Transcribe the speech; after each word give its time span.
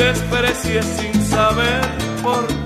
Desprecies 0.00 0.86
sin 0.86 1.14
saber 1.26 1.80
por 2.22 2.46
qué. 2.46 2.59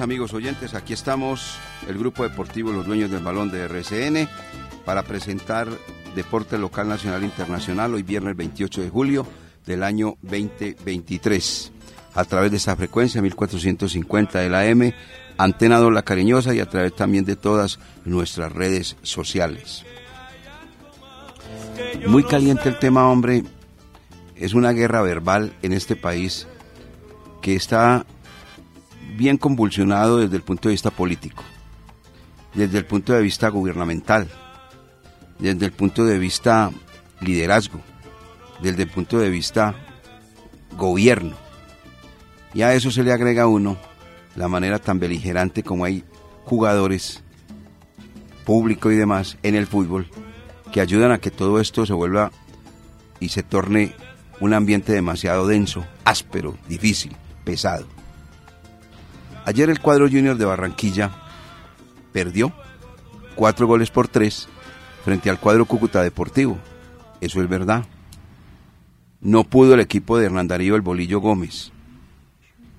Amigos 0.00 0.32
oyentes. 0.34 0.74
Aquí 0.74 0.92
estamos, 0.92 1.58
el 1.88 1.98
grupo 1.98 2.22
deportivo 2.22 2.72
Los 2.72 2.86
Dueños 2.86 3.10
del 3.10 3.22
Balón 3.22 3.50
de 3.50 3.64
RCN, 3.64 4.28
para 4.84 5.02
presentar 5.02 5.68
Deporte 6.14 6.58
Local 6.58 6.88
Nacional 6.88 7.22
e 7.22 7.26
Internacional 7.26 7.94
hoy 7.94 8.02
viernes 8.02 8.36
28 8.36 8.82
de 8.82 8.90
julio 8.90 9.26
del 9.66 9.82
año 9.82 10.16
2023. 10.22 11.72
A 12.14 12.24
través 12.24 12.50
de 12.50 12.56
esta 12.56 12.76
frecuencia 12.76 13.22
1450 13.22 14.38
de 14.38 14.48
la 14.48 14.66
M, 14.66 14.94
Antena 15.36 15.78
2 15.78 15.92
La 15.92 16.02
Cariñosa 16.02 16.54
y 16.54 16.60
a 16.60 16.68
través 16.68 16.94
también 16.94 17.24
de 17.24 17.36
todas 17.36 17.78
nuestras 18.04 18.52
redes 18.52 18.96
sociales. 19.02 19.84
Muy 22.06 22.24
caliente 22.24 22.68
el 22.68 22.78
tema, 22.78 23.08
hombre. 23.08 23.44
Es 24.36 24.54
una 24.54 24.72
guerra 24.72 25.02
verbal 25.02 25.52
en 25.62 25.72
este 25.72 25.96
país 25.96 26.46
que 27.40 27.54
está 27.54 28.06
bien 29.16 29.36
convulsionado 29.36 30.18
desde 30.18 30.36
el 30.36 30.42
punto 30.42 30.68
de 30.68 30.74
vista 30.74 30.90
político, 30.90 31.44
desde 32.54 32.78
el 32.78 32.86
punto 32.86 33.12
de 33.12 33.22
vista 33.22 33.48
gubernamental, 33.48 34.28
desde 35.38 35.66
el 35.66 35.72
punto 35.72 36.04
de 36.04 36.18
vista 36.18 36.70
liderazgo, 37.20 37.80
desde 38.60 38.82
el 38.84 38.90
punto 38.90 39.18
de 39.18 39.30
vista 39.30 39.74
gobierno. 40.76 41.36
Y 42.52 42.62
a 42.62 42.74
eso 42.74 42.90
se 42.90 43.02
le 43.02 43.12
agrega 43.12 43.46
uno 43.46 43.76
la 44.36 44.48
manera 44.48 44.78
tan 44.78 44.98
beligerante 44.98 45.62
como 45.62 45.84
hay 45.84 46.04
jugadores, 46.44 47.22
público 48.44 48.90
y 48.90 48.96
demás 48.96 49.38
en 49.42 49.54
el 49.54 49.66
fútbol 49.66 50.08
que 50.72 50.80
ayudan 50.80 51.12
a 51.12 51.18
que 51.18 51.30
todo 51.30 51.60
esto 51.60 51.86
se 51.86 51.92
vuelva 51.92 52.30
y 53.20 53.28
se 53.30 53.42
torne 53.42 53.94
un 54.40 54.52
ambiente 54.52 54.92
demasiado 54.92 55.46
denso, 55.46 55.86
áspero, 56.04 56.56
difícil, 56.68 57.16
pesado. 57.44 57.93
Ayer 59.46 59.68
el 59.68 59.80
cuadro 59.80 60.08
junior 60.08 60.36
de 60.38 60.46
Barranquilla 60.46 61.10
perdió 62.12 62.52
cuatro 63.34 63.66
goles 63.66 63.90
por 63.90 64.08
tres 64.08 64.48
frente 65.04 65.28
al 65.28 65.38
cuadro 65.38 65.66
Cúcuta 65.66 66.02
Deportivo. 66.02 66.58
Eso 67.20 67.42
es 67.42 67.48
verdad. 67.48 67.84
No 69.20 69.44
pudo 69.44 69.74
el 69.74 69.80
equipo 69.80 70.16
de 70.18 70.26
Hernán 70.26 70.48
Darío 70.48 70.76
el 70.76 70.82
Bolillo 70.82 71.20
Gómez, 71.20 71.72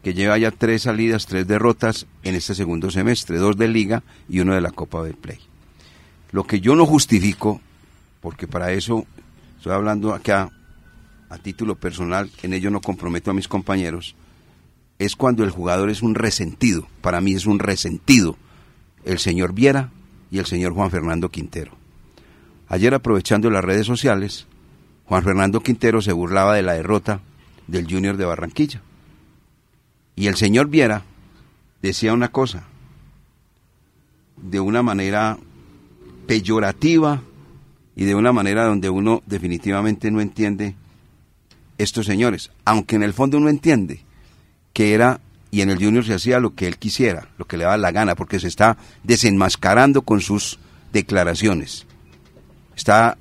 que 0.03 0.13
lleva 0.13 0.37
ya 0.37 0.51
tres 0.51 0.83
salidas, 0.83 1.27
tres 1.27 1.47
derrotas 1.47 2.07
en 2.23 2.35
este 2.35 2.55
segundo 2.55 2.89
semestre, 2.89 3.37
dos 3.37 3.57
de 3.57 3.67
liga 3.67 4.03
y 4.27 4.39
uno 4.39 4.55
de 4.55 4.61
la 4.61 4.71
Copa 4.71 5.03
del 5.03 5.15
Play. 5.15 5.39
Lo 6.31 6.45
que 6.45 6.59
yo 6.59 6.75
no 6.75 6.85
justifico, 6.85 7.61
porque 8.21 8.47
para 8.47 8.71
eso 8.71 9.05
estoy 9.57 9.73
hablando 9.73 10.13
acá 10.13 10.49
a 11.29 11.37
título 11.37 11.75
personal, 11.75 12.29
en 12.41 12.53
ello 12.53 12.71
no 12.71 12.81
comprometo 12.81 13.31
a 13.31 13.35
mis 13.35 13.47
compañeros, 13.47 14.15
es 15.00 15.16
cuando 15.16 15.44
el 15.44 15.51
jugador 15.51 15.89
es 15.89 16.01
un 16.01 16.16
resentido. 16.16 16.88
Para 17.01 17.22
mí 17.22 17.33
es 17.33 17.45
un 17.45 17.59
resentido 17.59 18.38
el 19.03 19.19
señor 19.19 19.53
Viera 19.53 19.91
y 20.31 20.39
el 20.39 20.45
señor 20.45 20.73
Juan 20.73 20.91
Fernando 20.91 21.29
Quintero. 21.29 21.72
Ayer 22.67 22.94
aprovechando 22.94 23.50
las 23.50 23.63
redes 23.63 23.85
sociales, 23.85 24.47
Juan 25.06 25.23
Fernando 25.23 25.61
Quintero 25.61 26.01
se 26.01 26.11
burlaba 26.11 26.56
de 26.56 26.63
la 26.63 26.73
derrota 26.73 27.22
del 27.67 27.89
Junior 27.89 28.17
de 28.17 28.25
Barranquilla. 28.25 28.81
Y 30.16 30.28
el 30.28 30.35
señor 30.35 30.67
Viera 30.67 31.03
decía 31.81 32.13
una 32.13 32.29
cosa, 32.29 32.63
de 34.38 34.59
una 34.59 34.81
manera 34.81 35.38
peyorativa 36.25 37.22
y 37.95 38.06
de 38.06 38.16
una 38.16 38.33
manera 38.33 38.66
donde 38.66 38.89
uno 38.89 39.22
definitivamente 39.25 40.09
no 40.09 40.22
entiende 40.22 40.75
estos 41.77 42.06
señores, 42.06 42.51
aunque 42.63 42.95
en 42.95 43.03
el 43.03 43.13
fondo 43.13 43.38
uno 43.38 43.50
entiende 43.50 44.04
que 44.75 44.94
era, 44.94 45.22
y 45.52 45.62
en 45.62 45.69
el 45.69 45.81
Junior 45.81 46.03
se 46.03 46.13
hacía 46.13 46.41
lo 46.41 46.53
que 46.53 46.68
él 46.68 46.78
quisiera, 46.78 47.30
lo 47.38 47.46
que 47.46 47.56
le 47.56 47.63
daba 47.63 47.78
la 47.78 47.94
gana, 47.94 48.13
porque 48.16 48.41
se 48.41 48.50
está 48.50 48.75
desenmascarando 49.03 50.02
con 50.02 50.19
sus 50.19 50.59
declaraciones. 50.91 51.88
Está 52.75 53.18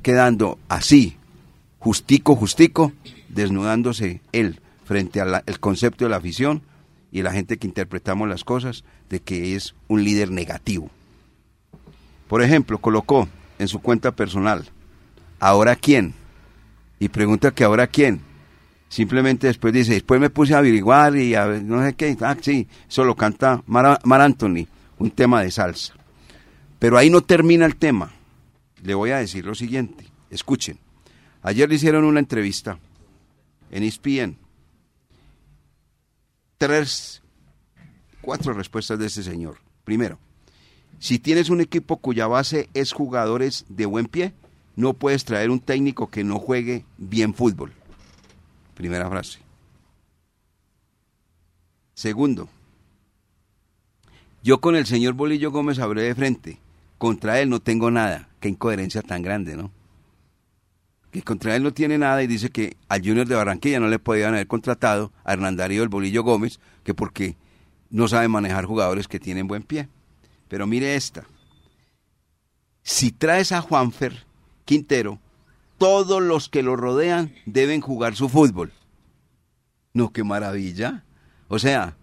quedando 0.00 0.58
así, 0.70 1.18
justico, 1.78 2.36
justico, 2.36 2.94
desnudándose 3.28 4.22
él 4.32 4.62
frente 4.86 5.20
al 5.20 5.42
concepto 5.60 6.06
de 6.06 6.10
la 6.10 6.16
afición 6.16 6.62
y 7.12 7.20
la 7.20 7.32
gente 7.32 7.58
que 7.58 7.66
interpretamos 7.66 8.26
las 8.26 8.42
cosas 8.42 8.82
de 9.10 9.20
que 9.20 9.56
es 9.56 9.74
un 9.88 10.04
líder 10.04 10.30
negativo. 10.30 10.90
Por 12.28 12.42
ejemplo, 12.42 12.78
colocó 12.78 13.28
en 13.58 13.68
su 13.68 13.80
cuenta 13.82 14.12
personal, 14.12 14.64
¿ahora 15.38 15.76
quién? 15.76 16.14
Y 16.98 17.10
pregunta 17.10 17.50
que 17.50 17.64
ahora 17.64 17.88
quién. 17.88 18.22
Simplemente 18.88 19.48
después 19.48 19.74
dice, 19.74 19.94
después 19.94 20.20
me 20.20 20.30
puse 20.30 20.54
a 20.54 20.58
averiguar 20.58 21.16
y 21.16 21.34
a 21.34 21.46
ver, 21.46 21.62
no 21.62 21.84
sé 21.84 21.94
qué, 21.94 22.16
ah, 22.20 22.36
sí, 22.40 22.68
eso 22.88 23.04
lo 23.04 23.16
canta 23.16 23.62
Mar, 23.66 24.00
Mar 24.04 24.20
Anthony, 24.20 24.66
un 24.98 25.10
tema 25.10 25.42
de 25.42 25.50
salsa. 25.50 25.94
Pero 26.78 26.96
ahí 26.96 27.10
no 27.10 27.22
termina 27.22 27.66
el 27.66 27.76
tema. 27.76 28.12
Le 28.82 28.94
voy 28.94 29.10
a 29.10 29.18
decir 29.18 29.44
lo 29.44 29.54
siguiente, 29.54 30.06
escuchen. 30.30 30.78
Ayer 31.42 31.68
le 31.68 31.74
hicieron 31.74 32.04
una 32.04 32.20
entrevista 32.20 32.78
en 33.70 33.82
ESPN. 33.82 34.36
Tres, 36.58 37.22
cuatro 38.20 38.52
respuestas 38.52 38.98
de 38.98 39.06
ese 39.06 39.22
señor. 39.22 39.58
Primero, 39.84 40.18
si 40.98 41.18
tienes 41.18 41.50
un 41.50 41.60
equipo 41.60 41.98
cuya 41.98 42.26
base 42.26 42.68
es 42.74 42.92
jugadores 42.92 43.64
de 43.68 43.86
buen 43.86 44.06
pie, 44.06 44.32
no 44.74 44.94
puedes 44.94 45.24
traer 45.24 45.50
un 45.50 45.60
técnico 45.60 46.08
que 46.10 46.24
no 46.24 46.38
juegue 46.38 46.84
bien 46.98 47.34
fútbol. 47.34 47.72
Primera 48.76 49.08
frase. 49.08 49.40
Segundo, 51.94 52.48
Yo 54.42 54.60
con 54.60 54.76
el 54.76 54.86
señor 54.86 55.14
Bolillo 55.14 55.50
Gómez 55.50 55.78
hablé 55.78 56.02
de 56.02 56.14
frente. 56.14 56.60
Contra 56.98 57.40
él 57.40 57.48
no 57.48 57.58
tengo 57.58 57.90
nada. 57.90 58.28
Qué 58.38 58.48
incoherencia 58.48 59.02
tan 59.02 59.22
grande, 59.22 59.56
¿no? 59.56 59.72
Que 61.10 61.22
contra 61.22 61.56
él 61.56 61.62
no 61.62 61.72
tiene 61.72 61.96
nada 61.98 62.22
y 62.22 62.26
dice 62.26 62.50
que 62.50 62.76
al 62.88 63.00
Junior 63.00 63.26
de 63.26 63.34
Barranquilla 63.34 63.80
no 63.80 63.88
le 63.88 63.98
podían 63.98 64.34
haber 64.34 64.46
contratado 64.46 65.10
a 65.24 65.32
Hernán 65.32 65.56
Darío 65.56 65.82
el 65.82 65.88
Bolillo 65.88 66.22
Gómez, 66.22 66.60
que 66.84 66.94
porque 66.94 67.34
no 67.90 68.06
sabe 68.08 68.28
manejar 68.28 68.66
jugadores 68.66 69.08
que 69.08 69.18
tienen 69.18 69.48
buen 69.48 69.62
pie. 69.62 69.88
Pero 70.48 70.66
mire 70.66 70.94
esta. 70.94 71.24
Si 72.82 73.10
traes 73.10 73.52
a 73.52 73.62
Juanfer 73.62 74.26
Quintero, 74.64 75.18
todos 75.78 76.22
los 76.22 76.48
que 76.48 76.62
lo 76.62 76.76
rodean 76.76 77.34
deben 77.44 77.80
jugar 77.80 78.16
su 78.16 78.28
fútbol. 78.28 78.72
No, 79.92 80.12
qué 80.12 80.24
maravilla. 80.24 81.04
O 81.48 81.58
sea, 81.58 81.96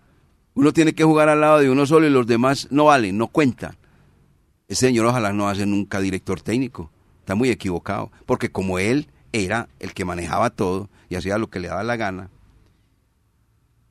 uno 0.53 0.73
tiene 0.73 0.93
que 0.93 1.03
jugar 1.03 1.29
al 1.29 1.41
lado 1.41 1.59
de 1.59 1.69
uno 1.69 1.85
solo 1.85 2.07
y 2.07 2.09
los 2.09 2.27
demás 2.27 2.67
no 2.71 2.85
valen, 2.85 3.17
no 3.17 3.27
cuentan. 3.27 3.75
Ese 4.67 4.87
señor 4.87 5.05
ojalá 5.05 5.33
no 5.33 5.49
hace 5.49 5.65
nunca 5.65 5.99
director 5.99 6.41
técnico. 6.41 6.89
Está 7.19 7.35
muy 7.35 7.49
equivocado. 7.49 8.11
Porque 8.25 8.51
como 8.51 8.79
él 8.79 9.09
era 9.31 9.69
el 9.79 9.93
que 9.93 10.05
manejaba 10.05 10.49
todo 10.49 10.89
y 11.09 11.15
hacía 11.15 11.37
lo 11.37 11.49
que 11.49 11.59
le 11.59 11.67
daba 11.67 11.83
la 11.83 11.95
gana. 11.95 12.29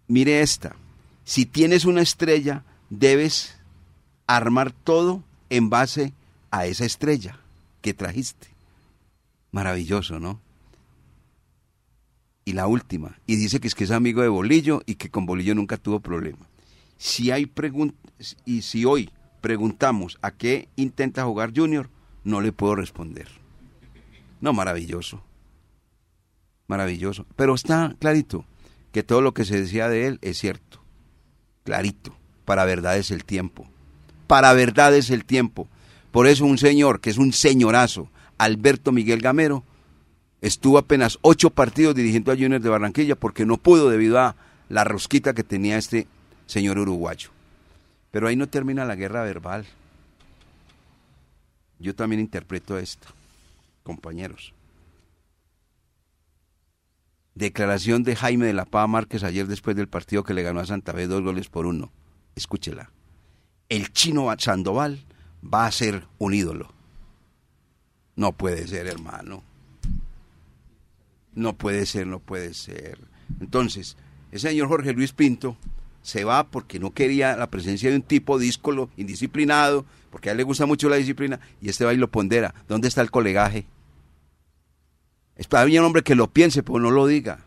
Mire 0.08 0.40
esta. 0.40 0.76
Si 1.24 1.46
tienes 1.46 1.84
una 1.84 2.02
estrella, 2.02 2.64
debes 2.90 3.56
armar 4.26 4.72
todo 4.72 5.22
en 5.50 5.70
base 5.70 6.12
a 6.50 6.66
esa 6.66 6.84
estrella 6.84 7.38
que 7.80 7.94
trajiste. 7.94 8.51
Maravilloso, 9.52 10.18
¿no? 10.18 10.40
Y 12.44 12.54
la 12.54 12.66
última, 12.66 13.20
y 13.26 13.36
dice 13.36 13.60
que 13.60 13.68
es 13.68 13.74
que 13.74 13.84
es 13.84 13.92
amigo 13.92 14.22
de 14.22 14.28
Bolillo 14.28 14.82
y 14.84 14.96
que 14.96 15.10
con 15.10 15.26
Bolillo 15.26 15.54
nunca 15.54 15.76
tuvo 15.76 16.00
problema. 16.00 16.48
Si 16.98 17.30
hay 17.30 17.46
preguntas, 17.46 18.36
y 18.44 18.62
si 18.62 18.84
hoy 18.84 19.10
preguntamos 19.40 20.18
a 20.22 20.32
qué 20.32 20.68
intenta 20.74 21.24
jugar 21.24 21.52
Junior, 21.54 21.88
no 22.24 22.40
le 22.40 22.52
puedo 22.52 22.74
responder. 22.74 23.28
No, 24.40 24.52
maravilloso. 24.52 25.22
Maravilloso. 26.66 27.26
Pero 27.36 27.54
está 27.54 27.94
clarito 28.00 28.44
que 28.90 29.02
todo 29.02 29.20
lo 29.20 29.34
que 29.34 29.44
se 29.44 29.60
decía 29.60 29.88
de 29.88 30.06
él 30.06 30.18
es 30.22 30.38
cierto. 30.38 30.82
Clarito. 31.64 32.16
Para 32.44 32.64
verdad 32.64 32.98
es 32.98 33.10
el 33.10 33.24
tiempo. 33.24 33.68
Para 34.26 34.52
verdad 34.52 34.94
es 34.96 35.10
el 35.10 35.24
tiempo. 35.24 35.68
Por 36.10 36.26
eso 36.26 36.44
un 36.44 36.58
señor, 36.58 37.00
que 37.00 37.10
es 37.10 37.18
un 37.18 37.32
señorazo, 37.32 38.10
Alberto 38.42 38.90
Miguel 38.90 39.20
Gamero, 39.20 39.62
estuvo 40.40 40.76
apenas 40.76 41.16
ocho 41.22 41.50
partidos 41.50 41.94
dirigiendo 41.94 42.32
a 42.32 42.34
Junior 42.34 42.60
de 42.60 42.68
Barranquilla 42.68 43.14
porque 43.14 43.46
no 43.46 43.56
pudo 43.56 43.88
debido 43.88 44.18
a 44.18 44.34
la 44.68 44.82
rosquita 44.82 45.32
que 45.32 45.44
tenía 45.44 45.78
este 45.78 46.08
señor 46.46 46.80
uruguayo. 46.80 47.30
Pero 48.10 48.26
ahí 48.26 48.34
no 48.34 48.48
termina 48.48 48.84
la 48.84 48.96
guerra 48.96 49.22
verbal. 49.22 49.64
Yo 51.78 51.94
también 51.94 52.18
interpreto 52.18 52.78
esto, 52.78 53.06
compañeros. 53.84 54.52
Declaración 57.36 58.02
de 58.02 58.16
Jaime 58.16 58.46
de 58.46 58.54
la 58.54 58.64
Pava 58.64 58.88
Márquez 58.88 59.22
ayer 59.22 59.46
después 59.46 59.76
del 59.76 59.86
partido 59.86 60.24
que 60.24 60.34
le 60.34 60.42
ganó 60.42 60.58
a 60.58 60.66
Santa 60.66 60.92
Fe 60.92 61.06
dos 61.06 61.22
goles 61.22 61.48
por 61.48 61.66
uno. 61.66 61.92
Escúchela. 62.34 62.90
El 63.68 63.92
chino 63.92 64.34
Sandoval 64.36 65.04
va 65.42 65.66
a 65.66 65.70
ser 65.70 66.08
un 66.18 66.34
ídolo. 66.34 66.81
No 68.22 68.30
puede 68.30 68.68
ser, 68.68 68.86
hermano. 68.86 69.42
No 71.34 71.54
puede 71.54 71.86
ser, 71.86 72.06
no 72.06 72.20
puede 72.20 72.54
ser. 72.54 73.00
Entonces, 73.40 73.96
el 74.30 74.38
señor 74.38 74.68
Jorge 74.68 74.92
Luis 74.92 75.12
Pinto 75.12 75.56
se 76.02 76.22
va 76.22 76.48
porque 76.48 76.78
no 76.78 76.92
quería 76.92 77.36
la 77.36 77.50
presencia 77.50 77.90
de 77.90 77.96
un 77.96 78.02
tipo 78.02 78.38
díscolo, 78.38 78.90
indisciplinado, 78.96 79.84
porque 80.12 80.28
a 80.28 80.32
él 80.32 80.38
le 80.38 80.44
gusta 80.44 80.66
mucho 80.66 80.88
la 80.88 80.94
disciplina, 80.94 81.40
y 81.60 81.68
este 81.68 81.84
va 81.84 81.94
y 81.94 81.96
lo 81.96 82.12
pondera. 82.12 82.54
¿Dónde 82.68 82.86
está 82.86 83.00
el 83.00 83.10
colegaje? 83.10 83.66
Está 85.34 85.64
bien, 85.64 85.82
hombre, 85.82 86.04
que 86.04 86.14
lo 86.14 86.30
piense, 86.30 86.62
pero 86.62 86.78
no 86.78 86.92
lo 86.92 87.08
diga. 87.08 87.40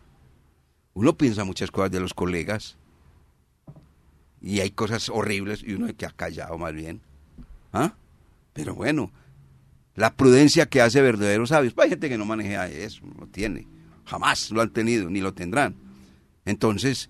Uno 0.93 1.15
piensa 1.15 1.45
muchas 1.45 1.71
cosas 1.71 1.91
de 1.91 2.01
los 2.01 2.13
colegas, 2.13 2.75
y 4.41 4.59
hay 4.59 4.71
cosas 4.71 5.07
horribles, 5.07 5.63
y 5.63 5.71
uno 5.71 5.87
que 5.95 6.05
ha 6.05 6.11
callado 6.11 6.57
más 6.57 6.73
bien. 6.73 6.99
¿Ah? 7.71 7.93
Pero 8.51 8.75
bueno, 8.75 9.13
la 9.95 10.15
prudencia 10.15 10.65
que 10.65 10.81
hace 10.81 11.01
verdaderos 11.01 11.49
sabios. 11.49 11.73
Hay 11.77 11.89
gente 11.89 12.09
que 12.09 12.17
no 12.17 12.25
maneja 12.25 12.67
eso, 12.67 13.01
no 13.17 13.27
tiene. 13.27 13.67
Jamás 14.05 14.51
lo 14.51 14.61
han 14.61 14.69
tenido, 14.69 15.09
ni 15.09 15.21
lo 15.21 15.33
tendrán. 15.33 15.75
Entonces, 16.45 17.09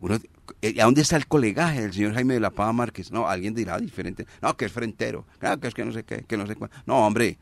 uno, 0.00 0.18
eh, 0.62 0.80
¿A 0.80 0.84
dónde 0.84 1.02
está 1.02 1.16
el 1.16 1.26
colegaje 1.26 1.82
del 1.82 1.92
señor 1.92 2.14
Jaime 2.14 2.34
de 2.34 2.40
la 2.40 2.50
Pava 2.50 2.72
Márquez? 2.72 3.10
No, 3.10 3.28
alguien 3.28 3.54
dirá 3.54 3.78
diferente. 3.78 4.26
No, 4.42 4.56
que 4.56 4.66
es 4.66 4.72
frentero. 4.72 5.26
Claro, 5.38 5.60
que 5.60 5.68
es 5.68 5.74
que 5.74 5.84
no 5.84 5.92
sé 5.92 6.04
qué, 6.04 6.24
que 6.24 6.36
no 6.36 6.46
sé 6.46 6.56
cuál. 6.56 6.70
No, 6.84 7.06
hombre, 7.06 7.38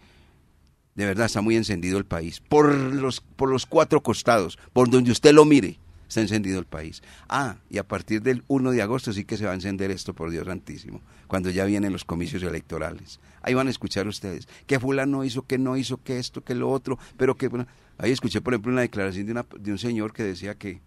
de 0.95 1.07
verdad 1.07 1.27
está 1.27 1.41
muy 1.41 1.57
encendido 1.57 1.99
el 1.99 2.05
país. 2.05 2.41
Por 2.41 2.73
los, 2.75 3.21
por 3.21 3.51
los 3.51 3.67
cuatro 3.67 4.03
costados, 4.03 4.59
por 4.73 4.89
donde 4.91 5.11
usted 5.11 5.33
lo 5.33 5.45
mire, 5.45 5.79
está 6.15 6.21
encendido 6.21 6.61
el 6.61 6.65
país. 6.65 7.03
Ah, 7.29 7.57
y 7.69 7.79
a 7.79 7.85
partir 7.89 8.23
del 8.23 8.45
1 8.47 8.71
de 8.71 8.83
agosto 8.83 9.13
sí 9.13 9.25
que 9.25 9.37
se 9.37 9.45
va 9.45 9.51
a 9.51 9.55
encender 9.55 9.91
esto, 9.91 10.15
por 10.15 10.31
Dios 10.31 10.47
santísimo, 10.47 11.01
cuando 11.27 11.51
ya 11.51 11.65
vienen 11.65 11.93
los 11.93 12.05
comicios 12.05 12.43
electorales. 12.45 13.19
Ahí 13.43 13.55
van 13.55 13.67
a 13.67 13.71
escuchar 13.71 14.07
ustedes 14.07 14.47
que 14.67 14.79
fulano 14.79 15.25
hizo, 15.25 15.43
que 15.43 15.59
no 15.59 15.77
hizo, 15.77 15.97
que 16.03 16.19
esto, 16.19 16.43
que 16.43 16.55
lo 16.55 16.71
otro, 16.71 16.99
pero 17.17 17.37
que... 17.37 17.49
Bueno, 17.49 17.67
ahí 17.99 18.13
escuché, 18.13 18.41
por 18.41 18.55
ejemplo, 18.55 18.73
una 18.73 18.83
declaración 18.83 19.27
de, 19.27 19.73
un 19.73 19.79
señor 19.79 20.13
que 20.13 20.23
decía 20.23 20.55
que 20.55 20.81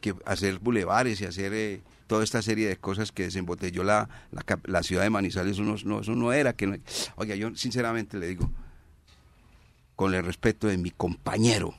que 0.00 0.16
hacer 0.24 0.58
bulevares 0.58 1.20
y 1.20 1.26
hacer 1.26 1.52
eh, 1.54 1.80
toda 2.08 2.24
esta 2.24 2.42
serie 2.42 2.66
de 2.66 2.76
cosas 2.76 3.12
que 3.12 3.22
desembotelló 3.22 3.84
la, 3.84 4.08
la, 4.64 4.82
ciudad 4.82 5.04
de 5.04 5.10
Manizales, 5.10 5.52
eso 5.52 5.62
no, 5.62 6.00
eso 6.00 6.14
no 6.16 6.32
era. 6.32 6.54
que 6.54 6.80
Oiga, 7.14 7.36
yo 7.36 7.54
sinceramente 7.54 8.18
le 8.18 8.26
digo, 8.26 8.50
con 9.94 10.12
el 10.12 10.24
respeto 10.24 10.66
de 10.66 10.76
mi 10.76 10.90
compañero 10.90 11.76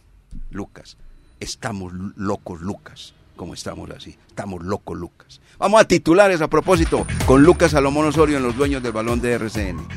Lucas, 0.51 0.95
estamos 1.43 1.93
locos 2.15 2.61
Lucas, 2.61 3.13
como 3.35 3.53
estamos 3.53 3.89
así, 3.91 4.17
estamos 4.27 4.63
locos 4.63 4.97
Lucas. 4.97 5.41
Vamos 5.59 5.81
a 5.81 5.87
titulares 5.87 6.41
a 6.41 6.47
propósito 6.47 7.05
con 7.25 7.43
Lucas 7.43 7.71
Salomón 7.71 8.07
Osorio 8.07 8.37
en 8.37 8.43
los 8.43 8.57
dueños 8.57 8.81
del 8.81 8.91
balón 8.91 9.21
de 9.21 9.33
RCN. 9.33 9.87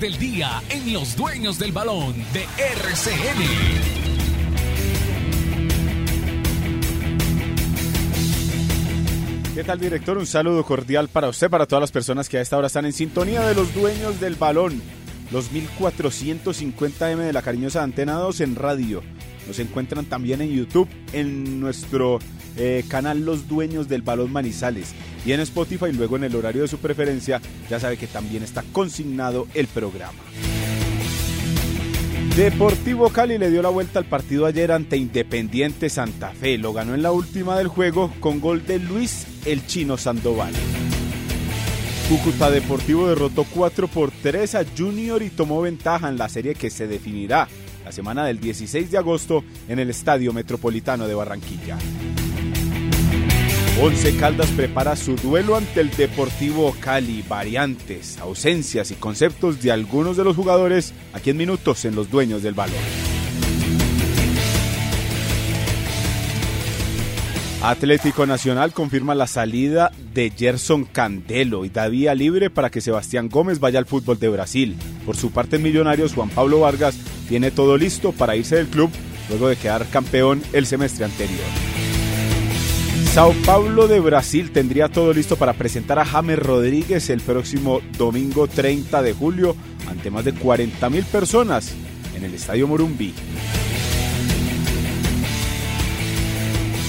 del 0.00 0.18
día 0.18 0.62
en 0.70 0.94
Los 0.94 1.14
Dueños 1.14 1.58
del 1.58 1.70
Balón 1.70 2.14
de 2.32 2.42
RCN. 2.58 3.44
¿Qué 9.54 9.62
tal, 9.62 9.78
director? 9.78 10.16
Un 10.16 10.26
saludo 10.26 10.64
cordial 10.64 11.08
para 11.08 11.28
usted, 11.28 11.50
para 11.50 11.66
todas 11.66 11.82
las 11.82 11.92
personas 11.92 12.30
que 12.30 12.38
a 12.38 12.40
esta 12.40 12.56
hora 12.56 12.68
están 12.68 12.86
en 12.86 12.94
sintonía 12.94 13.42
de 13.42 13.54
los 13.54 13.74
dueños 13.74 14.18
del 14.20 14.36
balón. 14.36 14.82
Los 15.30 15.52
1450M 15.52 17.16
de 17.18 17.32
la 17.32 17.42
cariñosa 17.42 17.82
Antena 17.82 18.14
2 18.14 18.40
en 18.40 18.56
radio. 18.56 19.02
Nos 19.46 19.58
encuentran 19.58 20.06
también 20.06 20.40
en 20.40 20.50
YouTube, 20.50 20.88
en 21.12 21.60
nuestro 21.60 22.18
eh, 22.56 22.84
canal 22.88 23.24
Los 23.24 23.48
Dueños 23.48 23.88
del 23.88 24.02
Balón 24.02 24.32
Manizales 24.32 24.94
y 25.26 25.32
en 25.32 25.40
Spotify, 25.40 25.92
luego 25.92 26.16
en 26.16 26.24
el 26.24 26.36
horario 26.36 26.62
de 26.62 26.68
su 26.68 26.78
preferencia, 26.78 27.40
ya 27.68 27.80
sabe 27.80 27.96
que 27.96 28.06
también 28.06 28.42
está 28.42 28.62
consignado 28.72 29.46
el 29.54 29.66
programa. 29.66 30.18
Deportivo 32.36 33.10
Cali 33.10 33.38
le 33.38 33.50
dio 33.50 33.62
la 33.62 33.68
vuelta 33.68 34.00
al 34.00 34.06
partido 34.06 34.44
ayer 34.44 34.72
ante 34.72 34.96
Independiente 34.96 35.88
Santa 35.88 36.30
Fe. 36.30 36.58
Lo 36.58 36.72
ganó 36.72 36.94
en 36.94 37.02
la 37.02 37.12
última 37.12 37.56
del 37.56 37.68
juego 37.68 38.12
con 38.18 38.40
gol 38.40 38.66
de 38.66 38.80
Luis 38.80 39.26
el 39.46 39.64
Chino 39.66 39.96
Sandoval. 39.96 40.52
Cúcuta 42.08 42.50
Deportivo 42.50 43.08
derrotó 43.08 43.44
4 43.44 43.88
por 43.88 44.10
3 44.10 44.54
a 44.56 44.64
Junior 44.76 45.22
y 45.22 45.30
tomó 45.30 45.62
ventaja 45.62 46.10
en 46.10 46.18
la 46.18 46.28
serie 46.28 46.54
que 46.54 46.68
se 46.68 46.86
definirá 46.86 47.48
la 47.82 47.92
semana 47.92 48.26
del 48.26 48.40
16 48.40 48.90
de 48.90 48.98
agosto 48.98 49.42
en 49.68 49.78
el 49.78 49.88
Estadio 49.88 50.34
Metropolitano 50.34 51.08
de 51.08 51.14
Barranquilla. 51.14 51.78
Once 53.80 54.16
Caldas 54.16 54.50
prepara 54.50 54.96
su 54.96 55.16
duelo 55.16 55.56
ante 55.56 55.80
el 55.80 55.90
Deportivo 55.90 56.76
Cali. 56.78 57.24
Variantes, 57.26 58.18
ausencias 58.18 58.90
y 58.90 58.94
conceptos 58.94 59.62
de 59.62 59.72
algunos 59.72 60.18
de 60.18 60.24
los 60.24 60.36
jugadores 60.36 60.92
aquí 61.14 61.30
en 61.30 61.38
minutos 61.38 61.86
en 61.86 61.94
los 61.94 62.10
dueños 62.10 62.42
del 62.42 62.54
balón. 62.54 63.13
Atlético 67.66 68.26
Nacional 68.26 68.74
confirma 68.74 69.14
la 69.14 69.26
salida 69.26 69.90
de 70.12 70.30
Gerson 70.30 70.84
Candelo 70.84 71.64
y 71.64 71.70
da 71.70 71.88
vía 71.88 72.14
libre 72.14 72.50
para 72.50 72.68
que 72.68 72.82
Sebastián 72.82 73.30
Gómez 73.30 73.58
vaya 73.58 73.78
al 73.78 73.86
fútbol 73.86 74.18
de 74.18 74.28
Brasil. 74.28 74.76
Por 75.06 75.16
su 75.16 75.30
parte, 75.30 75.56
en 75.56 75.62
Millonarios, 75.62 76.12
Juan 76.12 76.28
Pablo 76.28 76.60
Vargas 76.60 76.94
tiene 77.26 77.50
todo 77.50 77.78
listo 77.78 78.12
para 78.12 78.36
irse 78.36 78.56
del 78.56 78.66
club 78.66 78.90
luego 79.30 79.48
de 79.48 79.56
quedar 79.56 79.86
campeón 79.88 80.42
el 80.52 80.66
semestre 80.66 81.06
anterior. 81.06 81.40
Sao 83.14 83.32
Paulo 83.46 83.88
de 83.88 83.98
Brasil 84.00 84.50
tendría 84.50 84.90
todo 84.90 85.14
listo 85.14 85.36
para 85.36 85.54
presentar 85.54 85.98
a 85.98 86.04
James 86.04 86.38
Rodríguez 86.38 87.08
el 87.08 87.22
próximo 87.22 87.80
domingo 87.96 88.46
30 88.46 89.00
de 89.00 89.14
julio 89.14 89.56
ante 89.88 90.10
más 90.10 90.26
de 90.26 90.34
40 90.34 90.90
mil 90.90 91.04
personas 91.04 91.72
en 92.14 92.24
el 92.24 92.34
Estadio 92.34 92.68
Morumbi. 92.68 93.14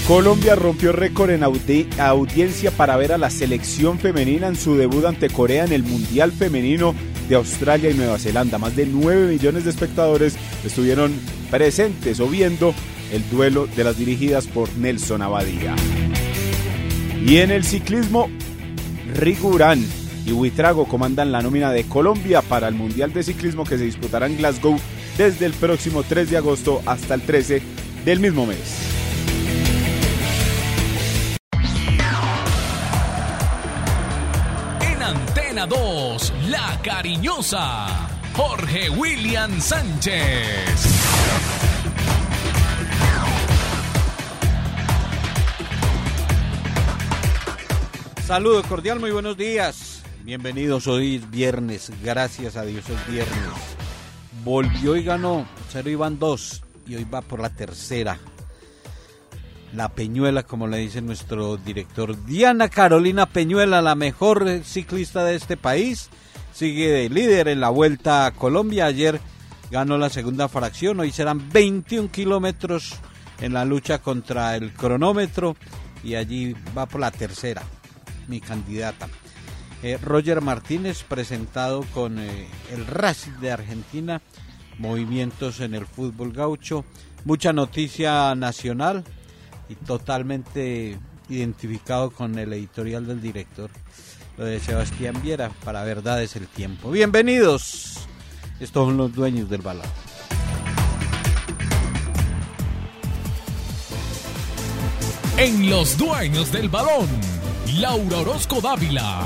Colombia 0.06 0.54
rompió 0.54 0.92
récord 0.92 1.30
en 1.30 1.42
audiencia 1.42 2.70
para 2.70 2.96
ver 2.96 3.10
a 3.10 3.18
la 3.18 3.28
selección 3.28 3.98
femenina 3.98 4.46
en 4.46 4.54
su 4.54 4.76
debut 4.76 5.04
ante 5.04 5.28
Corea 5.28 5.64
en 5.64 5.72
el 5.72 5.82
Mundial 5.82 6.30
Femenino 6.30 6.94
de 7.28 7.34
Australia 7.34 7.90
y 7.90 7.94
Nueva 7.94 8.16
Zelanda. 8.20 8.56
Más 8.56 8.76
de 8.76 8.86
9 8.86 9.26
millones 9.32 9.64
de 9.64 9.70
espectadores 9.70 10.36
estuvieron 10.64 11.12
presentes 11.50 12.20
o 12.20 12.28
viendo 12.28 12.72
el 13.12 13.28
duelo 13.30 13.66
de 13.66 13.82
las 13.82 13.98
dirigidas 13.98 14.46
por 14.46 14.72
Nelson 14.76 15.22
Abadía. 15.22 15.74
Y 17.26 17.38
en 17.38 17.50
el 17.50 17.64
ciclismo, 17.64 18.30
Rigurán 19.12 19.84
y 20.24 20.30
Huitrago 20.30 20.86
comandan 20.86 21.32
la 21.32 21.42
nómina 21.42 21.72
de 21.72 21.82
Colombia 21.82 22.42
para 22.42 22.68
el 22.68 22.76
Mundial 22.76 23.12
de 23.12 23.24
Ciclismo 23.24 23.64
que 23.64 23.76
se 23.76 23.84
disputará 23.84 24.26
en 24.26 24.36
Glasgow 24.36 24.78
desde 25.18 25.46
el 25.46 25.52
próximo 25.52 26.04
3 26.04 26.30
de 26.30 26.36
agosto 26.36 26.80
hasta 26.86 27.14
el 27.14 27.22
13 27.22 27.60
del 28.04 28.20
mismo 28.20 28.46
mes. 28.46 28.85
Antena 36.16 36.18
2, 36.18 36.32
La 36.48 36.80
Cariñosa, 36.82 38.08
Jorge 38.34 38.90
William 38.90 39.60
Sánchez. 39.60 40.22
Saludo 48.26 48.62
cordial, 48.64 48.98
muy 48.98 49.10
buenos 49.10 49.36
días. 49.36 50.02
Bienvenidos, 50.24 50.86
hoy 50.88 51.16
es 51.16 51.30
viernes, 51.30 51.92
gracias 52.02 52.56
a 52.56 52.64
Dios 52.64 52.88
es 52.88 53.06
viernes. 53.12 53.36
Volvió 54.42 54.96
y 54.96 55.04
ganó, 55.04 55.46
cero 55.70 55.90
iban 55.90 56.18
dos 56.18 56.62
y 56.86 56.96
hoy 56.96 57.04
va 57.04 57.20
por 57.20 57.40
la 57.40 57.50
tercera. 57.50 58.18
La 59.74 59.88
Peñuela, 59.88 60.42
como 60.44 60.66
le 60.66 60.78
dice 60.78 61.02
nuestro 61.02 61.56
director. 61.56 62.24
Diana 62.24 62.68
Carolina 62.68 63.26
Peñuela, 63.26 63.82
la 63.82 63.94
mejor 63.94 64.62
ciclista 64.64 65.24
de 65.24 65.34
este 65.34 65.56
país, 65.56 66.08
sigue 66.52 66.90
de 66.90 67.08
líder 67.08 67.48
en 67.48 67.60
la 67.60 67.68
Vuelta 67.68 68.26
a 68.26 68.30
Colombia. 68.30 68.86
Ayer 68.86 69.20
ganó 69.70 69.98
la 69.98 70.08
segunda 70.08 70.48
fracción, 70.48 71.00
hoy 71.00 71.10
serán 71.10 71.50
21 71.50 72.10
kilómetros 72.10 72.94
en 73.40 73.52
la 73.52 73.64
lucha 73.64 73.98
contra 73.98 74.56
el 74.56 74.72
cronómetro 74.72 75.56
y 76.02 76.14
allí 76.14 76.54
va 76.76 76.86
por 76.86 77.00
la 77.00 77.10
tercera 77.10 77.62
mi 78.28 78.40
candidata. 78.40 79.08
Eh, 79.82 79.98
Roger 80.02 80.40
Martínez 80.40 81.02
presentado 81.02 81.84
con 81.92 82.18
eh, 82.18 82.48
el 82.72 82.86
Racing 82.86 83.38
de 83.40 83.52
Argentina, 83.52 84.22
movimientos 84.78 85.60
en 85.60 85.74
el 85.74 85.86
fútbol 85.86 86.32
gaucho, 86.32 86.84
mucha 87.24 87.52
noticia 87.52 88.34
nacional 88.34 89.04
y 89.68 89.74
totalmente 89.74 90.98
identificado 91.28 92.10
con 92.10 92.38
el 92.38 92.52
editorial 92.52 93.06
del 93.06 93.20
director, 93.20 93.70
lo 94.36 94.44
de 94.44 94.60
Sebastián 94.60 95.20
Viera, 95.22 95.50
para 95.64 95.84
Verdades 95.84 96.36
el 96.36 96.46
Tiempo. 96.46 96.90
Bienvenidos, 96.90 98.06
estos 98.60 98.86
son 98.86 98.96
los 98.96 99.14
dueños 99.14 99.50
del 99.50 99.62
balón. 99.62 99.86
En 105.38 105.68
los 105.68 105.98
dueños 105.98 106.50
del 106.50 106.70
balón 106.70 107.06
Laura 107.74 108.18
Orozco 108.18 108.60
Dávila. 108.60 109.22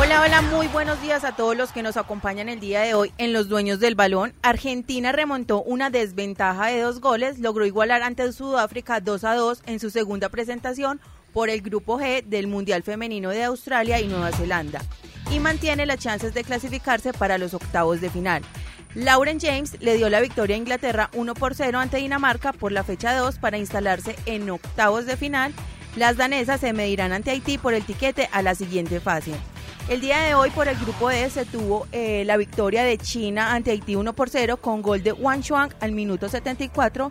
Hola, 0.00 0.22
hola, 0.22 0.42
muy 0.42 0.68
buenos 0.68 1.02
días 1.02 1.24
a 1.24 1.34
todos 1.34 1.56
los 1.56 1.72
que 1.72 1.82
nos 1.82 1.96
acompañan 1.96 2.48
el 2.48 2.60
día 2.60 2.82
de 2.82 2.94
hoy 2.94 3.12
en 3.18 3.32
Los 3.32 3.48
Dueños 3.48 3.80
del 3.80 3.96
Balón. 3.96 4.32
Argentina 4.42 5.10
remontó 5.10 5.60
una 5.60 5.90
desventaja 5.90 6.66
de 6.66 6.82
dos 6.82 7.00
goles, 7.00 7.40
logró 7.40 7.66
igualar 7.66 8.02
ante 8.02 8.32
Sudáfrica 8.32 9.00
2 9.00 9.24
a 9.24 9.34
2 9.34 9.62
en 9.66 9.80
su 9.80 9.90
segunda 9.90 10.28
presentación 10.28 11.00
por 11.32 11.50
el 11.50 11.62
Grupo 11.62 11.98
G 11.98 12.22
del 12.22 12.46
Mundial 12.46 12.84
Femenino 12.84 13.30
de 13.30 13.42
Australia 13.42 14.00
y 14.00 14.06
Nueva 14.06 14.30
Zelanda 14.30 14.82
y 15.32 15.40
mantiene 15.40 15.84
las 15.84 15.98
chances 15.98 16.32
de 16.32 16.44
clasificarse 16.44 17.12
para 17.12 17.36
los 17.36 17.52
octavos 17.52 18.00
de 18.00 18.08
final. 18.08 18.44
Lauren 18.94 19.40
James 19.40 19.78
le 19.80 19.96
dio 19.96 20.08
la 20.10 20.20
victoria 20.20 20.54
a 20.54 20.60
Inglaterra 20.60 21.10
1 21.12 21.34
por 21.34 21.56
0 21.56 21.76
ante 21.76 21.96
Dinamarca 21.96 22.52
por 22.52 22.70
la 22.70 22.84
fecha 22.84 23.16
2 23.16 23.40
para 23.40 23.58
instalarse 23.58 24.14
en 24.26 24.48
octavos 24.48 25.06
de 25.06 25.16
final. 25.16 25.52
Las 25.96 26.16
danesas 26.16 26.60
se 26.60 26.72
medirán 26.72 27.10
ante 27.10 27.32
Haití 27.32 27.58
por 27.58 27.74
el 27.74 27.84
tiquete 27.84 28.28
a 28.30 28.42
la 28.42 28.54
siguiente 28.54 29.00
fase. 29.00 29.34
El 29.88 30.02
día 30.02 30.20
de 30.20 30.34
hoy 30.34 30.50
por 30.50 30.68
el 30.68 30.76
grupo 30.76 31.08
D 31.08 31.30
se 31.30 31.46
tuvo 31.46 31.86
eh, 31.92 32.22
la 32.26 32.36
victoria 32.36 32.84
de 32.84 32.98
China 32.98 33.54
ante 33.54 33.70
Haití 33.70 33.96
1 33.96 34.12
por 34.12 34.28
0 34.28 34.58
con 34.58 34.82
gol 34.82 35.02
de 35.02 35.12
Wang 35.12 35.40
Chuang 35.40 35.72
al 35.80 35.92
minuto 35.92 36.28
74 36.28 37.10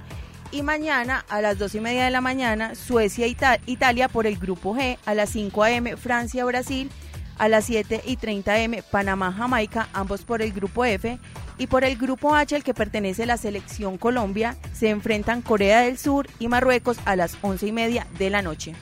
y 0.52 0.62
mañana 0.62 1.26
a 1.28 1.42
las 1.42 1.58
2 1.58 1.74
y 1.74 1.80
media 1.80 2.06
de 2.06 2.12
la 2.12 2.22
mañana 2.22 2.76
Suecia 2.76 3.26
Italia 3.26 4.08
por 4.10 4.28
el 4.28 4.38
grupo 4.38 4.76
G 4.76 5.00
a 5.08 5.16
las 5.16 5.32
5 5.32 5.64
a.m. 5.64 5.98
Francia 5.98 6.46
Brasil 6.46 6.92
a 7.40 7.48
las 7.48 7.66
7 7.66 8.04
y 8.06 8.16
30 8.16 8.60
m 8.60 8.84
Panamá 8.92 9.34
Jamaica 9.34 9.90
ambos 9.94 10.22
por 10.22 10.44
el 10.44 10.54
grupo 10.54 10.86
F 10.86 11.18
y 11.58 11.66
por 11.66 11.84
el 11.84 11.98
grupo 11.98 12.36
H 12.36 12.56
el 12.56 12.64
que 12.64 12.76
pertenece 12.76 13.26
la 13.26 13.38
selección 13.38 13.98
Colombia 13.98 14.56
se 14.74 14.90
enfrentan 14.90 15.42
Corea 15.42 15.82
del 15.82 15.98
Sur 15.98 16.28
y 16.38 16.48
Marruecos 16.48 17.00
a 17.06 17.16
las 17.16 17.40
11 17.42 17.66
y 17.66 17.72
media 17.72 18.08
de 18.20 18.30
la 18.30 18.44
noche. 18.44 18.76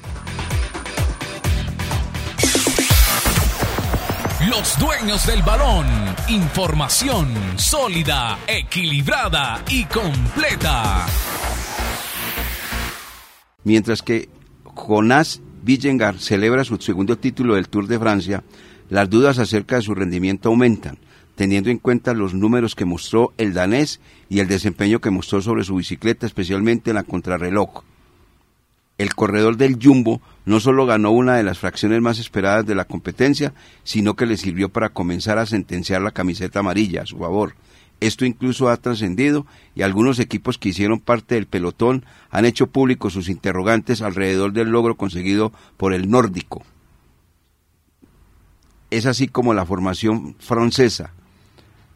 Los 4.49 4.77
dueños 4.77 5.25
del 5.25 5.41
balón. 5.41 5.85
Información 6.27 7.27
sólida, 7.55 8.37
equilibrada 8.47 9.63
y 9.69 9.85
completa. 9.85 11.05
Mientras 13.63 14.01
que 14.01 14.29
Jonás 14.63 15.41
Villengar 15.63 16.19
celebra 16.19 16.63
su 16.63 16.77
segundo 16.77 17.17
título 17.17 17.55
del 17.55 17.69
Tour 17.69 17.87
de 17.87 17.97
Francia, 17.97 18.43
las 18.89 19.09
dudas 19.09 19.39
acerca 19.39 19.77
de 19.77 19.81
su 19.81 19.95
rendimiento 19.95 20.49
aumentan 20.49 20.99
teniendo 21.35 21.69
en 21.69 21.77
cuenta 21.77 22.13
los 22.13 22.33
números 22.33 22.75
que 22.75 22.85
mostró 22.85 23.33
el 23.37 23.53
danés 23.53 23.99
y 24.29 24.39
el 24.39 24.47
desempeño 24.47 24.99
que 24.99 25.09
mostró 25.09 25.41
sobre 25.41 25.63
su 25.63 25.75
bicicleta, 25.75 26.25
especialmente 26.25 26.91
en 26.91 26.95
la 26.95 27.03
contrarreloj. 27.03 27.83
El 28.97 29.13
corredor 29.13 29.57
del 29.57 29.77
Jumbo 29.81 30.21
no 30.45 30.59
solo 30.59 30.85
ganó 30.85 31.11
una 31.11 31.35
de 31.35 31.43
las 31.43 31.59
fracciones 31.59 32.01
más 32.01 32.17
esperadas 32.19 32.65
de 32.65 32.75
la 32.75 32.85
competencia, 32.85 33.53
sino 33.83 34.15
que 34.15 34.25
le 34.25 34.37
sirvió 34.37 34.69
para 34.69 34.89
comenzar 34.89 35.37
a 35.37 35.45
sentenciar 35.45 36.01
la 36.01 36.11
camiseta 36.11 36.59
amarilla 36.59 37.01
a 37.01 37.05
su 37.05 37.17
favor. 37.17 37.55
Esto 37.99 38.25
incluso 38.25 38.69
ha 38.69 38.77
trascendido 38.77 39.45
y 39.73 39.81
algunos 39.81 40.19
equipos 40.19 40.57
que 40.57 40.69
hicieron 40.69 40.99
parte 40.99 41.35
del 41.35 41.47
pelotón 41.47 42.05
han 42.29 42.45
hecho 42.45 42.67
públicos 42.67 43.13
sus 43.13 43.29
interrogantes 43.29 44.01
alrededor 44.01 44.53
del 44.53 44.69
logro 44.69 44.95
conseguido 44.95 45.51
por 45.77 45.93
el 45.93 46.09
nórdico. 46.09 46.63
Es 48.91 49.05
así 49.05 49.27
como 49.27 49.53
la 49.53 49.65
formación 49.65 50.35
francesa, 50.39 51.11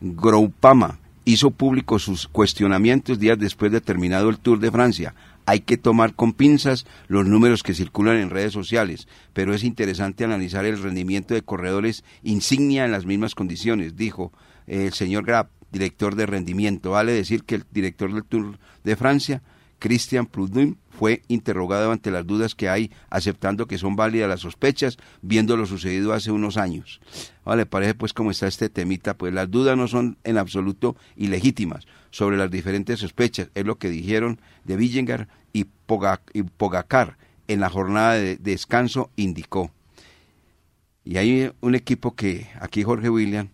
Groupama 0.02 1.00
hizo 1.26 1.52
público 1.52 2.00
sus 2.00 2.28
cuestionamientos 2.28 3.20
días 3.20 3.38
después 3.38 3.72
de 3.72 3.82
terminado 3.82 4.30
el 4.30 4.40
Tour 4.40 4.60
de 4.60 4.72
Francia. 4.72 5.14
Hay 5.50 5.62
que 5.62 5.78
tomar 5.78 6.14
con 6.14 6.34
pinzas 6.34 6.86
los 7.08 7.26
números 7.26 7.64
que 7.64 7.74
circulan 7.74 8.18
en 8.18 8.30
redes 8.30 8.54
sociales, 8.54 9.08
pero 9.34 9.56
es 9.56 9.64
interesante 9.64 10.24
analizar 10.24 10.64
el 10.64 10.80
rendimiento 10.80 11.34
de 11.34 11.42
corredores 11.42 12.04
insignia 12.22 12.86
en 12.86 12.92
las 12.92 13.08
mismas 13.08 13.34
condiciones, 13.34 13.96
dijo 13.96 14.32
el 14.68 14.94
señor 14.94 15.26
Grab, 15.26 15.50
director 15.72 16.14
de 16.14 16.28
rendimiento. 16.28 16.92
Vale 16.92 17.14
decir 17.14 17.46
que 17.46 17.56
el 17.56 17.66
director 17.72 18.14
del 18.14 18.26
Tour 18.26 18.60
de 18.84 18.96
Francia, 18.96 19.42
Christian 19.80 20.28
Prudhomme, 20.28 20.76
fue 21.00 21.22
interrogado 21.30 21.94
ante 21.94 22.12
las 22.12 22.28
dudas 22.28 22.56
que 22.56 22.68
hay, 22.68 22.92
aceptando 23.10 23.68
que 23.68 23.78
son 23.78 23.96
válidas 23.96 24.28
las 24.28 24.42
sospechas, 24.42 24.98
viendo 25.22 25.56
lo 25.56 25.66
sucedido 25.66 26.12
hace 26.12 26.30
unos 26.30 26.58
años. 26.58 27.00
Vale, 27.46 27.66
parece 27.66 27.94
pues 27.94 28.12
como 28.12 28.32
está 28.32 28.48
este 28.48 28.68
temita, 28.68 29.14
pues 29.14 29.34
las 29.34 29.50
dudas 29.50 29.78
no 29.78 29.88
son 29.88 30.18
en 30.26 30.38
absoluto 30.38 30.98
ilegítimas 31.16 31.88
sobre 32.12 32.36
las 32.36 32.52
diferentes 32.52 33.00
sospechas, 33.00 33.48
es 33.56 33.66
lo 33.66 33.78
que 33.78 33.88
dijeron 33.88 34.42
de 34.66 34.76
Villengar 34.76 35.30
y, 35.54 35.64
Pogacar 35.64 37.18
en 37.48 37.62
la 37.62 37.70
jornada 37.70 38.16
de 38.16 38.36
descanso 38.36 39.10
indicó. 39.16 39.72
Y 41.06 41.16
hay 41.16 41.50
un 41.62 41.76
equipo 41.76 42.14
que 42.14 42.50
aquí 42.60 42.84
Jorge 42.84 43.10
William 43.10 43.48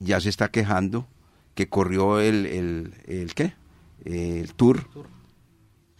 ya 0.00 0.20
se 0.20 0.28
está 0.28 0.50
quejando 0.50 1.06
que 1.54 1.68
corrió 1.68 2.18
el, 2.18 2.46
el, 2.46 2.94
el 3.06 3.34
¿qué? 3.34 3.54
El 4.04 4.52
tour 4.54 4.88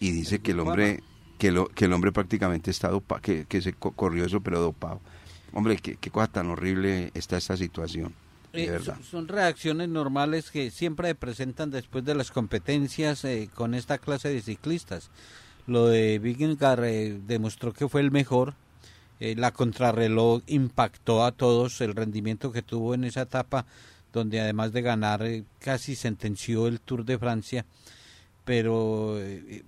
y 0.02 0.10
dice 0.10 0.40
que 0.40 0.50
el 0.50 0.58
hombre 0.58 1.00
que, 1.38 1.52
lo, 1.52 1.68
que 1.68 1.84
el 1.84 1.92
hombre 1.92 2.10
prácticamente 2.10 2.72
está 2.72 2.88
dopado, 2.88 3.20
que, 3.20 3.44
que 3.44 3.62
se 3.62 3.72
corrió 3.72 4.24
eso 4.24 4.40
pero 4.40 4.60
dopado. 4.60 5.00
Hombre, 5.52 5.76
qué, 5.76 5.96
qué 5.96 6.10
cosa 6.10 6.26
tan 6.26 6.50
horrible 6.50 7.12
está 7.14 7.36
esta 7.36 7.56
situación. 7.56 8.12
Eh, 8.52 8.68
verdad. 8.68 8.98
Son 9.08 9.28
reacciones 9.28 9.88
normales 9.88 10.50
que 10.50 10.72
siempre 10.72 11.14
presentan 11.14 11.70
después 11.70 12.04
de 12.04 12.16
las 12.16 12.32
competencias 12.32 13.24
eh, 13.24 13.48
con 13.54 13.74
esta 13.74 13.98
clase 13.98 14.28
de 14.28 14.42
ciclistas. 14.42 15.10
Lo 15.68 15.86
de 15.86 16.18
Vingegaard 16.18 16.84
eh, 16.84 17.20
demostró 17.24 17.72
que 17.72 17.88
fue 17.88 18.00
el 18.00 18.10
mejor. 18.10 18.54
la 19.20 19.52
contrarreloj 19.52 20.42
impactó 20.48 21.24
a 21.24 21.30
todos 21.30 21.80
el 21.80 21.94
rendimiento 21.94 22.50
que 22.50 22.62
tuvo 22.62 22.94
en 22.94 23.04
esa 23.04 23.22
etapa, 23.22 23.66
donde 24.12 24.40
además 24.40 24.72
de 24.72 24.82
ganar 24.82 25.24
casi 25.60 25.94
sentenció 25.94 26.66
el 26.66 26.80
Tour 26.80 27.04
de 27.04 27.18
Francia 27.18 27.64
pero 28.44 29.18
eh, 29.18 29.62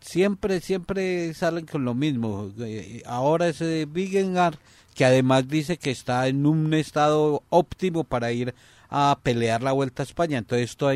siempre, 0.00 0.60
siempre 0.60 1.34
salen 1.34 1.66
con 1.66 1.84
lo 1.84 1.94
mismo. 1.94 2.50
Eh, 2.58 3.02
Ahora 3.06 3.48
es 3.48 3.62
Vigengar, 3.92 4.58
que 4.94 5.04
además 5.04 5.48
dice 5.48 5.76
que 5.76 5.90
está 5.90 6.26
en 6.28 6.46
un 6.46 6.74
estado 6.74 7.42
óptimo 7.48 8.04
para 8.04 8.32
ir 8.32 8.54
a 8.88 9.18
pelear 9.22 9.62
la 9.62 9.72
Vuelta 9.72 10.02
a 10.02 10.04
España. 10.04 10.38
Entonces 10.38 10.70
esto 10.70 10.88
ha 10.88 10.94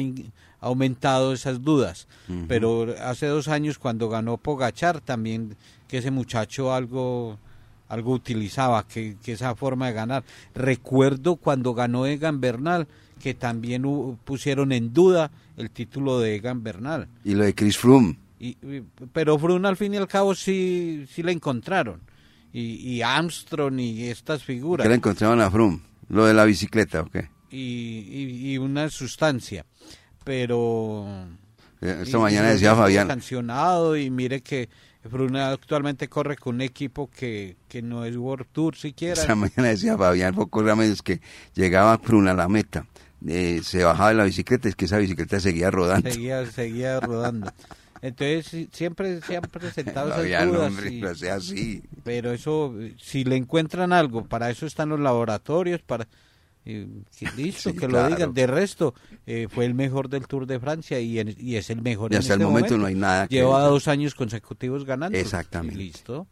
aumentado 0.61 1.33
esas 1.33 1.63
dudas. 1.63 2.09
Pero 2.49 2.95
hace 3.03 3.27
dos 3.27 3.49
años 3.49 3.79
cuando 3.79 4.09
ganó 4.09 4.37
Pogachar 4.37 5.01
también 5.01 5.57
que 5.89 5.99
ese 5.99 6.11
muchacho 6.11 6.73
algo 6.73 7.39
algo 7.89 8.13
utilizaba, 8.13 8.87
que, 8.89 9.17
que 9.23 9.33
esa 9.33 9.55
forma 9.55 9.87
de 9.87 9.93
ganar. 9.93 10.25
Recuerdo 10.55 11.37
cuando 11.37 11.75
ganó 11.75 12.07
Egan 12.07 12.41
Bernal, 12.41 12.89
que 13.23 13.35
también 13.35 13.85
pusieron 14.25 14.73
en 14.73 14.93
duda 14.93 15.31
el 15.57 15.71
título 15.71 16.19
de 16.19 16.35
Egan 16.37 16.63
Bernal. 16.65 17.09
Y 17.25 17.35
lo 17.35 17.45
de 17.45 17.55
Chris 17.55 17.79
Froome. 17.79 18.17
Y, 18.45 18.49
y- 18.63 18.83
pero 19.13 19.39
Froome 19.39 19.69
al 19.69 19.77
fin 19.77 19.95
y 19.95 19.97
al 19.97 20.09
cabo 20.09 20.35
sí, 20.35 21.07
sí 21.11 21.23
la 21.23 21.33
encontraron. 21.33 22.01
Y, 22.53 22.77
y 22.95 23.03
Armstrong 23.03 23.79
y 23.81 24.05
estas 24.09 24.43
figuras. 24.45 24.85
que 24.85 24.89
le 24.89 24.97
encontraron 24.97 25.41
a 25.41 25.51
Froome. 25.51 25.81
Lo 26.09 26.27
de 26.27 26.35
la 26.35 26.45
bicicleta, 26.45 27.01
¿ok? 27.03 27.17
Y, 27.51 28.53
y- 28.53 28.59
una 28.59 28.89
sustancia. 28.91 29.65
Pero... 30.25 31.07
Eh, 31.81 32.01
Esta 32.03 32.19
y- 32.19 32.21
mañana 32.21 32.49
decía 32.51 32.75
Fabián, 32.75 33.09
sancionado 33.09 33.97
y 33.97 34.11
mire 34.11 34.41
que 34.43 34.69
Froome 35.11 35.41
actualmente 35.41 36.09
corre 36.09 36.37
con 36.37 36.57
un 36.57 36.61
equipo 36.63 37.11
que, 37.11 37.57
que 37.69 37.83
no 37.83 38.05
es 38.05 38.17
World 38.17 38.47
Tour 38.53 38.77
siquiera. 38.77 39.21
esta 39.21 39.35
mañana 39.35 39.69
decía 39.69 39.97
Fabián 39.99 40.35
Foco 40.35 40.63
Ramírez 40.63 41.03
que 41.03 41.21
llegaba 41.55 41.99
Froome 41.99 42.31
a 42.31 42.35
la 42.35 42.49
meta, 42.49 42.87
eh, 43.27 43.61
se 43.63 43.85
bajaba 43.85 44.11
de 44.11 44.15
la 44.17 44.25
bicicleta, 44.25 44.69
es 44.69 44.77
que 44.77 44.87
esa 44.87 44.97
bicicleta 44.99 45.41
seguía 45.41 45.71
rodando. 45.71 46.11
seguía, 46.11 46.47
seguía 46.47 47.01
rodando. 47.01 47.51
Entonces 48.05 48.69
siempre 48.71 49.21
se 49.23 49.37
han 49.39 49.43
presentado 49.45 50.09
esas 50.09 50.21
Fabián, 50.21 50.53
dudas. 50.53 50.73
y- 50.91 51.01
no 51.01 51.15
sea 51.15 51.37
así. 51.37 51.83
pero 52.03 52.33
eso, 52.33 52.75
si 53.01 53.25
le 53.25 53.37
encuentran 53.37 53.95
algo, 53.95 54.27
para 54.27 54.51
eso 54.51 54.67
están 54.67 54.91
los 54.91 55.01
laboratorios, 55.01 55.81
para 55.81 56.07
eh, 56.67 56.89
que 57.19 57.29
listo, 57.37 57.71
Sí, 57.71 57.77
que 57.77 57.87
claro. 57.87 58.09
lo 58.11 58.17
digan. 58.17 58.35
De 58.35 58.47
resto, 58.47 58.95
eh, 59.27 59.49
fue 59.51 59.65
el 59.67 59.75
mejor 59.75 60.09
del 60.09 60.27
Tour 60.27 60.47
de 60.47 60.59
Francia 60.61 60.99
y, 61.01 61.19
en- 61.19 61.35
y 61.39 61.57
es 61.57 61.71
el 61.71 61.83
mejor. 61.83 62.13
Y 62.13 62.17
en 62.17 62.21
hasta 62.21 62.35
el 62.35 62.41
este 62.41 62.51
momento 62.51 62.79
no 62.79 62.87
hay 62.87 62.95
nada 62.95 63.29
que 63.29 63.37
Lleva 63.37 63.59
decir. 63.61 63.71
dos 63.71 63.89
años 63.89 64.15
consecutivos 64.15 64.85
ganando. 64.85 65.17
Exactamente. 65.19 65.81
Y 65.81 65.85
listo. 65.87 66.27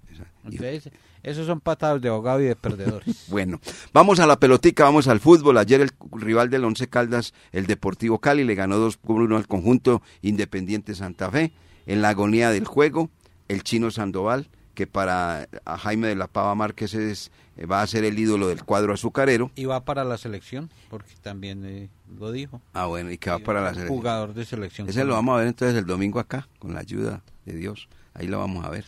Entonces, 0.44 0.90
esos 1.22 1.46
son 1.46 1.60
patadas 1.60 2.00
de 2.02 2.08
ahogado 2.08 2.40
y 2.40 2.44
de 2.46 2.56
perdedores. 2.56 3.26
Bueno, 3.28 3.60
vamos 3.92 4.18
a 4.20 4.26
la 4.26 4.38
pelotica, 4.38 4.84
vamos 4.84 5.06
al 5.08 5.20
fútbol. 5.20 5.56
Ayer 5.58 5.80
el 5.80 5.90
rival 6.12 6.50
del 6.50 6.64
Once 6.64 6.88
Caldas, 6.88 7.32
el 7.52 7.66
Deportivo 7.66 8.18
Cali, 8.18 8.44
le 8.44 8.54
ganó 8.54 8.78
2 8.78 8.96
por 8.96 9.20
1 9.22 9.36
al 9.36 9.46
conjunto 9.46 10.02
Independiente 10.22 10.94
Santa 10.94 11.30
Fe. 11.30 11.52
En 11.86 12.02
la 12.02 12.10
agonía 12.10 12.50
del 12.50 12.64
juego, 12.64 13.10
el 13.48 13.62
chino 13.64 13.90
Sandoval, 13.90 14.48
que 14.74 14.86
para 14.86 15.48
Jaime 15.80 16.08
de 16.08 16.14
la 16.14 16.26
Pava 16.26 16.54
Márquez 16.54 16.94
es, 16.94 17.30
eh, 17.56 17.66
va 17.66 17.82
a 17.82 17.86
ser 17.86 18.04
el 18.04 18.18
ídolo 18.18 18.48
del 18.48 18.64
cuadro 18.64 18.94
azucarero. 18.94 19.50
y 19.54 19.64
va 19.66 19.84
para 19.84 20.04
la 20.04 20.18
selección, 20.18 20.70
porque 20.88 21.12
también 21.20 21.64
eh, 21.64 21.88
lo 22.18 22.32
dijo. 22.32 22.60
Ah, 22.72 22.86
bueno, 22.86 23.10
y 23.10 23.18
que 23.18 23.30
va 23.30 23.38
para 23.38 23.60
la 23.60 23.74
selección. 23.74 23.98
Jugador 23.98 24.34
de 24.34 24.44
selección. 24.44 24.88
Ese 24.88 25.04
lo 25.04 25.14
vamos 25.14 25.34
a 25.34 25.38
ver 25.38 25.48
entonces 25.48 25.76
el 25.76 25.86
domingo 25.86 26.20
acá, 26.20 26.48
con 26.58 26.74
la 26.74 26.80
ayuda 26.80 27.22
de 27.44 27.54
Dios. 27.54 27.88
Ahí 28.14 28.26
lo 28.26 28.38
vamos 28.38 28.64
a 28.64 28.70
ver. 28.70 28.84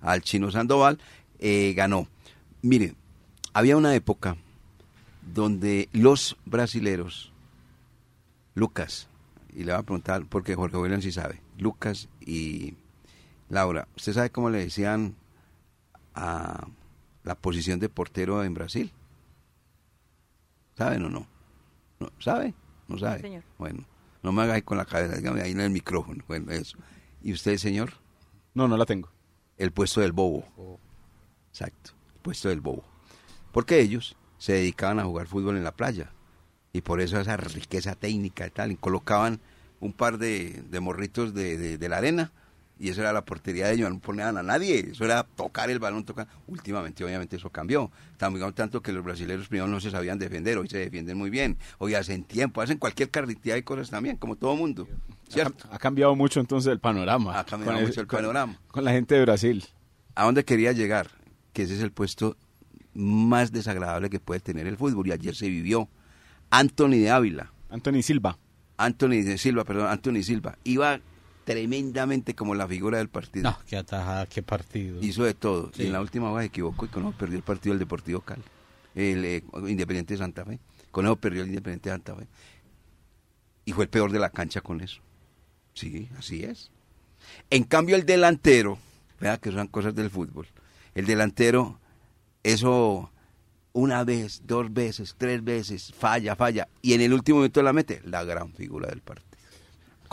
Al 0.00 0.22
chino 0.22 0.50
Sandoval 0.50 0.98
eh, 1.38 1.72
ganó. 1.76 2.06
Mire, 2.62 2.94
había 3.52 3.76
una 3.76 3.94
época 3.94 4.36
donde 5.34 5.88
los 5.92 6.36
brasileros, 6.44 7.32
Lucas, 8.54 9.08
y 9.52 9.64
le 9.64 9.72
voy 9.72 9.80
a 9.80 9.82
preguntar 9.82 10.24
porque 10.28 10.54
Jorge 10.54 10.76
William 10.76 11.02
sí 11.02 11.12
sabe, 11.12 11.40
Lucas 11.58 12.08
y 12.20 12.74
Laura, 13.48 13.86
¿usted 13.96 14.12
sabe 14.12 14.30
cómo 14.30 14.50
le 14.50 14.58
decían 14.58 15.14
a 16.14 16.66
la 17.24 17.34
posición 17.34 17.78
de 17.80 17.88
portero 17.88 18.42
en 18.44 18.54
Brasil? 18.54 18.92
¿Saben 20.76 21.04
o 21.04 21.08
no? 21.10 21.26
¿No? 22.00 22.10
¿Sabe? 22.18 22.54
¿No 22.88 22.98
sabe? 22.98 23.20
señor. 23.20 23.42
Bueno, 23.58 23.84
no 24.22 24.32
me 24.32 24.42
haga 24.42 24.54
ahí 24.54 24.62
con 24.62 24.78
la 24.78 24.84
cabeza, 24.84 25.16
dígame 25.16 25.40
ahí 25.42 25.52
en 25.52 25.60
el 25.60 25.70
micrófono. 25.70 26.24
Bueno, 26.26 26.50
eso. 26.52 26.78
¿Y 27.22 27.32
usted, 27.32 27.56
señor? 27.58 27.92
No, 28.54 28.68
no 28.68 28.76
la 28.76 28.86
tengo. 28.86 29.08
El 29.56 29.72
puesto 29.72 30.00
del 30.00 30.12
bobo. 30.12 30.78
Exacto, 31.50 31.92
el 32.14 32.20
puesto 32.20 32.48
del 32.48 32.60
bobo. 32.60 32.82
Porque 33.52 33.80
ellos 33.80 34.16
se 34.38 34.54
dedicaban 34.54 34.98
a 34.98 35.04
jugar 35.04 35.26
fútbol 35.28 35.56
en 35.56 35.64
la 35.64 35.72
playa. 35.76 36.10
Y 36.72 36.80
por 36.80 37.00
eso 37.00 37.20
esa 37.20 37.36
riqueza 37.36 37.94
técnica 37.94 38.46
y 38.46 38.50
tal. 38.50 38.72
Y 38.72 38.76
colocaban 38.76 39.40
un 39.80 39.92
par 39.92 40.18
de, 40.18 40.64
de 40.68 40.80
morritos 40.80 41.32
de, 41.34 41.56
de- 41.56 41.78
de 41.78 41.88
la 41.88 41.98
arena. 41.98 42.32
Y 42.78 42.88
eso 42.88 43.00
era 43.02 43.12
la 43.12 43.24
portería 43.24 43.68
de 43.68 43.74
ellos. 43.74 43.88
No 43.90 44.00
ponían 44.00 44.36
a 44.36 44.42
nadie. 44.42 44.90
Eso 44.90 45.04
era 45.04 45.22
tocar 45.22 45.70
el 45.70 45.78
balón, 45.78 46.04
tocar. 46.04 46.26
Últimamente, 46.48 47.04
obviamente, 47.04 47.36
eso 47.36 47.48
cambió. 47.50 47.90
También 48.16 48.52
tanto 48.52 48.82
que 48.82 48.92
los 48.92 49.04
brasileños 49.04 49.46
primero 49.48 49.68
no 49.68 49.80
se 49.80 49.90
sabían 49.92 50.18
defender. 50.18 50.58
Hoy 50.58 50.68
se 50.68 50.78
defienden 50.78 51.16
muy 51.16 51.30
bien. 51.30 51.56
Hoy 51.78 51.94
hacen 51.94 52.24
tiempo. 52.24 52.60
Hacen 52.60 52.78
cualquier 52.78 53.10
cantidad 53.10 53.54
de 53.54 53.62
cosas 53.62 53.90
también, 53.90 54.16
como 54.16 54.34
todo 54.36 54.56
mundo. 54.56 54.88
¿Cierto? 55.28 55.68
Ha 55.70 55.78
cambiado 55.78 56.14
mucho 56.16 56.40
entonces 56.40 56.72
el 56.72 56.80
panorama. 56.80 57.38
Ha 57.38 57.44
cambiado 57.44 57.74
Con 57.78 57.86
mucho 57.86 58.00
el 58.00 58.06
con- 58.08 58.18
panorama. 58.18 58.58
Con 58.68 58.84
la 58.84 58.90
gente 58.90 59.14
de 59.14 59.20
Brasil. 59.22 59.64
¿A 60.16 60.24
dónde 60.24 60.44
quería 60.44 60.72
llegar? 60.72 61.10
Que 61.52 61.62
ese 61.62 61.74
es 61.74 61.80
el 61.80 61.92
puesto 61.92 62.36
más 62.92 63.52
desagradable 63.52 64.10
que 64.10 64.20
puede 64.20 64.40
tener 64.40 64.66
el 64.66 64.76
fútbol. 64.76 65.06
Y 65.06 65.12
ayer 65.12 65.34
se 65.36 65.48
vivió. 65.48 65.88
Anthony 66.50 66.90
de 66.98 67.10
Ávila, 67.10 67.52
Anthony 67.70 68.02
Silva. 68.02 68.38
Anthony 68.76 69.22
de 69.22 69.38
Silva, 69.38 69.64
perdón, 69.64 69.86
Anthony 69.88 70.22
Silva, 70.22 70.58
iba 70.64 71.00
tremendamente 71.44 72.34
como 72.34 72.54
la 72.54 72.66
figura 72.66 72.98
del 72.98 73.08
partido. 73.08 73.50
No, 73.50 73.58
qué 73.66 73.76
atajada, 73.76 74.26
qué 74.26 74.42
partido. 74.42 75.02
Hizo 75.02 75.24
de 75.24 75.34
todo. 75.34 75.70
Sí. 75.74 75.84
Y 75.84 75.86
en 75.86 75.92
la 75.92 76.00
última 76.00 76.30
hora 76.30 76.42
se 76.42 76.48
equivocó 76.48 76.86
y 76.86 76.88
con 76.88 77.06
eso 77.06 77.14
perdió 77.16 77.36
el 77.36 77.44
partido 77.44 77.74
del 77.74 77.80
Deportivo 77.80 78.20
Cali. 78.20 78.42
El 78.94 79.24
eh, 79.24 79.44
Independiente 79.68 80.14
de 80.14 80.18
Santa 80.18 80.44
Fe. 80.44 80.58
Con 80.90 81.04
eso 81.04 81.16
perdió 81.16 81.42
el 81.42 81.48
Independiente 81.48 81.90
de 81.90 81.94
Santa 81.94 82.14
Fe. 82.16 82.26
Y 83.66 83.72
fue 83.72 83.84
el 83.84 83.90
peor 83.90 84.10
de 84.12 84.18
la 84.18 84.30
cancha 84.30 84.60
con 84.60 84.80
eso. 84.80 85.00
Sí, 85.74 86.08
así 86.18 86.44
es. 86.44 86.70
En 87.50 87.64
cambio, 87.64 87.96
el 87.96 88.06
delantero, 88.06 88.78
vea 89.20 89.38
que 89.38 89.50
son 89.50 89.66
cosas 89.68 89.94
del 89.94 90.10
fútbol. 90.10 90.46
El 90.94 91.06
delantero, 91.06 91.78
eso 92.42 93.10
una 93.72 94.04
vez, 94.04 94.42
dos 94.46 94.72
veces, 94.72 95.14
tres 95.18 95.42
veces, 95.42 95.92
falla, 95.92 96.36
falla. 96.36 96.68
Y 96.80 96.94
en 96.94 97.00
el 97.00 97.12
último 97.12 97.38
momento 97.38 97.62
la 97.62 97.72
mete, 97.72 98.00
la 98.04 98.22
gran 98.24 98.52
figura 98.52 98.88
del 98.88 99.00
partido. 99.00 99.33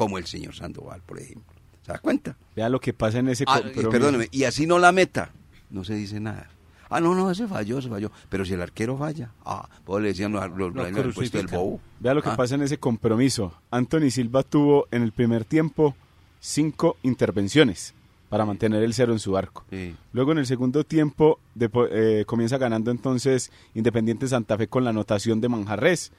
Como 0.02 0.18
el 0.18 0.26
señor 0.26 0.56
Sandoval, 0.56 1.00
por 1.06 1.20
ejemplo. 1.20 1.54
¿Se 1.86 1.92
da 1.92 2.00
cuenta? 2.00 2.36
Vea 2.56 2.70
lo 2.70 2.80
que 2.80 2.92
pasa 2.92 3.20
en 3.20 3.28
ese 3.30 3.44
Ah, 3.48 3.62
y 3.64 3.70
perdóneme, 3.88 4.28
y 4.32 4.46
así 4.46 4.66
no 4.66 4.80
la 4.80 4.92
meta, 4.92 5.32
no 5.70 5.84
se 5.84 5.94
dice 5.94 6.20
nada. 6.20 6.50
Ah, 6.90 7.00
no, 7.00 7.14
no, 7.14 7.30
ese 7.30 7.48
falló, 7.48 7.80
se 7.84 7.88
falló. 7.90 8.12
Pero 8.28 8.44
si 8.44 8.54
el 8.54 8.62
arquero 8.64 8.98
falla, 8.98 9.30
ah, 9.46 9.70
pues 9.86 10.02
le 10.02 10.10
decían 10.10 10.32
los, 10.32 10.42
los, 10.58 10.74
Lo 10.74 10.90
los- 10.90 11.14
puesto 11.16 11.38
del 11.38 11.46
bobo. 11.48 11.80
Vea 12.00 12.16
lo 12.16 12.24
que 12.24 12.30
Ah, 12.30 12.36
pasa 12.36 12.56
en 12.56 12.64
ese 12.64 12.80
compromiso. 12.80 13.54
Anthony 13.70 14.10
Silva 14.10 14.42
tuvo 14.42 14.88
en 14.90 15.04
el 15.04 15.12
primer 15.12 15.46
tiempo 15.46 15.96
cinco 16.40 16.98
intervenciones 17.04 17.94
para 18.30 18.44
mantener 18.46 18.82
el 18.82 18.94
cero 18.96 19.14
en 19.14 19.20
su 19.20 19.38
arco. 19.38 19.64
sí. 19.70 19.96
Luego 20.14 20.32
en 20.32 20.40
el 20.40 20.48
segundo 20.48 20.84
tiempo 20.84 21.40
eh, 21.60 22.24
comienza 22.26 22.58
ganando 22.58 22.90
entonces 22.90 23.52
Independiente 23.76 24.28
Santa 24.28 24.58
Fe 24.58 24.68
con 24.68 24.84
la 24.84 24.90
anotación 24.90 25.40
de 25.42 25.48
Manjarres. 25.50 26.12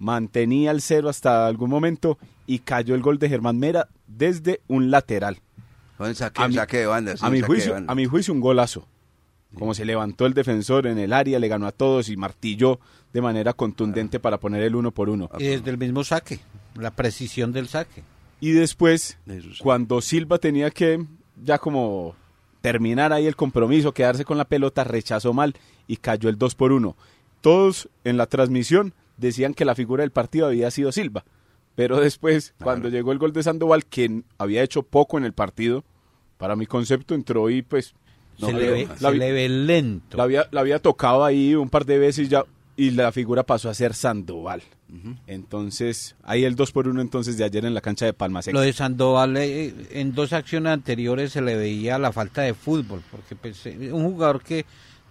Mantenía 0.00 0.70
el 0.72 0.80
cero 0.80 1.08
hasta 1.08 1.46
algún 1.46 1.70
momento 1.70 2.18
y 2.46 2.58
cayó 2.60 2.94
el 2.96 3.02
gol 3.02 3.18
de 3.18 3.28
Germán 3.28 3.58
Mera 3.58 3.86
desde 4.08 4.60
un 4.66 4.90
lateral. 4.90 5.38
El 6.00 6.16
saque, 6.16 6.42
A 6.42 6.48
mi- 6.48 6.54
saque 6.54 6.78
de 6.78 6.86
banda. 6.86 7.14
a, 7.20 7.30
mi 7.30 7.40
de 7.42 7.46
juicio, 7.46 7.76
a 7.86 7.94
mi 7.94 8.06
juicio 8.06 8.34
un 8.34 8.40
golazo. 8.40 8.88
Como 9.54 9.74
se 9.74 9.84
levantó 9.84 10.26
el 10.26 10.32
defensor 10.34 10.86
en 10.86 10.98
el 10.98 11.12
área, 11.12 11.38
le 11.38 11.48
ganó 11.48 11.66
a 11.66 11.72
todos 11.72 12.08
y 12.08 12.16
martilló 12.16 12.80
de 13.12 13.20
manera 13.20 13.52
contundente 13.52 14.18
para 14.20 14.38
poner 14.38 14.62
el 14.62 14.74
uno 14.74 14.90
por 14.90 15.10
uno. 15.10 15.28
Y 15.38 15.44
desde 15.44 15.70
el 15.70 15.76
mismo 15.76 16.02
saque, 16.04 16.40
la 16.76 16.92
precisión 16.92 17.52
del 17.52 17.68
saque. 17.68 18.02
Y 18.40 18.52
después, 18.52 19.18
cuando 19.60 20.00
Silva 20.00 20.38
tenía 20.38 20.70
que 20.70 21.04
ya 21.44 21.58
como 21.58 22.14
terminar 22.62 23.12
ahí 23.12 23.26
el 23.26 23.36
compromiso, 23.36 23.92
quedarse 23.92 24.24
con 24.24 24.38
la 24.38 24.44
pelota, 24.46 24.84
rechazó 24.84 25.34
mal 25.34 25.54
y 25.86 25.96
cayó 25.98 26.30
el 26.30 26.38
2 26.38 26.54
por 26.54 26.72
1. 26.72 26.96
Todos 27.42 27.88
en 28.04 28.16
la 28.16 28.26
transmisión 28.26 28.94
decían 29.20 29.54
que 29.54 29.64
la 29.64 29.74
figura 29.74 30.02
del 30.02 30.10
partido 30.10 30.46
había 30.46 30.70
sido 30.70 30.92
Silva. 30.92 31.24
Pero 31.74 32.00
después, 32.00 32.54
cuando 32.62 32.88
llegó 32.88 33.12
el 33.12 33.18
gol 33.18 33.32
de 33.32 33.42
Sandoval, 33.42 33.86
que 33.86 34.22
había 34.38 34.62
hecho 34.62 34.82
poco 34.82 35.18
en 35.18 35.24
el 35.24 35.32
partido, 35.32 35.84
para 36.36 36.56
mi 36.56 36.66
concepto 36.66 37.14
entró 37.14 37.48
y 37.50 37.62
pues 37.62 37.94
No, 38.38 38.48
se, 38.48 38.52
le 38.54 38.70
ve, 38.70 38.88
la 39.00 39.10
se 39.10 39.16
le 39.16 39.32
ve 39.32 39.48
lento. 39.48 40.16
la 40.16 40.24
había, 40.24 40.48
la 40.50 40.60
había 40.60 40.78
tocado 40.80 41.24
ahí 41.24 41.54
un 41.54 41.70
par 41.70 41.86
de 41.86 41.98
veces 41.98 42.28
ya 42.28 42.44
y 42.76 42.90
la 42.92 43.12
figura 43.12 43.42
pasó 43.42 43.68
a 43.68 43.74
ser 43.74 43.94
Sandoval. 43.94 44.62
Entonces, 45.26 46.16
ahí 46.24 46.44
el 46.44 46.56
2 46.56 46.72
por 46.72 46.88
1 46.88 47.00
entonces 47.00 47.36
de 47.36 47.44
ayer 47.44 47.64
en 47.64 47.74
la 47.74 47.80
cancha 47.80 48.06
de 48.06 48.12
Palma 48.12 48.42
Seca. 48.42 48.54
Lo 48.54 48.62
de 48.62 48.72
Sandoval 48.72 49.36
eh, 49.36 49.72
en 49.90 50.14
dos 50.14 50.32
acciones 50.32 50.72
anteriores 50.72 51.30
se 51.32 51.42
le 51.42 51.56
veía 51.56 51.98
la 51.98 52.10
falta 52.10 52.42
de 52.42 52.54
fútbol, 52.54 53.02
porque 53.10 53.36
pues, 53.36 53.66
eh, 53.66 53.92
un 53.92 54.10
jugador 54.10 54.42
que, 54.42 54.64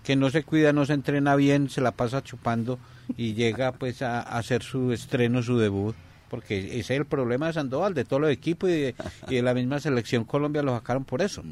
que 0.03 0.15
no 0.15 0.29
se 0.29 0.43
cuida, 0.43 0.73
no 0.73 0.85
se 0.85 0.93
entrena 0.93 1.35
bien, 1.35 1.69
se 1.69 1.81
la 1.81 1.91
pasa 1.91 2.23
chupando 2.23 2.79
y 3.17 3.33
llega 3.33 3.71
pues 3.73 4.01
a, 4.01 4.21
hacer 4.21 4.63
su 4.63 4.91
estreno, 4.91 5.43
su 5.43 5.57
debut 5.57 5.95
porque 6.29 6.79
ese 6.79 6.93
es 6.93 6.99
el 6.99 7.05
problema 7.05 7.47
de 7.47 7.53
Sandoval, 7.53 7.93
de 7.93 8.05
todos 8.05 8.21
los 8.21 8.31
equipos 8.31 8.69
y 8.69 8.73
de, 8.73 8.95
y 9.27 9.35
de 9.35 9.41
la 9.41 9.53
misma 9.53 9.79
selección 9.79 10.23
Colombia 10.25 10.61
lo 10.61 10.75
sacaron 10.75 11.03
por 11.03 11.21
eso. 11.21 11.43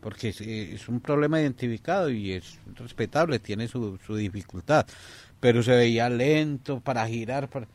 Porque 0.00 0.28
es, 0.28 0.40
es 0.40 0.88
un 0.88 1.00
problema 1.00 1.40
identificado 1.40 2.10
y 2.10 2.32
es 2.32 2.58
respetable, 2.76 3.38
tiene 3.38 3.66
su, 3.66 3.98
su 4.06 4.14
dificultad. 4.14 4.86
Pero 5.40 5.62
se 5.62 5.74
veía 5.74 6.08
lento 6.08 6.80
para 6.80 7.06
girar 7.08 7.48
para- 7.48 7.66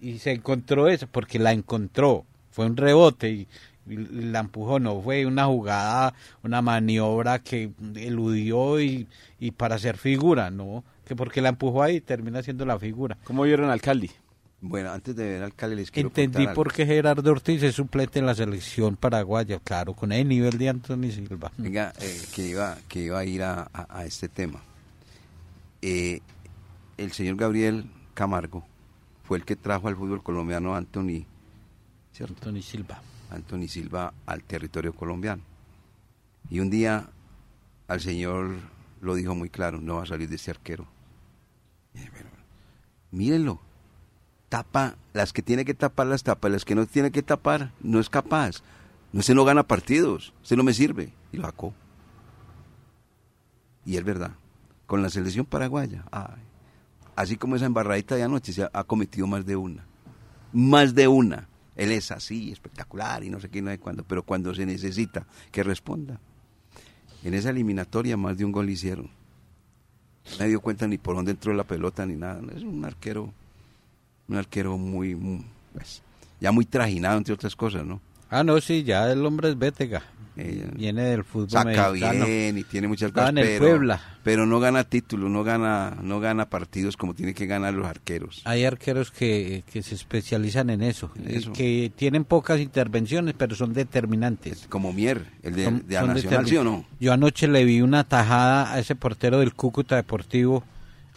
y 0.00 0.18
se 0.18 0.32
encontró 0.32 0.88
eso, 0.88 1.06
porque 1.06 1.38
la 1.38 1.52
encontró. 1.52 2.24
Fue 2.50 2.66
un 2.66 2.76
rebote 2.76 3.30
y 3.30 3.48
la 3.88 4.40
empujó, 4.40 4.78
no 4.78 5.00
fue 5.00 5.24
una 5.26 5.46
jugada, 5.46 6.14
una 6.42 6.62
maniobra 6.62 7.38
que 7.40 7.70
eludió 7.96 8.80
y, 8.80 9.06
y 9.40 9.50
para 9.52 9.76
hacer 9.76 9.96
figura, 9.96 10.50
no, 10.50 10.84
que 11.06 11.16
porque 11.16 11.40
la 11.40 11.48
empujó 11.50 11.82
ahí 11.82 12.00
termina 12.00 12.42
siendo 12.42 12.64
la 12.66 12.78
figura. 12.78 13.16
¿Cómo 13.24 13.42
vieron 13.44 13.70
al 13.70 13.80
Cali? 13.80 14.10
Bueno, 14.60 14.90
antes 14.90 15.14
de 15.14 15.24
ver 15.34 15.42
al 15.44 15.54
Cali 15.54 15.76
les 15.76 15.90
quiero 15.92 16.08
Entendí 16.08 16.38
contar 16.38 16.54
por 16.54 16.72
qué 16.72 16.84
Gerardo 16.84 17.30
Ortiz 17.30 17.62
es 17.62 17.76
suplente 17.76 18.18
en 18.18 18.26
la 18.26 18.34
selección 18.34 18.96
paraguaya, 18.96 19.60
claro, 19.60 19.94
con 19.94 20.10
el 20.10 20.26
nivel 20.26 20.58
de 20.58 20.68
Anthony 20.68 21.10
Silva. 21.12 21.52
Venga, 21.56 21.92
eh, 22.00 22.20
que, 22.34 22.48
iba, 22.48 22.76
que 22.88 23.04
iba 23.04 23.18
a 23.20 23.24
ir 23.24 23.42
a, 23.44 23.68
a- 23.72 23.86
a 24.00 24.04
este 24.04 24.28
tema. 24.28 24.60
Eh, 25.80 26.20
el 26.96 27.12
señor 27.12 27.36
Gabriel 27.36 27.84
Camargo 28.14 28.64
fue 29.22 29.38
el 29.38 29.44
que 29.44 29.54
trajo 29.54 29.86
al 29.86 29.94
fútbol 29.94 30.22
colombiano 30.24 30.74
a 30.74 30.78
Anthony, 30.78 31.24
¿cierto? 32.12 32.48
Anthony 32.48 32.62
Silva. 32.62 33.00
Anthony 33.30 33.68
Silva 33.68 34.12
al 34.26 34.42
territorio 34.42 34.92
colombiano. 34.92 35.42
Y 36.50 36.60
un 36.60 36.70
día 36.70 37.08
al 37.86 38.00
señor 38.00 38.56
lo 39.00 39.14
dijo 39.14 39.34
muy 39.34 39.50
claro, 39.50 39.80
no 39.80 39.96
va 39.96 40.02
a 40.02 40.06
salir 40.06 40.28
de 40.28 40.36
este 40.36 40.50
arquero. 40.50 40.86
Y 41.94 41.98
dije, 41.98 42.10
"Pero, 42.14 42.30
mírenlo, 43.10 43.60
tapa, 44.48 44.96
las 45.12 45.32
que 45.32 45.42
tiene 45.42 45.64
que 45.64 45.74
tapar 45.74 46.06
las 46.06 46.22
tapa, 46.22 46.48
las 46.48 46.64
que 46.64 46.74
no 46.74 46.86
tiene 46.86 47.10
que 47.10 47.22
tapar, 47.22 47.72
no 47.80 48.00
es 48.00 48.08
capaz. 48.08 48.62
No 49.12 49.22
se 49.22 49.34
no 49.34 49.44
gana 49.44 49.62
partidos, 49.62 50.34
se 50.42 50.56
no 50.56 50.62
me 50.62 50.74
sirve. 50.74 51.12
Y 51.32 51.38
lo 51.38 51.44
sacó. 51.44 51.74
Y 53.84 53.96
es 53.96 54.04
verdad, 54.04 54.32
con 54.86 55.02
la 55.02 55.10
selección 55.10 55.46
paraguaya, 55.46 56.04
ay, 56.10 56.42
así 57.16 57.36
como 57.36 57.56
esa 57.56 57.66
embarradita 57.66 58.16
de 58.16 58.22
anoche, 58.22 58.52
se 58.52 58.68
ha 58.70 58.84
cometido 58.84 59.26
más 59.26 59.46
de 59.46 59.56
una. 59.56 59.84
Más 60.52 60.94
de 60.94 61.08
una. 61.08 61.48
Él 61.78 61.92
es 61.92 62.10
así, 62.10 62.50
espectacular 62.50 63.22
y 63.22 63.30
no 63.30 63.38
sé 63.38 63.48
qué, 63.48 63.62
no 63.62 63.70
sé 63.70 63.78
cuándo, 63.78 64.02
pero 64.02 64.24
cuando 64.24 64.52
se 64.52 64.66
necesita 64.66 65.24
que 65.52 65.62
responda. 65.62 66.20
En 67.22 67.34
esa 67.34 67.50
eliminatoria 67.50 68.16
más 68.16 68.36
de 68.36 68.44
un 68.44 68.50
gol 68.50 68.68
hicieron. 68.68 69.08
No 70.32 70.38
me 70.40 70.48
dio 70.48 70.60
cuenta 70.60 70.88
ni 70.88 70.98
por 70.98 71.14
dónde 71.14 71.30
entró 71.30 71.54
la 71.54 71.64
pelota 71.64 72.04
ni 72.04 72.16
nada. 72.16 72.42
Es 72.54 72.64
un 72.64 72.84
arquero, 72.84 73.32
un 74.26 74.36
arquero 74.36 74.76
muy, 74.76 75.14
muy, 75.14 75.46
pues, 75.72 76.02
ya 76.40 76.50
muy 76.50 76.64
trajinado 76.64 77.16
entre 77.16 77.32
otras 77.32 77.54
cosas, 77.54 77.86
¿no? 77.86 78.00
Ah, 78.28 78.42
no, 78.42 78.60
sí, 78.60 78.82
ya 78.82 79.10
el 79.10 79.24
hombre 79.24 79.50
es 79.50 79.58
Bétega. 79.58 80.02
Eh, 80.40 80.70
Viene 80.74 81.02
del 81.02 81.24
fútbol 81.24 81.50
saca 81.50 81.90
mexicano. 81.90 82.24
bien 82.26 82.58
y 82.58 82.62
tiene 82.62 82.86
muchas 82.86 83.10
cosas, 83.10 83.32
pero, 83.34 83.58
Puebla. 83.66 84.00
pero 84.22 84.46
no 84.46 84.60
gana 84.60 84.84
títulos, 84.84 85.28
no 85.28 85.42
gana, 85.42 85.96
no 86.00 86.20
gana 86.20 86.48
partidos 86.48 86.96
como 86.96 87.12
tiene 87.12 87.34
que 87.34 87.46
ganar 87.46 87.74
los 87.74 87.86
arqueros. 87.88 88.42
Hay 88.44 88.64
arqueros 88.64 89.10
que, 89.10 89.64
que 89.72 89.82
se 89.82 89.96
especializan 89.96 90.70
en 90.70 90.82
eso, 90.82 91.10
En 91.16 91.28
eh, 91.28 91.36
eso. 91.38 91.52
que 91.52 91.90
tienen 91.96 92.24
pocas 92.24 92.60
intervenciones, 92.60 93.34
pero 93.36 93.56
son 93.56 93.72
determinantes. 93.72 94.66
Como 94.68 94.92
Mier, 94.92 95.26
el 95.42 95.56
de, 95.56 95.64
Son- 95.64 95.86
de 95.88 95.94
la 95.94 96.02
Nacional, 96.06 96.46
¿sí 96.46 96.56
o 96.56 96.62
no? 96.62 96.84
Yo 97.00 97.12
anoche 97.12 97.48
le 97.48 97.64
vi 97.64 97.80
una 97.80 98.04
tajada 98.04 98.72
a 98.72 98.78
ese 98.78 98.94
portero 98.94 99.40
del 99.40 99.54
Cúcuta 99.54 99.96
Deportivo, 99.96 100.62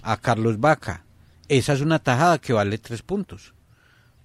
a 0.02 0.18
Carlos 0.18 0.60
Vaca. 0.60 1.04
Esa 1.48 1.74
es 1.74 1.82
una 1.82 2.00
tajada 2.00 2.40
que 2.40 2.54
vale 2.54 2.80
tres 2.80 3.04
puntos, 3.04 3.54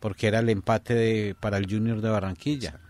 porque 0.01 0.27
era 0.29 0.39
el 0.39 0.49
empate 0.49 0.95
de, 0.95 1.37
para 1.39 1.59
el 1.59 1.67
Junior 1.71 2.01
de 2.01 2.09
Barranquilla. 2.09 2.81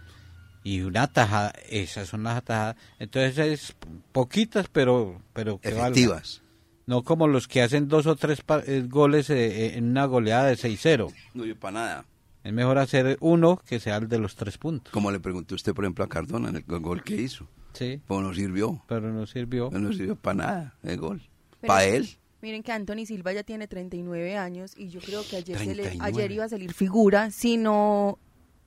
Y 0.66 0.80
una 0.80 1.06
tajada, 1.06 1.52
esas 1.68 2.08
son 2.08 2.24
las 2.24 2.42
tajadas. 2.42 2.74
Entonces 2.98 3.38
es 3.38 3.76
poquitas, 4.10 4.66
pero, 4.72 5.20
pero 5.32 5.58
que. 5.60 5.68
Efectivas. 5.68 6.42
No 6.86 7.02
como 7.04 7.28
los 7.28 7.46
que 7.46 7.62
hacen 7.62 7.86
dos 7.86 8.06
o 8.06 8.16
tres 8.16 8.40
pa- 8.42 8.62
eh, 8.66 8.82
goles 8.88 9.30
eh, 9.30 9.66
eh, 9.66 9.76
en 9.76 9.90
una 9.90 10.06
goleada 10.06 10.46
de 10.46 10.56
6-0. 10.56 11.12
No 11.34 11.44
dio 11.44 11.56
para 11.58 11.72
nada. 11.72 12.04
Es 12.42 12.52
mejor 12.52 12.78
hacer 12.78 13.16
uno 13.20 13.60
que 13.64 13.78
sea 13.78 13.96
el 13.98 14.08
de 14.08 14.18
los 14.18 14.34
tres 14.34 14.58
puntos. 14.58 14.92
Como 14.92 15.10
le 15.12 15.20
preguntó 15.20 15.54
usted, 15.54 15.72
por 15.74 15.84
ejemplo, 15.84 16.04
a 16.04 16.08
Cardona 16.08 16.48
en 16.48 16.56
el 16.56 16.62
gol 16.64 17.02
que 17.04 17.14
hizo. 17.14 17.48
Sí, 17.72 18.00
Pues 18.06 18.20
no 18.22 18.34
sirvió. 18.34 18.82
pero 18.88 19.12
no 19.12 19.26
sirvió. 19.26 19.70
No 19.70 19.92
sirvió 19.92 20.16
para 20.16 20.34
nada 20.34 20.74
el 20.82 20.96
gol. 20.96 21.22
Pero- 21.60 21.68
Para 21.74 21.84
él. 21.84 22.08
Miren 22.42 22.62
que 22.62 22.70
Anthony 22.72 23.06
Silva 23.06 23.32
ya 23.32 23.42
tiene 23.42 23.66
39 23.68 24.36
años 24.36 24.72
y 24.76 24.88
yo 24.88 25.00
creo 25.00 25.22
que 25.28 25.36
ayer, 25.36 25.58
se 25.58 25.74
le- 25.74 25.82
39. 25.82 26.02
ayer 26.18 26.32
iba 26.32 26.44
a 26.44 26.48
salir 26.48 26.72
figura, 26.72 27.30
sino 27.30 28.18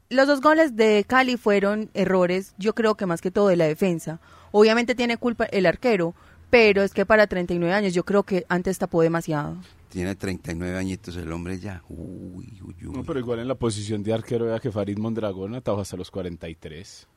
los 0.10 0.28
dos 0.28 0.42
goles 0.42 0.76
de 0.76 1.06
Cali 1.08 1.38
fueron 1.38 1.90
errores, 1.94 2.54
yo 2.58 2.74
creo 2.74 2.96
que 2.96 3.06
más 3.06 3.22
que 3.22 3.32
todo 3.32 3.48
de 3.48 3.56
la 3.56 3.66
defensa. 3.66 4.20
Obviamente 4.52 4.96
tiene 4.96 5.18
culpa 5.18 5.46
el 5.46 5.66
arquero, 5.66 6.16
pero 6.50 6.82
es 6.84 6.94
que 6.94 7.06
para 7.06 7.28
39 7.28 7.74
años 7.74 7.94
yo 7.94 8.04
creo 8.04 8.24
que 8.24 8.46
antes 8.50 8.78
tapó 8.80 9.02
demasiado. 9.02 9.58
Tiene 9.90 10.16
39 10.16 10.78
añitos 10.78 11.16
el 11.18 11.32
hombre 11.32 11.60
ya. 11.60 11.84
Uy, 11.90 12.60
uy, 12.64 12.76
uy. 12.86 12.92
No, 12.94 13.04
pero 13.04 13.20
igual 13.20 13.40
en 13.40 13.48
la 13.48 13.56
posición 13.56 14.04
de 14.04 14.14
arquero 14.14 14.46
vea 14.46 14.60
que 14.60 14.72
Farid 14.72 14.98
Mondragón 14.98 15.56
atajó 15.56 15.82
hasta 15.82 15.98
los 15.98 16.12
43. 16.12 17.08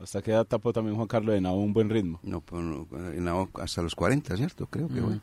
Hasta 0.00 0.22
que 0.22 0.30
edad 0.30 0.46
tapó 0.46 0.72
también 0.72 0.96
Juan 0.96 1.08
Carlos 1.08 1.34
de 1.34 1.40
Nava 1.40 1.56
un 1.56 1.72
buen 1.72 1.90
ritmo. 1.90 2.18
No, 2.22 2.40
pero 2.40 2.62
no, 2.62 2.86
en 3.12 3.24
la- 3.24 3.48
hasta 3.62 3.82
los 3.82 3.94
40, 3.94 4.36
¿cierto? 4.36 4.66
Creo 4.66 4.88
que 4.88 5.00
bueno. 5.00 5.20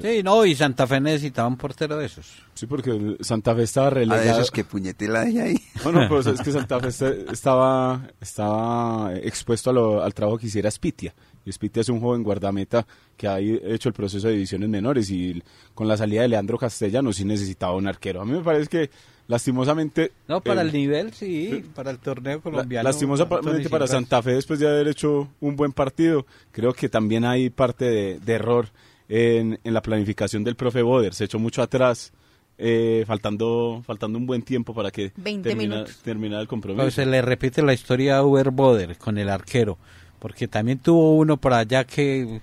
Sí, 0.00 0.22
no, 0.24 0.44
y 0.44 0.54
Santa 0.54 0.86
Fe 0.86 1.00
necesitaba 1.00 1.46
un 1.48 1.56
portero 1.56 1.96
de 1.96 2.06
esos. 2.06 2.26
Sí, 2.54 2.66
porque 2.66 2.90
el 2.90 3.16
Santa 3.20 3.54
Fe 3.54 3.62
estaba 3.62 3.86
Ah, 3.86 3.90
de 3.90 3.94
relegado. 4.00 4.22
esos 4.40 4.50
que 4.50 4.64
puñetela 4.64 5.24
de 5.24 5.40
ahí. 5.40 5.56
No, 5.84 5.92
no, 5.92 6.00
pero 6.08 6.20
es 6.20 6.40
que 6.40 6.50
Santa 6.52 6.80
Fe 6.80 6.88
estaba, 7.32 8.08
estaba 8.20 9.14
expuesto 9.16 9.70
a 9.70 9.72
lo- 9.72 10.02
al 10.02 10.12
trabajo 10.14 10.38
que 10.38 10.46
hiciera 10.46 10.70
Spitia. 10.70 11.14
Y 11.46 11.52
Spitia 11.52 11.82
es 11.82 11.88
un 11.90 12.00
joven 12.00 12.22
guardameta 12.22 12.86
que 13.16 13.28
ha 13.28 13.38
hecho 13.38 13.88
el 13.88 13.92
proceso 13.94 14.26
de 14.28 14.32
divisiones 14.34 14.68
menores 14.68 15.10
y 15.10 15.42
con 15.74 15.86
la 15.86 15.96
salida 15.96 16.22
de 16.22 16.28
Leandro 16.28 16.58
Castellano 16.58 17.12
sí 17.12 17.24
necesitaba 17.24 17.74
un 17.76 17.86
arquero. 17.86 18.22
A 18.22 18.24
mí 18.24 18.32
me 18.32 18.40
parece 18.42 18.66
que 18.68 18.90
lastimosamente... 19.28 20.12
No, 20.26 20.40
para 20.40 20.62
eh, 20.62 20.64
el 20.66 20.72
nivel, 20.72 21.12
sí, 21.12 21.64
para 21.74 21.90
el 21.90 21.98
torneo 21.98 22.40
colombiano. 22.40 22.88
Lastimosamente 22.88 23.68
para. 23.68 23.86
Santa 23.86 24.22
Fe, 24.22 24.32
después 24.32 24.58
de 24.58 24.68
haber 24.68 24.88
hecho 24.88 25.28
un 25.40 25.54
buen 25.56 25.72
partido, 25.72 26.24
creo 26.50 26.72
que 26.72 26.88
también 26.88 27.24
hay 27.24 27.50
parte 27.50 27.84
de, 27.84 28.18
de 28.20 28.32
error 28.32 28.68
en, 29.08 29.58
en 29.62 29.74
la 29.74 29.82
planificación 29.82 30.44
del 30.44 30.56
profe 30.56 30.82
Boder. 30.82 31.14
Se 31.14 31.24
echó 31.24 31.38
mucho 31.38 31.62
atrás, 31.62 32.12
eh, 32.58 33.04
faltando, 33.06 33.82
faltando 33.86 34.18
un 34.18 34.26
buen 34.26 34.42
tiempo 34.42 34.74
para 34.74 34.90
que 34.90 35.12
20 35.16 35.48
termina- 35.50 35.84
terminara 36.02 36.42
el 36.42 36.48
compromiso. 36.48 36.82
Pues 36.82 36.94
se 36.94 37.06
le 37.06 37.20
repite 37.22 37.62
la 37.62 37.72
historia 37.74 38.18
a 38.18 38.22
Uber 38.22 38.50
Boder 38.50 38.96
con 38.98 39.18
el 39.18 39.28
arquero, 39.28 39.78
porque 40.18 40.48
también 40.48 40.78
tuvo 40.78 41.16
uno 41.16 41.36
por 41.36 41.52
allá 41.52 41.84
que, 41.84 42.40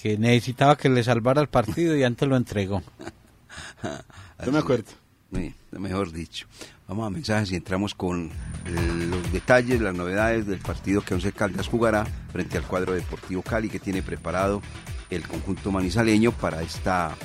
que 0.00 0.16
necesitaba 0.16 0.76
que 0.76 0.88
le 0.88 1.02
salvara 1.02 1.40
el 1.42 1.48
partido 1.48 1.96
y 1.96 2.04
antes 2.04 2.28
lo 2.28 2.36
entregó. 2.36 2.82
Yo 4.44 4.52
me 4.52 4.58
acuerdo. 4.58 4.84
Sí, 5.32 5.54
mejor 5.72 6.12
dicho. 6.12 6.46
Vamos 6.86 7.06
a 7.06 7.10
mensajes 7.10 7.52
y 7.52 7.56
entramos 7.56 7.94
con 7.94 8.28
eh, 8.64 9.06
los 9.10 9.30
detalles, 9.32 9.78
las 9.80 9.94
novedades 9.94 10.46
del 10.46 10.58
partido 10.58 11.02
que 11.02 11.12
Once 11.14 11.30
Caldas 11.32 11.68
jugará 11.68 12.06
frente 12.32 12.56
al 12.56 12.64
cuadro 12.64 12.94
Deportivo 12.94 13.42
Cali 13.42 13.68
que 13.68 13.78
tiene 13.78 14.00
preparado 14.02 14.62
el 15.10 15.26
conjunto 15.26 15.70
manizaleño 15.70 16.32
para 16.32 16.62
esta 16.62 17.16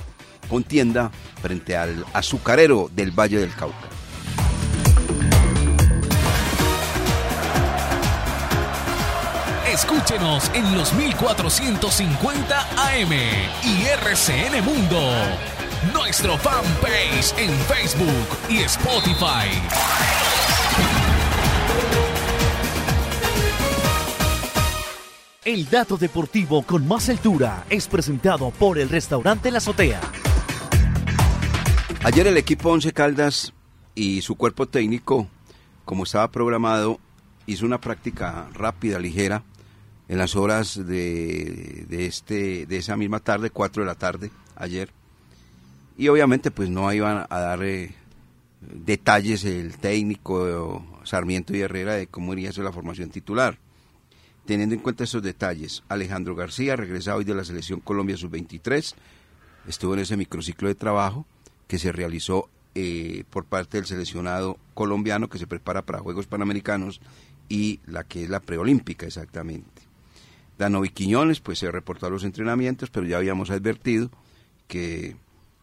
contienda 0.50 1.12
frente 1.42 1.76
al 1.76 2.06
azucarero 2.14 2.90
del 2.94 3.12
Valle 3.12 3.40
del 3.40 3.54
Cauca. 3.54 3.90
Escúchenos 9.74 10.52
en 10.54 10.78
los 10.78 10.94
1450 10.94 12.60
AM 12.60 13.12
y 13.64 13.86
RCN 13.86 14.64
Mundo. 14.64 15.02
Nuestro 15.92 16.38
fanpage 16.38 17.34
en 17.38 17.52
Facebook 17.66 18.38
y 18.50 18.60
Spotify. 18.60 19.50
El 25.46 25.70
dato 25.70 25.98
deportivo 25.98 26.62
con 26.62 26.88
más 26.88 27.10
altura 27.10 27.66
es 27.70 27.90
presentado 27.90 28.50
por 28.52 28.80
el 28.80 28.88
restaurante 28.88 29.52
La 29.52 29.58
Azotea. 29.58 30.00
Ayer 32.02 32.28
el 32.28 32.38
equipo 32.38 32.70
Once 32.70 32.94
Caldas 32.94 33.52
y 33.94 34.22
su 34.22 34.38
cuerpo 34.38 34.70
técnico, 34.70 35.28
como 35.84 36.06
estaba 36.06 36.32
programado, 36.32 36.98
hizo 37.46 37.66
una 37.66 37.82
práctica 37.82 38.48
rápida, 38.54 39.00
ligera, 39.00 39.44
en 40.08 40.18
las 40.18 40.38
horas 40.38 40.80
de, 40.88 41.88
este, 41.90 42.66
de 42.66 42.78
esa 42.78 42.96
misma 42.96 43.20
tarde, 43.20 43.50
4 43.50 43.84
de 43.84 43.88
la 43.88 43.96
tarde, 43.96 44.32
ayer. 44.56 44.92
Y 45.98 46.08
obviamente 46.08 46.52
pues 46.52 46.70
no 46.70 46.92
iban 46.94 47.28
a 47.30 47.40
dar 47.40 47.62
eh, 47.66 47.94
detalles 48.62 49.44
el 49.44 49.76
técnico 49.76 50.86
Sarmiento 51.04 51.54
y 51.54 51.60
Herrera 51.60 51.96
de 51.96 52.08
cómo 52.08 52.32
iría 52.32 52.52
a 52.52 52.54
ser 52.54 52.64
la 52.64 52.72
formación 52.72 53.10
titular. 53.10 53.58
Teniendo 54.46 54.76
en 54.76 54.82
cuenta 54.82 55.06
esos 55.06 55.24
detalles, 55.24 55.84
Alejandro 55.88 56.36
García, 56.36 56.76
regresado 56.76 57.20
hoy 57.20 57.24
de 57.24 57.34
la 57.34 57.46
selección 57.46 57.80
Colombia 57.80 58.18
sub-23, 58.18 58.94
estuvo 59.68 59.94
en 59.94 60.02
ese 60.02 60.18
microciclo 60.18 60.68
de 60.68 60.76
trabajo 60.76 61.26
que 61.68 61.80
se 61.80 61.94
realizó 61.94 62.50
eh, 62.76 63.24
por 63.30 63.46
parte 63.46 63.78
del 63.78 63.86
seleccionado 63.86 64.58
colombiano 64.74 65.30
que 65.30 65.38
se 65.38 65.48
prepara 65.48 65.84
para 65.84 66.00
Juegos 66.00 66.28
Panamericanos 66.28 67.00
y 67.48 67.80
la 67.86 68.04
que 68.04 68.24
es 68.24 68.30
la 68.30 68.42
preolímpica 68.42 69.06
exactamente. 69.06 69.84
Danovi 70.58 70.90
Quiñones 70.90 71.40
pues 71.40 71.60
se 71.60 71.72
reportó 71.72 72.08
a 72.08 72.10
los 72.10 72.26
entrenamientos, 72.26 72.90
pero 72.90 73.06
ya 73.06 73.18
habíamos 73.18 73.50
advertido 73.50 74.10
que 74.68 75.16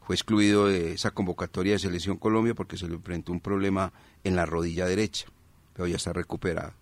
fue 0.07 0.15
excluido 0.15 0.69
de 0.69 0.93
esa 0.93 1.11
convocatoria 1.11 1.75
de 1.75 1.79
Selección 1.79 2.17
Colombia 2.17 2.55
porque 2.55 2.79
se 2.79 2.89
le 2.89 2.95
enfrentó 2.95 3.31
un 3.33 3.41
problema 3.41 3.93
en 4.25 4.37
la 4.37 4.47
rodilla 4.47 4.87
derecha, 4.87 5.27
pero 5.75 5.87
ya 5.87 5.97
está 5.97 6.13
recuperado. 6.13 6.80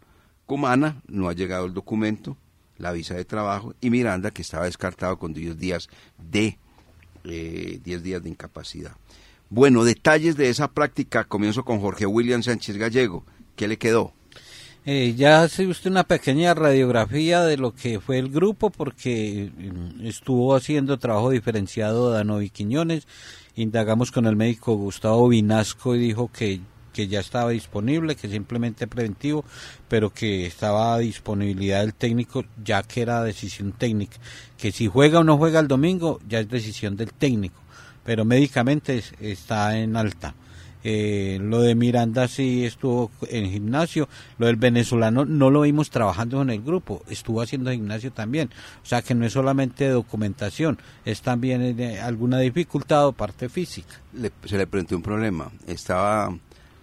Cumana 0.49 1.03
no 1.07 1.29
ha 1.29 1.35
llegado 1.35 1.67
el 1.67 1.75
documento, 1.75 2.39
la 2.79 2.91
visa 2.93 3.15
de 3.15 3.27
trabajo, 3.27 3.75
y 3.83 3.91
Miranda 3.91 4.31
que 4.31 4.41
estaba 4.41 4.65
descartado 4.65 5.19
con 5.19 5.35
10 5.35 5.59
días 5.59 5.91
de 6.17 6.57
eh, 7.25 7.79
10 7.85 8.03
días 8.03 8.23
de 8.23 8.31
incapacidad. 8.31 8.93
Bueno, 9.51 9.85
detalles 9.85 10.39
de 10.39 10.49
esa 10.49 10.69
práctica. 10.69 11.25
Comienzo 11.25 11.67
con 11.67 11.81
Jorge 11.81 12.07
William 12.07 12.43
Sánchez 12.43 12.79
Gallego. 12.79 13.25
¿Qué 13.57 13.69
le 13.69 13.77
quedó? 13.77 14.15
Eh, 14.87 15.15
ya 15.19 15.43
hace 15.43 15.67
usted 15.67 15.91
una 15.91 16.05
pequeña 16.05 16.55
radiografía 16.55 17.43
de 17.43 17.59
lo 17.59 17.75
que 17.75 18.01
fue 18.01 18.19
el 18.19 18.31
grupo 18.31 18.71
porque 18.71 19.51
mm, 19.55 20.07
estuvo 20.07 20.55
haciendo 20.55 20.99
trabajo 20.99 21.29
diferenciado 21.29 22.11
Danovi 22.11 22.49
Quiñones. 22.49 23.07
Indagamos 23.55 24.11
con 24.11 24.25
el 24.25 24.37
médico 24.37 24.77
Gustavo 24.77 25.29
Vinasco 25.29 25.95
y 25.95 25.99
dijo 25.99 26.31
que, 26.33 26.61
que 26.99 27.07
ya 27.07 27.21
estaba 27.21 27.51
disponible, 27.51 28.17
que 28.17 28.29
simplemente 28.29 28.89
preventivo, 28.89 29.45
pero 29.87 30.13
que 30.13 30.47
estaba 30.47 30.95
a 30.95 30.99
disponibilidad 30.99 31.83
del 31.83 31.95
técnico 31.95 32.45
ya 32.65 32.83
que 32.83 33.03
era 33.03 33.23
decisión 33.23 33.71
técnica. 33.71 34.17
Que 34.57 34.73
si 34.73 34.89
juega 34.89 35.21
o 35.21 35.23
no 35.23 35.39
juega 35.39 35.61
el 35.61 35.69
domingo 35.69 36.19
ya 36.29 36.41
es 36.41 36.49
decisión 36.49 36.97
del 36.97 37.13
técnico, 37.13 37.61
pero 38.03 38.25
médicamente 38.25 39.01
está 39.21 39.79
en 39.79 39.97
alta. 39.97 40.35
Eh, 40.83 41.39
lo 41.41 41.61
de 41.61 41.77
Miranda 41.77 42.27
sí 42.27 42.65
estuvo 42.65 43.13
en 43.29 43.49
gimnasio, 43.49 44.09
lo 44.39 44.47
del 44.47 44.57
venezolano 44.57 45.25
no 45.25 45.51
lo 45.51 45.61
vimos 45.61 45.91
trabajando 45.91 46.43
en 46.43 46.51
el 46.51 46.63
grupo, 46.63 47.03
estuvo 47.09 47.43
haciendo 47.43 47.71
gimnasio 47.71 48.13
también, 48.13 48.51
o 48.83 48.87
sea 48.87 49.03
que 49.03 49.15
no 49.15 49.27
es 49.27 49.33
solamente 49.33 49.89
documentación, 49.89 50.79
es 51.05 51.21
también 51.21 51.79
eh, 51.81 52.01
alguna 52.01 52.39
dificultad 52.39 53.09
o 53.09 53.13
parte 53.13 53.49
física. 53.49 54.01
se 54.45 54.57
le 54.57 54.67
presentó 54.67 54.97
un 54.97 55.03
problema, 55.03 55.51
estaba 55.67 56.33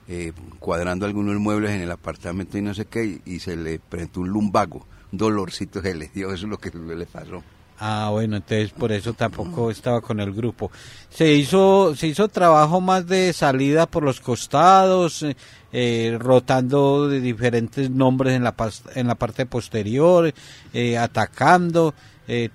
eh, 0.07 0.33
cuadrando 0.59 1.05
algunos 1.05 1.35
muebles 1.37 1.71
en 1.71 1.81
el 1.81 1.91
apartamento 1.91 2.57
y 2.57 2.61
no 2.61 2.73
sé 2.73 2.85
qué, 2.85 3.21
y, 3.25 3.39
se 3.39 3.55
le 3.57 3.79
presentó 3.79 4.21
un 4.21 4.29
lumbago, 4.29 4.85
un 5.11 5.17
dolorcito 5.17 5.81
que 5.81 5.95
le 5.95 6.09
dio, 6.13 6.27
eso 6.27 6.45
es 6.45 6.49
lo 6.49 6.57
que 6.57 6.69
le 6.69 7.05
pasó. 7.05 7.43
Ah, 7.79 8.09
bueno, 8.11 8.37
entonces 8.37 8.71
por 8.71 8.91
eso 8.91 9.13
tampoco 9.13 9.69
estaba 9.69 9.99
con 9.99 10.19
el 10.19 10.31
grupo. 10.31 10.71
Se 11.09 11.33
hizo, 11.33 11.93
se 11.95 12.07
hizo 12.07 12.27
trabajo 12.29 12.79
más 12.79 13.05
de 13.07 13.33
salida 13.33 13.85
por 13.85 14.03
los 14.03 14.21
costados, 14.21 15.23
eh, 15.23 15.35
eh 15.73 16.15
rotando 16.19 17.09
de 17.09 17.19
diferentes 17.19 17.89
nombres 17.89 18.35
en 18.35 18.43
la, 18.43 18.55
en 18.93 19.07
la 19.07 19.15
parte 19.15 19.45
posterior, 19.45 20.33
eh, 20.73 20.97
atacando, 20.97 21.93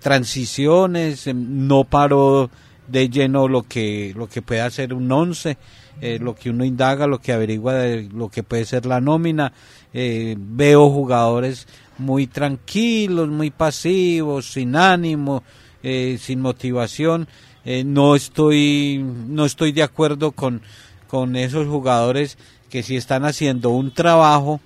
transiciones, 0.01 1.27
em, 1.27 1.67
no 1.67 1.85
paró 1.85 2.51
de 2.91 3.09
lleno 3.09 3.49
lo 3.49 3.63
que, 3.63 4.13
lo 4.17 4.29
que 4.29 4.43
puede 4.43 4.61
hacer 4.61 4.93
un 4.93 5.11
once, 5.13 5.57
lo 6.01 6.35
que 6.35 6.51
uno 6.51 6.65
indaga, 6.65 7.07
lo 7.07 7.21
que 7.21 7.33
averigua 7.33 7.75
de 7.75 8.09
lo 8.13 8.29
que 8.29 8.43
puede 8.43 8.65
ser 8.65 8.87
la 8.87 9.01
nómina. 9.01 9.53
veo 9.93 10.91
jugadores 10.91 11.67
muy 12.01 12.27
tranquilos, 12.27 13.29
muy 13.29 13.51
pasivos, 13.51 14.53
sin 14.53 14.75
ánimo, 14.75 15.45
eh, 15.83 16.19
sin 16.21 16.41
motivación. 16.41 17.29
Eh, 17.65 17.85
no 17.85 18.17
estoy 18.17 19.05
no 19.05 19.45
estoy 19.45 19.73
de 19.73 19.83
acuerdo 19.83 20.33
con, 20.33 20.63
con 21.07 21.37
esos 21.37 21.69
jugadores 21.69 22.39
que 22.71 22.83
si 22.83 22.97
están 22.97 23.25
haciendo 23.25 23.71
un 23.71 23.93
trabajo, 23.93 24.61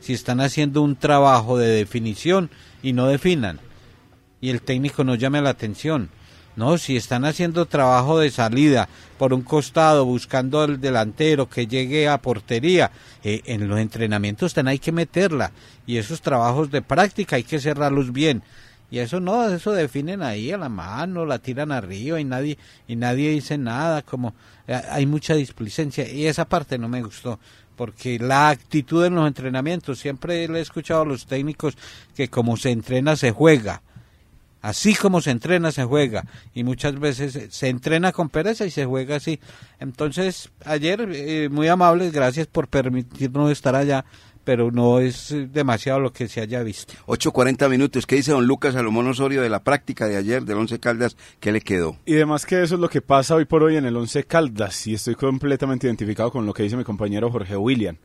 si 0.00 0.14
están 0.14 0.40
haciendo 0.40 0.80
un 0.82 0.96
trabajo 0.96 1.58
de 1.58 1.68
definición 1.68 2.50
y 2.82 2.94
no 2.94 3.06
definan 3.06 3.60
y 4.40 4.50
el 4.50 4.60
técnico 4.60 5.04
no 5.04 5.14
llame 5.14 5.40
la 5.40 5.50
atención. 5.50 6.10
No, 6.54 6.76
si 6.76 6.96
están 6.96 7.24
haciendo 7.24 7.64
trabajo 7.66 8.18
de 8.18 8.30
salida 8.30 8.88
por 9.18 9.32
un 9.32 9.42
costado, 9.42 10.04
buscando 10.04 10.60
al 10.60 10.80
delantero 10.80 11.48
que 11.48 11.66
llegue 11.66 12.08
a 12.08 12.18
portería, 12.18 12.90
eh, 13.24 13.40
en 13.46 13.68
los 13.68 13.78
entrenamientos 13.78 14.48
están 14.48 14.68
hay 14.68 14.78
que 14.78 14.92
meterla. 14.92 15.52
Y 15.86 15.96
esos 15.96 16.20
trabajos 16.20 16.70
de 16.70 16.82
práctica 16.82 17.36
hay 17.36 17.44
que 17.44 17.58
cerrarlos 17.58 18.12
bien. 18.12 18.42
Y 18.90 18.98
eso 18.98 19.20
no, 19.20 19.48
eso 19.48 19.72
definen 19.72 20.22
ahí 20.22 20.52
a 20.52 20.58
la 20.58 20.68
mano, 20.68 21.24
la 21.24 21.38
tiran 21.38 21.72
arriba 21.72 22.20
y 22.20 22.24
nadie, 22.24 22.58
y 22.86 22.96
nadie 22.96 23.30
dice 23.30 23.56
nada, 23.56 24.02
como 24.02 24.34
eh, 24.68 24.78
hay 24.90 25.06
mucha 25.06 25.34
displicencia. 25.34 26.06
Y 26.06 26.26
esa 26.26 26.44
parte 26.44 26.76
no 26.76 26.88
me 26.88 27.02
gustó 27.02 27.38
porque 27.76 28.18
la 28.18 28.50
actitud 28.50 29.04
en 29.06 29.14
los 29.14 29.26
entrenamientos, 29.26 29.98
siempre 29.98 30.46
le 30.46 30.58
he 30.58 30.62
escuchado 30.62 31.02
a 31.02 31.06
los 31.06 31.24
técnicos 31.24 31.74
que 32.14 32.28
como 32.28 32.58
se 32.58 32.70
entrena 32.70 33.16
se 33.16 33.30
juega 33.30 33.80
Así 34.62 34.94
como 34.94 35.20
se 35.20 35.32
entrena, 35.32 35.72
se 35.72 35.84
juega. 35.84 36.24
Y 36.54 36.62
muchas 36.62 36.98
veces 36.98 37.48
se 37.50 37.68
entrena 37.68 38.12
con 38.12 38.28
pereza 38.28 38.64
y 38.64 38.70
se 38.70 38.86
juega 38.86 39.16
así. 39.16 39.40
Entonces, 39.80 40.50
ayer, 40.64 41.08
eh, 41.12 41.48
muy 41.50 41.66
amables, 41.66 42.12
gracias 42.12 42.46
por 42.46 42.68
permitirnos 42.68 43.50
estar 43.50 43.74
allá, 43.74 44.04
pero 44.44 44.70
no 44.70 45.00
es 45.00 45.34
demasiado 45.52 45.98
lo 45.98 46.12
que 46.12 46.28
se 46.28 46.40
haya 46.40 46.62
visto. 46.62 46.94
8.40 47.06 47.68
minutos. 47.68 48.06
¿Qué 48.06 48.16
dice 48.16 48.30
don 48.30 48.46
Lucas 48.46 48.74
Salomón 48.74 49.08
Osorio 49.08 49.42
de 49.42 49.48
la 49.48 49.64
práctica 49.64 50.06
de 50.06 50.16
ayer 50.16 50.44
del 50.44 50.58
Once 50.58 50.78
Caldas? 50.78 51.16
¿Qué 51.40 51.50
le 51.50 51.60
quedó? 51.60 51.96
Y 52.06 52.14
además 52.14 52.46
que 52.46 52.62
eso 52.62 52.76
es 52.76 52.80
lo 52.80 52.88
que 52.88 53.02
pasa 53.02 53.34
hoy 53.34 53.44
por 53.44 53.64
hoy 53.64 53.76
en 53.76 53.84
el 53.84 53.96
Once 53.96 54.22
Caldas. 54.24 54.86
Y 54.86 54.94
estoy 54.94 55.16
completamente 55.16 55.88
identificado 55.88 56.30
con 56.30 56.46
lo 56.46 56.54
que 56.54 56.62
dice 56.62 56.76
mi 56.76 56.84
compañero 56.84 57.32
Jorge 57.32 57.56
William. 57.56 57.96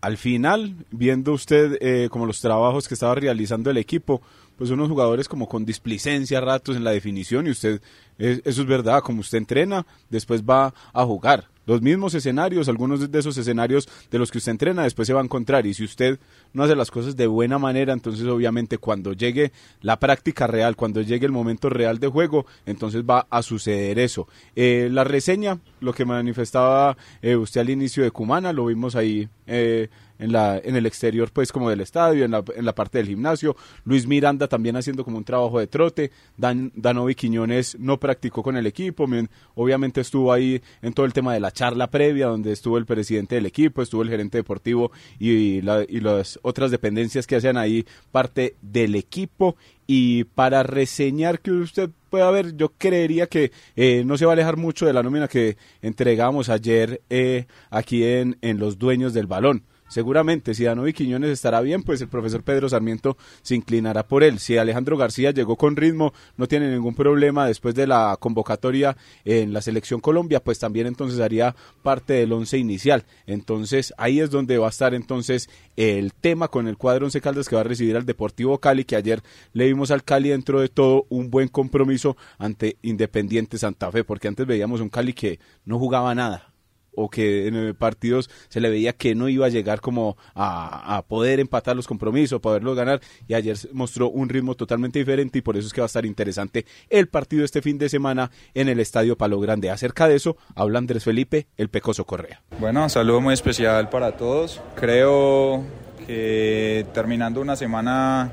Al 0.00 0.16
final, 0.16 0.76
viendo 0.92 1.32
usted 1.32 1.76
eh, 1.80 2.08
como 2.08 2.24
los 2.24 2.40
trabajos 2.40 2.86
que 2.86 2.94
estaba 2.94 3.16
realizando 3.16 3.68
el 3.68 3.78
equipo, 3.78 4.22
pues 4.58 4.70
unos 4.70 4.88
jugadores 4.88 5.28
como 5.28 5.48
con 5.48 5.64
displicencia 5.64 6.40
ratos 6.40 6.76
en 6.76 6.84
la 6.84 6.90
definición 6.90 7.46
y 7.46 7.50
usted, 7.50 7.80
eso 8.18 8.62
es 8.62 8.66
verdad, 8.66 9.02
como 9.02 9.20
usted 9.20 9.38
entrena, 9.38 9.86
después 10.10 10.42
va 10.42 10.74
a 10.92 11.04
jugar. 11.04 11.48
Los 11.68 11.82
mismos 11.82 12.14
escenarios, 12.14 12.66
algunos 12.70 13.10
de 13.10 13.18
esos 13.18 13.36
escenarios 13.36 13.86
de 14.10 14.18
los 14.18 14.30
que 14.30 14.38
usted 14.38 14.52
entrena, 14.52 14.84
después 14.84 15.06
se 15.06 15.12
va 15.12 15.20
a 15.20 15.24
encontrar 15.24 15.66
y 15.66 15.74
si 15.74 15.84
usted 15.84 16.18
no 16.54 16.64
hace 16.64 16.74
las 16.74 16.90
cosas 16.90 17.14
de 17.14 17.26
buena 17.26 17.58
manera, 17.58 17.92
entonces 17.92 18.26
obviamente 18.26 18.78
cuando 18.78 19.12
llegue 19.12 19.52
la 19.82 20.00
práctica 20.00 20.46
real, 20.46 20.76
cuando 20.76 21.02
llegue 21.02 21.26
el 21.26 21.32
momento 21.32 21.68
real 21.68 21.98
de 21.98 22.08
juego, 22.08 22.46
entonces 22.64 23.02
va 23.02 23.26
a 23.28 23.42
suceder 23.42 23.98
eso. 23.98 24.26
Eh, 24.56 24.88
la 24.90 25.04
reseña, 25.04 25.58
lo 25.80 25.92
que 25.92 26.06
manifestaba 26.06 26.96
eh, 27.20 27.36
usted 27.36 27.60
al 27.60 27.68
inicio 27.68 28.02
de 28.02 28.12
Cumana, 28.12 28.54
lo 28.54 28.64
vimos 28.64 28.96
ahí. 28.96 29.28
Eh, 29.46 29.88
en, 30.18 30.32
la, 30.32 30.58
en 30.58 30.76
el 30.76 30.86
exterior 30.86 31.30
pues 31.32 31.52
como 31.52 31.70
del 31.70 31.80
estadio, 31.80 32.24
en 32.24 32.30
la, 32.30 32.44
en 32.54 32.64
la 32.64 32.74
parte 32.74 32.98
del 32.98 33.08
gimnasio. 33.08 33.56
Luis 33.84 34.06
Miranda 34.06 34.48
también 34.48 34.76
haciendo 34.76 35.04
como 35.04 35.18
un 35.18 35.24
trabajo 35.24 35.58
de 35.58 35.66
trote. 35.66 36.10
Dan, 36.36 36.72
Danovi 36.74 37.14
Quiñones 37.14 37.78
no 37.78 37.98
practicó 37.98 38.42
con 38.42 38.56
el 38.56 38.66
equipo, 38.66 39.06
obviamente 39.54 40.00
estuvo 40.00 40.32
ahí 40.32 40.60
en 40.82 40.92
todo 40.92 41.06
el 41.06 41.12
tema 41.12 41.34
de 41.34 41.40
la 41.40 41.50
charla 41.50 41.90
previa 41.90 42.26
donde 42.26 42.52
estuvo 42.52 42.78
el 42.78 42.86
presidente 42.86 43.34
del 43.34 43.46
equipo, 43.46 43.82
estuvo 43.82 44.02
el 44.02 44.10
gerente 44.10 44.38
deportivo 44.38 44.90
y, 45.18 45.58
y 45.58 46.00
las 46.00 46.38
otras 46.42 46.70
dependencias 46.70 47.26
que 47.26 47.36
hacían 47.36 47.56
ahí 47.56 47.86
parte 48.10 48.56
del 48.62 48.94
equipo 48.94 49.56
y 49.90 50.24
para 50.24 50.62
reseñar 50.62 51.40
que 51.40 51.50
usted 51.50 51.90
pueda 52.10 52.30
ver, 52.30 52.56
yo 52.56 52.74
creería 52.76 53.26
que 53.26 53.52
eh, 53.74 54.02
no 54.04 54.18
se 54.18 54.26
va 54.26 54.32
a 54.32 54.34
alejar 54.34 54.58
mucho 54.58 54.86
de 54.86 54.92
la 54.92 55.02
nómina 55.02 55.28
que 55.28 55.56
entregamos 55.80 56.50
ayer 56.50 57.00
eh, 57.08 57.46
aquí 57.70 58.04
en, 58.04 58.36
en 58.42 58.58
Los 58.58 58.78
Dueños 58.78 59.14
del 59.14 59.26
Balón. 59.26 59.64
Seguramente, 59.88 60.54
si 60.54 60.64
Danovi 60.64 60.92
Quiñones 60.92 61.30
estará 61.30 61.60
bien, 61.60 61.82
pues 61.82 62.00
el 62.00 62.08
profesor 62.08 62.42
Pedro 62.42 62.68
Sarmiento 62.68 63.16
se 63.42 63.54
inclinará 63.54 64.06
por 64.06 64.22
él. 64.22 64.38
Si 64.38 64.56
Alejandro 64.56 64.96
García 64.96 65.30
llegó 65.30 65.56
con 65.56 65.76
ritmo, 65.76 66.12
no 66.36 66.46
tiene 66.46 66.70
ningún 66.70 66.94
problema 66.94 67.46
después 67.46 67.74
de 67.74 67.86
la 67.86 68.16
convocatoria 68.20 68.96
en 69.24 69.52
la 69.52 69.62
selección 69.62 70.00
Colombia, 70.00 70.40
pues 70.40 70.58
también 70.58 70.86
entonces 70.86 71.20
haría 71.20 71.56
parte 71.82 72.12
del 72.12 72.32
once 72.32 72.58
inicial. 72.58 73.04
Entonces 73.26 73.94
ahí 73.96 74.20
es 74.20 74.30
donde 74.30 74.58
va 74.58 74.66
a 74.66 74.70
estar 74.70 74.94
entonces 74.94 75.48
el 75.76 76.12
tema 76.12 76.48
con 76.48 76.68
el 76.68 76.76
cuadro 76.76 77.06
Once 77.06 77.20
Caldas 77.20 77.48
que 77.48 77.56
va 77.56 77.62
a 77.62 77.64
recibir 77.64 77.96
al 77.96 78.06
Deportivo 78.06 78.58
Cali, 78.58 78.84
que 78.84 78.96
ayer 78.96 79.22
le 79.52 79.66
vimos 79.66 79.90
al 79.90 80.04
Cali 80.04 80.28
dentro 80.28 80.60
de 80.60 80.68
todo 80.68 81.06
un 81.08 81.30
buen 81.30 81.48
compromiso 81.48 82.16
ante 82.38 82.76
Independiente 82.82 83.58
Santa 83.58 83.90
Fe, 83.90 84.04
porque 84.04 84.28
antes 84.28 84.46
veíamos 84.46 84.80
un 84.80 84.90
Cali 84.90 85.12
que 85.12 85.38
no 85.64 85.78
jugaba 85.78 86.14
nada 86.14 86.52
o 86.94 87.08
que 87.08 87.46
en 87.46 87.74
partidos 87.74 88.30
se 88.48 88.60
le 88.60 88.70
veía 88.70 88.92
que 88.92 89.14
no 89.14 89.28
iba 89.28 89.46
a 89.46 89.48
llegar 89.48 89.80
como 89.80 90.16
a, 90.34 91.04
poder 91.08 91.40
empatar 91.40 91.76
los 91.76 91.86
compromisos, 91.86 92.40
poderlos 92.40 92.76
ganar 92.76 93.00
y 93.26 93.34
ayer 93.34 93.56
mostró 93.72 94.10
un 94.10 94.28
ritmo 94.28 94.54
totalmente 94.54 94.98
diferente 94.98 95.38
y 95.38 95.42
por 95.42 95.56
eso 95.56 95.66
es 95.66 95.72
que 95.72 95.80
va 95.80 95.84
a 95.84 95.86
estar 95.86 96.04
interesante 96.04 96.66
el 96.90 97.08
partido 97.08 97.44
este 97.44 97.62
fin 97.62 97.78
de 97.78 97.88
semana 97.88 98.30
en 98.54 98.68
el 98.68 98.80
Estadio 98.80 99.16
Palo 99.16 99.40
Grande. 99.40 99.70
Acerca 99.70 100.08
de 100.08 100.16
eso 100.16 100.36
habla 100.54 100.78
Andrés 100.78 101.04
Felipe, 101.04 101.46
el 101.56 101.68
Pecoso 101.68 102.04
Correa. 102.04 102.42
Bueno, 102.58 102.88
saludo 102.88 103.20
muy 103.20 103.34
especial 103.34 103.88
para 103.88 104.16
todos. 104.16 104.60
Creo 104.74 105.64
que 106.06 106.86
terminando 106.94 107.40
una 107.40 107.56
semana 107.56 108.32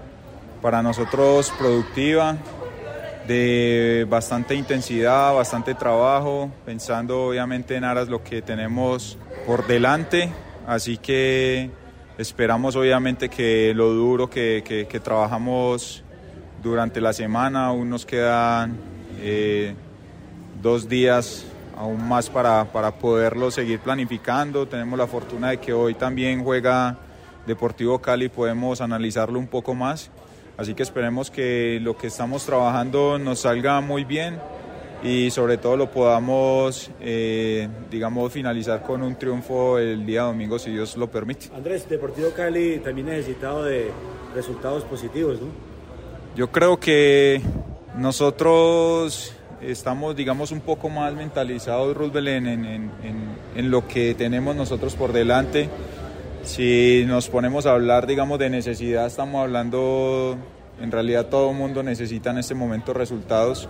para 0.62 0.82
nosotros 0.82 1.54
productiva, 1.58 2.38
de 3.28 4.06
bastante 4.10 4.56
intensidad, 4.56 5.34
bastante 5.34 5.74
trabajo, 5.74 6.52
pensando 6.66 7.28
obviamente 7.28 7.76
en 7.76 7.84
aras 7.84 8.08
lo 8.08 8.24
que 8.24 8.42
tenemos 8.42 9.18
por 9.46 9.66
delante, 9.66 10.32
así 10.68 10.98
que 10.98 11.70
esperamos 12.18 12.76
obviamente 12.76 13.30
que 13.30 13.74
lo 13.76 13.94
duro 13.94 14.30
que, 14.30 14.64
que, 14.66 15.00
trabajamos 15.00 16.04
durante 16.62 17.02
la 17.02 17.14
semana, 17.14 17.68
aún 17.68 17.90
nos 17.90 18.06
quedan 18.06 18.78
eh, 19.20 19.74
dos 20.62 20.88
días 20.88 21.46
aún 21.78 22.08
más 22.08 22.30
para, 22.30 22.66
para 22.66 22.92
poderlo 22.92 23.52
seguir 23.52 23.80
planificando, 23.80 24.68
tenemos 24.68 24.98
la 24.98 25.08
fortuna 25.08 25.50
de 25.50 25.58
que 25.58 25.74
hoy 25.74 25.94
también 25.96 26.44
juega 26.44 26.98
Deportivo 27.46 28.00
Cali, 28.00 28.30
podemos 28.30 28.82
analizarlo 28.82 29.38
un 29.38 29.48
poco 29.48 29.76
más 29.76 30.10
Así 30.58 30.74
que 30.74 30.84
esperemos 30.84 31.30
que 31.32 31.80
lo 31.82 31.98
que 31.98 32.08
estamos 32.08 32.46
trabajando 32.46 33.20
nos 33.20 33.40
salga 33.40 33.82
muy 33.82 34.06
bien 34.06 34.40
y 35.04 35.30
sobre 35.30 35.58
todo 35.58 35.76
lo 35.76 35.92
podamos, 35.92 36.90
eh, 37.02 37.68
digamos, 37.92 38.32
finalizar 38.32 38.82
con 38.82 39.04
un 39.04 39.16
triunfo 39.16 39.78
el 39.78 40.06
día 40.06 40.24
domingo, 40.24 40.58
si 40.58 40.72
Dios 40.72 40.96
lo 40.96 41.12
permite. 41.12 41.48
Andrés, 41.56 41.88
Deportivo 41.90 42.30
Cali 42.32 42.80
también 42.80 43.08
necesitado 43.08 43.64
de 43.64 43.92
resultados 44.34 44.84
positivos, 44.86 45.42
¿no? 45.42 45.48
Yo 46.36 46.52
creo 46.52 46.80
que 46.80 47.42
nosotros 47.98 49.34
estamos, 49.62 50.16
digamos, 50.16 50.52
un 50.52 50.62
poco 50.62 50.90
más 50.90 51.14
mentalizados, 51.14 51.96
Roosevelt, 51.96 52.28
en, 52.28 52.48
en, 52.48 52.92
en 53.56 53.72
lo 53.72 53.88
que 53.88 54.16
tenemos 54.16 54.56
nosotros 54.56 54.96
por 54.96 55.14
delante 55.14 55.70
si 56.46 57.04
nos 57.08 57.28
ponemos 57.28 57.66
a 57.66 57.74
hablar, 57.74 58.08
digamos, 58.08 58.40
de 58.40 58.50
necesidad, 58.50 59.08
estamos 59.08 59.42
hablando, 59.42 60.38
en 60.82 60.92
realidad 60.92 61.26
todo 61.26 61.52
el 61.52 61.58
mundo 61.58 61.84
necesita 61.84 62.30
en 62.32 62.38
este 62.38 62.54
momento 62.54 62.94
resultados. 62.94 63.68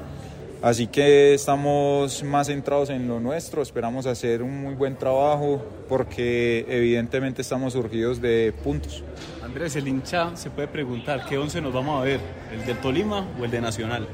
Así 0.61 0.88
que 0.88 1.33
estamos 1.33 2.23
más 2.23 2.47
centrados 2.47 2.89
en 2.89 3.07
lo 3.07 3.19
nuestro, 3.19 3.61
esperamos 3.61 4.07
hacer 4.07 4.41
un 4.41 4.61
muy 4.61 4.73
buen 4.73 4.97
trabajo 4.97 5.63
porque 5.88 6.65
evidentemente 6.67 7.41
estamos 7.43 7.73
surgidos 7.73 8.19
de 8.21 8.53
puntos. 8.63 9.03
Andrés, 9.43 9.75
el 9.75 9.88
hincha 9.88 10.35
se 10.35 10.49
puede 10.49 10.67
preguntar, 10.67 11.25
¿qué 11.29 11.38
once 11.38 11.61
nos 11.61 11.73
vamos 11.73 12.01
a 12.01 12.03
ver? 12.03 12.19
¿El 12.51 12.65
del 12.65 12.77
Tolima 12.79 13.27
o 13.39 13.45
el 13.45 13.51
de 13.51 13.61
Nacional? 13.61 14.07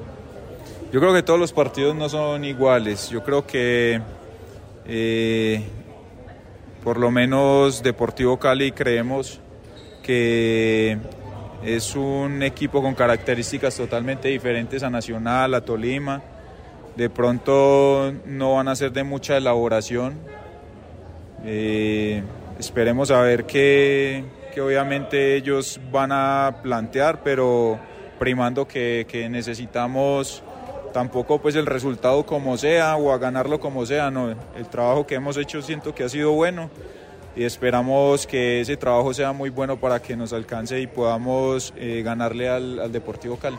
Yo 0.91 0.99
creo 0.99 1.13
que 1.13 1.23
todos 1.23 1.39
los 1.39 1.53
partidos 1.53 1.95
no 1.95 2.09
son 2.09 2.43
iguales, 2.43 3.09
yo 3.09 3.23
creo 3.23 3.47
que 3.47 4.01
eh, 4.85 5.63
por 6.83 6.97
lo 6.97 7.11
menos 7.11 7.83
Deportivo 7.83 8.37
Cali 8.37 8.71
creemos 8.71 9.39
que 10.03 10.97
es 11.63 11.95
un 11.95 12.41
equipo 12.41 12.81
con 12.81 12.95
características 12.95 13.75
totalmente 13.75 14.29
diferentes 14.29 14.81
a 14.83 14.89
Nacional, 14.89 15.53
a 15.53 15.61
Tolima. 15.61 16.21
De 16.95 17.09
pronto 17.09 18.11
no 18.25 18.55
van 18.55 18.67
a 18.67 18.75
ser 18.75 18.91
de 18.91 19.03
mucha 19.03 19.37
elaboración. 19.37 20.15
Eh, 21.45 22.23
esperemos 22.59 23.11
a 23.11 23.21
ver 23.21 23.45
qué, 23.45 24.23
obviamente 24.59 25.35
ellos 25.35 25.79
van 25.91 26.11
a 26.11 26.57
plantear, 26.63 27.21
pero 27.23 27.79
primando 28.19 28.67
que, 28.67 29.05
que 29.07 29.29
necesitamos 29.29 30.43
tampoco 30.91 31.41
pues 31.41 31.55
el 31.55 31.65
resultado 31.65 32.25
como 32.25 32.57
sea 32.57 32.95
o 32.95 33.11
a 33.11 33.17
ganarlo 33.17 33.59
como 33.59 33.85
sea, 33.85 34.11
no, 34.11 34.29
el 34.29 34.67
trabajo 34.69 35.07
que 35.07 35.15
hemos 35.15 35.37
hecho 35.37 35.61
siento 35.61 35.95
que 35.95 36.03
ha 36.03 36.09
sido 36.09 36.31
bueno 36.31 36.69
y 37.35 37.43
esperamos 37.43 38.27
que 38.27 38.61
ese 38.61 38.77
trabajo 38.77 39.13
sea 39.13 39.31
muy 39.31 39.49
bueno 39.49 39.79
para 39.79 40.01
que 40.01 40.15
nos 40.15 40.33
alcance 40.33 40.81
y 40.81 40.87
podamos 40.87 41.73
eh, 41.77 42.01
ganarle 42.03 42.49
al, 42.49 42.91
Deportivo 42.91 43.37
Cali. 43.37 43.57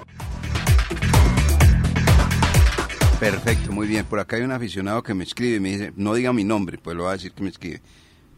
Perfecto, 3.19 3.73
muy 3.73 3.87
bien. 3.87 4.05
Por 4.05 4.19
acá 4.19 4.37
hay 4.37 4.43
un 4.43 4.53
aficionado 4.53 5.03
que 5.03 5.15
me 5.15 5.25
escribe 5.25 5.57
y 5.57 5.61
me 5.61 5.71
dice, 5.71 5.93
no 5.97 6.13
diga 6.15 6.33
mi 6.33 6.45
nombre, 6.45 6.79
pues 6.79 6.97
lo 6.97 7.05
va 7.05 7.11
a 7.11 7.13
decir 7.15 7.33
que 7.33 7.43
me 7.43 7.49
escribe. 7.49 7.81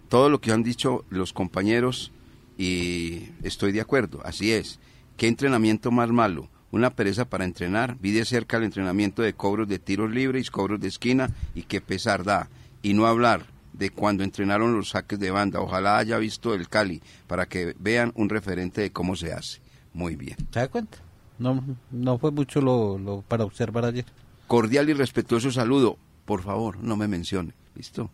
Todo 0.08 0.28
lo 0.28 0.40
que 0.40 0.52
han 0.52 0.62
dicho 0.62 1.04
los 1.08 1.32
compañeros 1.32 2.12
y 2.56 3.30
estoy 3.42 3.72
de 3.72 3.80
acuerdo, 3.80 4.20
así 4.24 4.52
es. 4.52 4.78
¿Qué 5.16 5.26
entrenamiento 5.26 5.90
más 5.90 6.10
malo? 6.10 6.48
Una 6.74 6.90
pereza 6.90 7.24
para 7.24 7.44
entrenar, 7.44 7.96
vi 8.00 8.10
de 8.10 8.24
cerca 8.24 8.56
el 8.56 8.64
entrenamiento 8.64 9.22
de 9.22 9.32
cobros 9.32 9.68
de 9.68 9.78
tiros 9.78 10.10
libres, 10.10 10.50
cobros 10.50 10.80
de 10.80 10.88
esquina 10.88 11.30
y 11.54 11.62
qué 11.62 11.80
pesar 11.80 12.24
da. 12.24 12.48
Y 12.82 12.94
no 12.94 13.06
hablar 13.06 13.46
de 13.72 13.90
cuando 13.90 14.24
entrenaron 14.24 14.74
los 14.74 14.90
saques 14.90 15.20
de 15.20 15.30
banda. 15.30 15.60
Ojalá 15.60 15.98
haya 15.98 16.18
visto 16.18 16.52
el 16.52 16.68
Cali 16.68 17.00
para 17.28 17.46
que 17.46 17.76
vean 17.78 18.12
un 18.16 18.28
referente 18.28 18.80
de 18.80 18.90
cómo 18.90 19.14
se 19.14 19.32
hace. 19.32 19.60
Muy 19.92 20.16
bien. 20.16 20.36
¿Se 20.52 20.58
da 20.58 20.68
cuenta? 20.68 20.98
No, 21.38 21.62
no 21.92 22.18
fue 22.18 22.32
mucho 22.32 22.60
lo, 22.60 22.98
lo 22.98 23.22
para 23.22 23.44
observar 23.44 23.84
ayer. 23.84 24.04
Cordial 24.48 24.90
y 24.90 24.94
respetuoso 24.94 25.52
saludo. 25.52 25.96
Por 26.24 26.42
favor, 26.42 26.78
no 26.78 26.96
me 26.96 27.06
mencione. 27.06 27.52
¿Listo? 27.76 28.10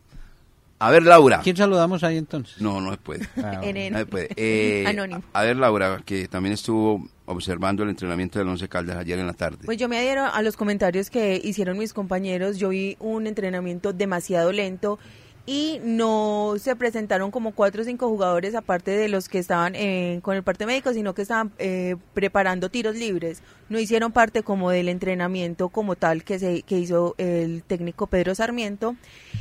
A 0.79 0.91
ver, 0.91 1.03
Laura. 1.03 1.41
¿Quién 1.43 1.57
saludamos 1.57 2.03
ahí 2.05 2.17
entonces? 2.17 2.61
No, 2.61 2.81
no 2.81 2.91
se 2.91 2.97
puede. 2.97 3.29
Ah, 3.37 3.61
no 3.91 3.99
se 3.99 4.07
puede. 4.07 4.29
Eh, 4.37 4.85
Anónimo. 4.87 5.23
A 5.35 5.43
ver, 5.43 5.57
Laura, 5.57 6.03
que 6.05 6.27
también 6.29 6.55
estuvo 6.55 7.07
observando 7.31 7.83
el 7.83 7.91
entrenamiento 7.91 8.39
del 8.39 8.49
Once 8.49 8.69
Caldas 8.69 8.97
ayer 8.97 9.19
en 9.19 9.27
la 9.27 9.33
tarde. 9.33 9.59
Pues 9.65 9.79
yo 9.79 9.89
me 9.89 9.99
adhiero 9.99 10.25
a 10.25 10.43
los 10.43 10.57
comentarios 10.57 11.11
que 11.11 11.41
hicieron 11.43 11.79
mis 11.79 11.93
compañeros. 11.93 12.59
Yo 12.59 12.71
vi 12.71 12.97
un 13.01 13.27
entrenamiento 13.27 13.93
demasiado 13.93 14.53
lento 14.53 14.99
y 15.47 15.81
no 15.83 16.55
se 16.59 16.77
presentaron 16.77 17.31
como 17.31 17.53
cuatro 17.53 17.83
o 17.83 17.85
cinco 17.85 18.09
jugadores 18.09 18.55
aparte 18.55 18.91
de 18.93 19.09
los 19.09 19.29
que 19.29 19.39
estaban 19.39 19.75
eh, 19.75 20.21
con 20.23 20.37
el 20.37 20.43
parte 20.43 20.67
médico, 20.67 20.93
sino 20.93 21.15
que 21.15 21.23
estaban 21.23 21.51
eh, 21.59 21.97
preparando 22.15 22.69
tiros 22.69 22.95
libres. 22.95 23.43
No 23.69 23.81
hicieron 23.81 24.13
parte 24.13 24.43
como 24.43 24.71
del 24.71 24.89
entrenamiento 24.89 25.69
como 25.69 25.97
tal 25.97 26.25
que, 26.25 26.39
se, 26.39 26.63
que 26.63 26.79
hizo 26.79 27.15
el 27.19 27.63
técnico 27.63 28.07
Pedro 28.07 28.35
Sarmiento. 28.35 28.97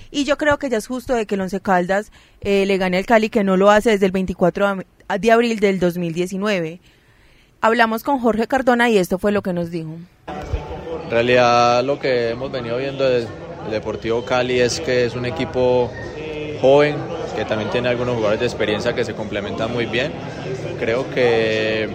Y 0.10 0.24
yo 0.24 0.38
creo 0.38 0.58
que 0.58 0.70
ya 0.70 0.78
es 0.78 0.88
justo 0.88 1.14
de 1.14 1.26
que 1.26 1.36
el 1.36 1.42
Once 1.42 1.60
Caldas 1.60 2.12
eh, 2.42 2.66
le 2.66 2.78
gane 2.78 2.98
al 2.98 3.06
Cali, 3.06 3.30
que 3.30 3.44
no 3.44 3.58
lo 3.58 3.70
hace 3.70 3.92
desde 3.92 4.06
el 4.06 4.12
24 4.12 4.78
de 5.20 5.32
abril 5.32 5.60
del 5.60 5.80
2019. 5.80 6.80
Hablamos 7.62 8.04
con 8.04 8.20
Jorge 8.20 8.48
Cardona 8.48 8.90
y 8.90 8.98
esto 8.98 9.20
fue 9.20 9.34
lo 9.34 9.42
que 9.42 9.52
nos 9.52 9.70
dijo. 9.70 9.90
En 11.04 11.12
realidad 11.12 11.84
lo 11.84 12.00
que 12.00 12.30
hemos 12.30 12.50
venido 12.52 12.78
viendo 12.78 13.04
del 13.04 13.28
Deportivo 13.70 14.24
Cali 14.24 14.62
es 14.62 14.80
que 14.80 15.06
es 15.06 15.16
un 15.16 15.26
equipo 15.26 15.92
joven, 16.62 16.96
que 17.36 17.44
también 17.44 17.70
tiene 17.70 17.90
algunos 17.90 18.16
jugadores 18.16 18.40
de 18.40 18.46
experiencia 18.46 18.94
que 18.94 19.04
se 19.04 19.14
complementan 19.14 19.74
muy 19.74 19.86
bien. 19.88 20.14
Creo 20.80 21.10
que 21.10 21.90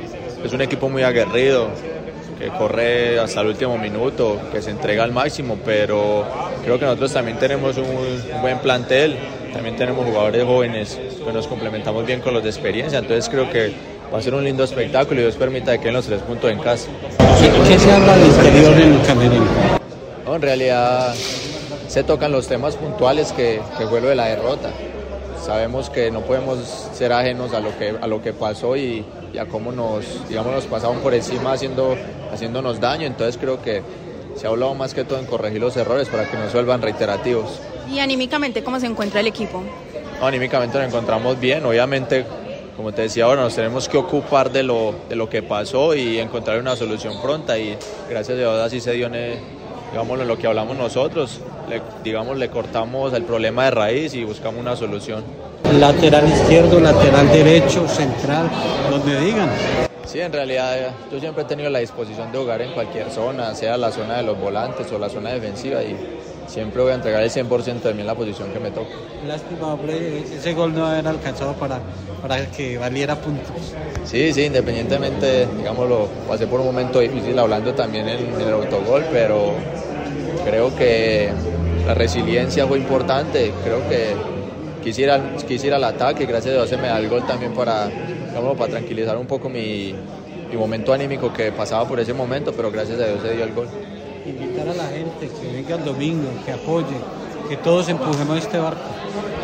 es 0.45 0.53
un 0.53 0.61
equipo 0.61 0.91
muy 0.91 1.03
aguerrido, 1.03 1.69
que 2.39 2.49
corre 2.49 3.19
hasta 3.19 3.41
el 3.41 3.47
último 3.47 3.79
minuto, 3.79 4.39
que 4.53 4.61
se 4.61 4.71
entrega 4.71 5.03
al 5.05 5.13
máximo, 5.13 5.57
pero 5.65 6.27
creo 6.63 6.79
que 6.79 6.85
nosotros 6.85 7.15
también 7.15 7.39
tenemos 7.39 7.79
un, 7.79 8.43
buen 8.43 8.59
plantel, 8.59 9.17
también 9.55 9.77
tenemos 9.77 10.05
jugadores 10.05 10.45
jóvenes 10.45 11.01
que 11.25 11.33
nos 11.33 11.47
complementamos 11.47 12.05
bien 12.05 12.21
con 12.21 12.35
los 12.35 12.43
de 12.43 12.51
experiencia, 12.51 12.99
entonces 12.99 13.31
creo 13.31 13.51
que 13.51 13.94
va 14.13 14.19
a 14.19 14.23
ser 14.23 14.35
un 14.35 14.45
lindo 14.45 14.65
espectáculo 14.65 15.21
y 15.21 15.25
Dios 15.25 15.37
permita 15.37 15.73
que 15.73 15.81
queden 15.81 15.95
los 15.95 16.07
tres 16.07 16.21
puntos 16.23 16.51
en 16.51 16.59
casa. 16.59 16.89
¿Qué 17.69 17.79
se 17.79 17.93
habla 17.93 18.17
de 18.17 18.27
interior 18.27 18.73
en 18.81 18.93
el 18.95 19.03
camerino? 19.07 19.47
en 20.27 20.43
realidad 20.43 21.15
se 21.87 22.03
tocan 22.03 22.33
los 22.33 22.49
temas 22.49 22.75
puntuales 22.75 23.33
que, 23.33 23.61
que 23.79 23.87
fue 23.87 24.01
lo 24.01 24.09
de 24.09 24.17
la 24.17 24.27
derrota. 24.27 24.71
Sabemos 25.45 25.91
que 25.91 26.11
no 26.11 26.23
podemos 26.23 26.59
ser 26.93 27.13
ajenos 27.13 27.53
a 27.53 27.61
lo 27.61 27.77
que, 27.79 27.95
a 28.01 28.07
lo 28.07 28.23
que 28.23 28.33
pasó 28.33 28.77
y, 28.77 29.05
a 29.39 29.47
cómo 29.47 29.73
nos, 29.73 30.29
digamos, 30.29 30.55
nos 30.55 30.65
pasaron 30.65 31.01
por 31.01 31.13
encima 31.13 31.53
haciendo, 31.53 31.97
haciéndonos 32.33 32.81
daño. 32.81 33.07
Entonces 33.07 33.37
creo 33.39 33.61
que 33.61 33.83
se 34.37 34.47
ha 34.47 34.51
hablado 34.51 34.75
más 34.75 34.95
que 34.95 35.05
todo 35.05 35.19
en 35.19 35.27
corregir 35.27 35.61
los 35.61 35.77
errores 35.77 36.09
para 36.09 36.29
que 36.29 36.37
no 36.37 36.49
se 36.49 36.55
vuelvan 36.55 36.83
reiterativos. 36.83 37.61
¿Y 37.93 37.99
anímicamente 37.99 38.65
cómo 38.65 38.81
se 38.81 38.87
encuentra 38.87 39.21
el 39.21 39.27
equipo? 39.27 39.63
anímicamente 40.23 40.79
nos 40.79 40.89
encontramos 40.89 41.39
bien, 41.39 41.67
obviamente 41.67 42.25
como 42.77 42.93
te 42.93 43.03
decía 43.03 43.25
ahora, 43.25 43.43
nos 43.43 43.55
tenemos 43.55 43.89
que 43.89 43.97
ocupar 43.97 44.51
de 44.51 44.63
lo, 44.63 44.95
de 45.09 45.17
lo 45.17 45.29
que 45.29 45.43
pasó 45.43 45.95
y 45.95 46.19
encontrar 46.19 46.59
una 46.59 46.77
solución 46.77 47.21
pronta 47.23 47.59
y 47.59 47.77
gracias 48.09 48.37
a 48.37 48.41
Dios 48.41 48.61
así 48.61 48.81
se 48.81 48.93
dio 48.93 49.07
en, 49.07 49.39
digamos, 49.93 50.21
en 50.21 50.27
lo 50.27 50.37
que 50.37 50.47
hablamos 50.47 50.77
nosotros, 50.77 51.41
le, 51.69 51.81
digamos, 52.03 52.37
le 52.37 52.51
cortamos 52.51 53.13
el 53.13 53.23
problema 53.23 53.67
de 53.67 53.71
raíz 53.71 54.15
y 54.15 54.25
buscamos 54.25 54.61
una 54.61 54.75
solución. 54.75 55.23
Lateral 55.79 56.29
izquierdo, 56.29 56.81
lateral 56.81 57.29
derecho, 57.29 57.87
central, 57.89 58.51
donde 58.91 59.21
digan. 59.21 59.49
Sí, 60.05 60.21
en 60.21 60.33
realidad 60.33 60.93
yo 61.11 61.19
siempre 61.19 61.43
he 61.43 61.47
tenido 61.47 61.71
la 61.71 61.79
disposición 61.79 62.31
de 62.31 62.39
jugar 62.39 62.61
en 62.63 62.73
cualquier 62.73 63.11
zona, 63.11 63.55
sea 63.55 63.77
la 63.77 63.91
zona 63.91 64.17
de 64.17 64.23
los 64.25 64.39
volantes 64.39 64.91
o 64.93 64.99
la 64.99 65.09
zona 65.09 65.31
defensiva 65.31 65.83
y 65.83 65.97
siempre 66.47 66.83
voy 66.83 66.93
a 66.93 66.95
entregar 66.95 67.23
el 67.23 67.31
100% 67.31 67.83
de 67.83 67.95
mí 67.95 68.01
en 68.01 68.07
la 68.07 68.15
posición 68.15 68.53
que 68.53 68.61
me 68.61 68.71
toca. 68.71 68.91
Lástima, 69.27 69.77
ese 69.89 70.55
gol 70.55 70.75
no 70.75 70.87
haber 70.87 71.07
alcanzado 71.07 71.55
para, 71.55 71.81
para 72.23 72.51
que 72.51 72.79
valiera 72.79 73.17
puntos. 73.17 73.75
Sí, 74.05 74.33
sí, 74.33 74.45
independientemente, 74.45 75.47
digámoslo, 75.57 76.09
pasé 76.29 76.47
por 76.47 76.61
un 76.61 76.67
momento 76.67 77.01
difícil 77.01 77.39
hablando 77.39 77.75
también 77.75 78.09
en, 78.09 78.41
el 78.41 78.53
autogol, 78.53 79.05
pero 79.11 79.55
creo 80.45 80.75
que 80.77 81.31
la 81.87 81.95
resiliencia 81.95 82.67
fue 82.67 82.79
importante, 82.79 83.53
creo 83.65 83.89
que 83.89 84.15
quisiera, 84.83 85.21
quisiera 85.47 85.77
el 85.77 85.85
ataque, 85.85 86.27
gracias 86.27 86.53
a 86.53 86.59
Dios 86.59 86.69
se 86.69 86.77
me 86.77 86.89
da 86.89 86.99
el 86.99 87.09
gol 87.09 87.27
también 87.27 87.53
para, 87.53 87.89
para 88.57 88.71
tranquilizar 88.71 89.17
un 89.17 89.27
poco 89.27 89.49
mi, 89.49 89.95
y 90.55 90.57
momento 90.57 90.93
anímico 90.93 91.33
que 91.33 91.53
pasaba 91.53 91.87
por 91.87 92.01
ese 92.01 92.13
momento, 92.13 92.53
pero 92.53 92.71
gracias 92.71 93.01
a 93.01 93.07
Dios 93.07 93.23
se 93.23 93.35
dio 93.35 93.45
el 93.45 93.53
gol. 93.53 93.69
Invitar 94.27 94.69
a 94.69 94.75
la 94.75 94.87
gente 94.89 95.29
que 95.29 95.53
venga 95.53 95.77
el 95.77 95.85
domingo, 95.85 96.29
que 96.45 96.53
apoye, 96.53 96.97
que 97.49 97.57
todos 97.59 97.89
empujemos 97.89 98.39
este 98.39 98.59
barco. 98.59 98.81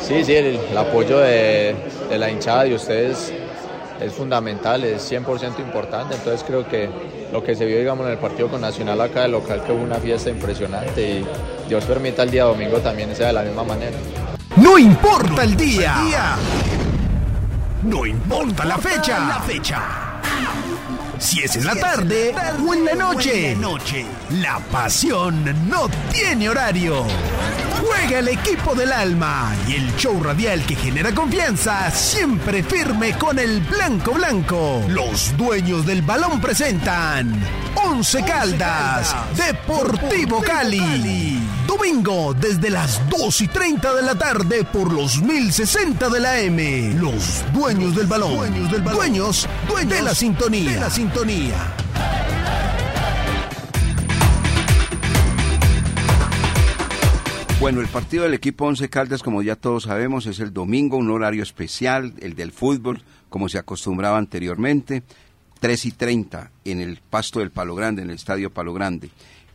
Sí, 0.00 0.24
sí, 0.24 0.34
el, 0.34 0.56
el 0.56 0.78
apoyo 0.78 1.18
de, 1.18 1.74
de 2.08 2.18
la 2.18 2.30
hinchada 2.30 2.64
de 2.64 2.74
ustedes 2.74 3.32
es 4.00 4.12
fundamental, 4.14 4.82
es 4.84 5.10
100% 5.12 5.58
importante, 5.60 6.14
entonces 6.14 6.42
creo 6.46 6.66
que 6.66 6.88
lo 7.30 7.44
que 7.44 7.54
se 7.54 7.66
vio 7.66 7.78
digamos 7.78 8.06
en 8.06 8.12
el 8.12 8.18
partido 8.18 8.48
con 8.48 8.62
Nacional 8.62 9.00
acá 9.00 9.22
del 9.22 9.32
local 9.32 9.62
que 9.62 9.72
hubo 9.72 9.82
una 9.82 9.96
fiesta 9.96 10.30
impresionante 10.30 11.18
y 11.20 11.26
Dios 11.68 11.84
permita 11.84 12.22
el 12.22 12.30
día 12.30 12.44
domingo 12.44 12.78
también 12.78 13.14
sea 13.14 13.28
de 13.28 13.32
la 13.34 13.42
misma 13.42 13.62
manera. 13.62 13.96
No 14.56 14.78
importa 14.78 15.44
el 15.44 15.56
día. 15.56 15.94
No 17.82 18.04
importa 18.06 18.64
la 18.64 18.78
fecha. 18.78 19.18
La 19.20 19.40
fecha. 19.40 19.82
Si 21.20 21.42
es 21.42 21.54
en 21.54 21.66
la 21.66 21.74
tarde 21.76 22.34
o 22.66 22.72
en 22.72 22.84
la 22.86 22.94
noche. 22.94 23.54
La 24.30 24.58
pasión 24.72 25.44
no 25.68 25.86
tiene 26.10 26.48
horario. 26.48 27.04
Juega 27.78 28.20
el 28.20 28.28
equipo 28.28 28.74
del 28.74 28.90
alma 28.90 29.54
y 29.68 29.74
el 29.74 29.94
show 29.96 30.22
radial 30.22 30.64
que 30.64 30.74
genera 30.74 31.14
confianza, 31.14 31.90
siempre 31.90 32.62
firme 32.62 33.12
con 33.18 33.38
el 33.38 33.60
blanco 33.60 34.14
blanco. 34.14 34.82
Los 34.88 35.36
dueños 35.36 35.84
del 35.84 36.00
balón 36.00 36.40
presentan 36.40 37.38
Once 37.74 38.22
Caldas, 38.24 39.14
Deportivo 39.36 40.40
Cali. 40.40 41.38
Domingo 41.70 42.34
desde 42.34 42.68
las 42.68 43.00
2 43.08 43.42
y 43.42 43.46
30 43.46 43.94
de 43.94 44.02
la 44.02 44.16
tarde 44.16 44.64
por 44.64 44.92
los 44.92 45.22
1060 45.22 46.08
de 46.08 46.18
la 46.18 46.40
M. 46.40 46.94
Los 46.94 47.44
dueños 47.52 47.94
del 47.94 48.08
balón. 48.08 48.38
Dueños 48.38 48.72
del 48.72 48.82
balón. 48.82 48.96
Dueños, 48.96 49.48
de 49.86 50.02
la 50.02 50.12
sintonía. 50.12 50.72
De 50.72 50.80
la 50.80 50.90
sintonía. 50.90 51.74
Bueno, 57.60 57.80
el 57.80 57.86
partido 57.86 58.24
del 58.24 58.34
equipo 58.34 58.64
Once 58.64 58.88
Caldas, 58.88 59.22
como 59.22 59.40
ya 59.40 59.54
todos 59.54 59.84
sabemos, 59.84 60.26
es 60.26 60.40
el 60.40 60.52
domingo, 60.52 60.96
un 60.96 61.08
horario 61.12 61.44
especial, 61.44 62.14
el 62.18 62.34
del 62.34 62.50
fútbol, 62.50 63.04
como 63.28 63.48
se 63.48 63.58
acostumbraba 63.58 64.18
anteriormente, 64.18 65.04
3 65.60 65.86
y 65.86 65.92
30 65.92 66.50
en 66.64 66.80
el 66.80 66.98
pasto 66.98 67.38
del 67.38 67.52
Palo 67.52 67.76
Grande, 67.76 68.02
en 68.02 68.10
el 68.10 68.16
estadio 68.16 68.50
Palo 68.50 68.74
Grande. 68.74 69.10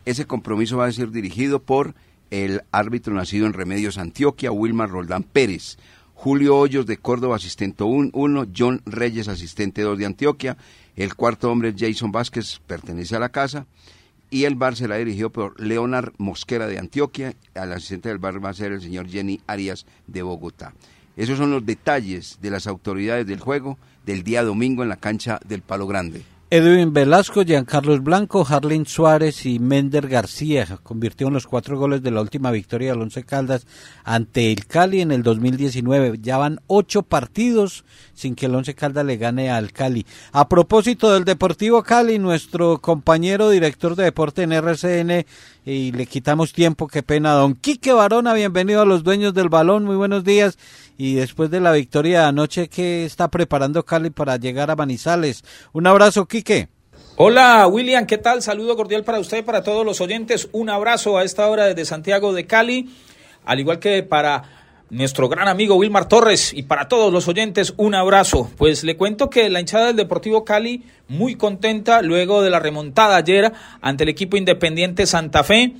Ese 0.06 0.24
compromiso 0.24 0.78
va 0.78 0.86
a 0.86 0.92
ser 0.92 1.10
dirigido 1.10 1.60
por 1.60 1.94
el 2.30 2.62
árbitro 2.72 3.14
nacido 3.14 3.46
en 3.46 3.52
Remedios, 3.52 3.98
Antioquia, 3.98 4.52
Wilmar 4.52 4.90
Roldán 4.90 5.22
Pérez. 5.22 5.78
Julio 6.14 6.56
Hoyos 6.56 6.86
de 6.86 6.96
Córdoba, 6.96 7.36
asistente 7.36 7.84
1, 7.84 8.46
John 8.56 8.80
Reyes, 8.86 9.28
asistente 9.28 9.82
2 9.82 9.98
de 9.98 10.06
Antioquia. 10.06 10.56
El 10.96 11.14
cuarto 11.14 11.50
hombre, 11.50 11.74
Jason 11.76 12.10
Vázquez, 12.10 12.60
pertenece 12.66 13.14
a 13.16 13.20
la 13.20 13.28
casa 13.28 13.66
y 14.30 14.44
el 14.44 14.54
bar 14.54 14.76
será 14.76 14.96
dirigido 14.96 15.30
por 15.30 15.60
Leonard 15.60 16.14
Mosquera 16.18 16.66
de 16.66 16.78
Antioquia, 16.78 17.34
al 17.54 17.72
asistente 17.72 18.08
del 18.08 18.18
bar 18.18 18.44
va 18.44 18.50
a 18.50 18.54
ser 18.54 18.72
el 18.72 18.80
señor 18.80 19.08
Jenny 19.08 19.40
Arias 19.46 19.86
de 20.06 20.22
Bogotá. 20.22 20.74
Esos 21.16 21.38
son 21.38 21.50
los 21.50 21.64
detalles 21.64 22.38
de 22.40 22.50
las 22.50 22.66
autoridades 22.66 23.26
del 23.26 23.40
juego 23.40 23.78
del 24.04 24.22
día 24.22 24.42
domingo 24.42 24.82
en 24.82 24.88
la 24.88 24.96
cancha 24.96 25.40
del 25.46 25.62
Palo 25.62 25.86
Grande. 25.86 26.22
Edwin 26.56 26.94
Velasco, 26.94 27.44
Giancarlos 27.44 28.02
Blanco, 28.02 28.46
Harlin 28.48 28.86
Suárez 28.86 29.44
y 29.44 29.58
Mender 29.58 30.08
García 30.08 30.78
convirtieron 30.82 31.34
los 31.34 31.46
cuatro 31.46 31.78
goles 31.78 32.02
de 32.02 32.10
la 32.10 32.22
última 32.22 32.50
victoria 32.50 32.92
del 32.92 33.02
Once 33.02 33.22
Caldas 33.24 33.66
ante 34.04 34.52
el 34.52 34.64
Cali 34.64 35.02
en 35.02 35.12
el 35.12 35.22
2019. 35.22 36.18
Ya 36.22 36.38
van 36.38 36.60
ocho 36.66 37.02
partidos 37.02 37.84
sin 38.14 38.34
que 38.34 38.46
el 38.46 38.54
Once 38.54 38.74
Caldas 38.74 39.04
le 39.04 39.18
gane 39.18 39.50
al 39.50 39.70
Cali. 39.70 40.06
A 40.32 40.48
propósito 40.48 41.12
del 41.12 41.26
Deportivo 41.26 41.82
Cali, 41.82 42.18
nuestro 42.18 42.78
compañero 42.80 43.50
director 43.50 43.94
de 43.94 44.04
deporte 44.04 44.42
en 44.42 44.52
RCN, 44.52 45.26
y 45.66 45.92
le 45.92 46.06
quitamos 46.06 46.52
tiempo, 46.52 46.86
qué 46.86 47.02
pena, 47.02 47.32
don 47.32 47.54
Quique 47.54 47.92
Barona, 47.92 48.32
bienvenido 48.32 48.80
a 48.80 48.86
los 48.86 49.02
dueños 49.02 49.34
del 49.34 49.48
balón, 49.48 49.84
muy 49.84 49.96
buenos 49.96 50.22
días. 50.24 50.56
Y 50.98 51.14
después 51.14 51.50
de 51.50 51.60
la 51.60 51.72
victoria 51.72 52.20
de 52.20 52.26
anoche, 52.26 52.68
¿qué 52.68 53.04
está 53.04 53.28
preparando 53.28 53.84
Cali 53.84 54.10
para 54.10 54.36
llegar 54.36 54.70
a 54.70 54.76
Manizales? 54.76 55.44
Un 55.72 55.86
abrazo, 55.86 56.26
Quique. 56.26 56.68
Hola 57.16 57.66
William, 57.66 58.04
¿qué 58.04 58.18
tal? 58.18 58.42
Saludo 58.42 58.76
cordial 58.76 59.02
para 59.02 59.18
usted, 59.18 59.44
para 59.44 59.62
todos 59.62 59.86
los 59.86 60.00
oyentes. 60.00 60.48
Un 60.52 60.68
abrazo 60.68 61.16
a 61.16 61.24
esta 61.24 61.48
hora 61.48 61.64
desde 61.66 61.86
Santiago 61.86 62.34
de 62.34 62.46
Cali, 62.46 62.90
al 63.44 63.58
igual 63.60 63.78
que 63.78 64.02
para 64.02 64.66
nuestro 64.90 65.28
gran 65.28 65.48
amigo 65.48 65.74
Wilmar 65.76 66.08
Torres 66.08 66.52
y 66.54 66.62
para 66.64 66.88
todos 66.88 67.12
los 67.12 67.26
oyentes 67.26 67.74
un 67.76 67.94
abrazo. 67.94 68.50
Pues 68.56 68.84
le 68.84 68.96
cuento 68.96 69.30
que 69.30 69.48
la 69.48 69.60
hinchada 69.60 69.86
del 69.86 69.96
Deportivo 69.96 70.44
Cali 70.44 70.84
muy 71.08 71.36
contenta 71.36 72.02
luego 72.02 72.42
de 72.42 72.50
la 72.50 72.60
remontada 72.60 73.16
ayer 73.16 73.52
ante 73.80 74.04
el 74.04 74.10
equipo 74.10 74.36
independiente 74.36 75.06
Santa 75.06 75.42
Fe. 75.42 75.72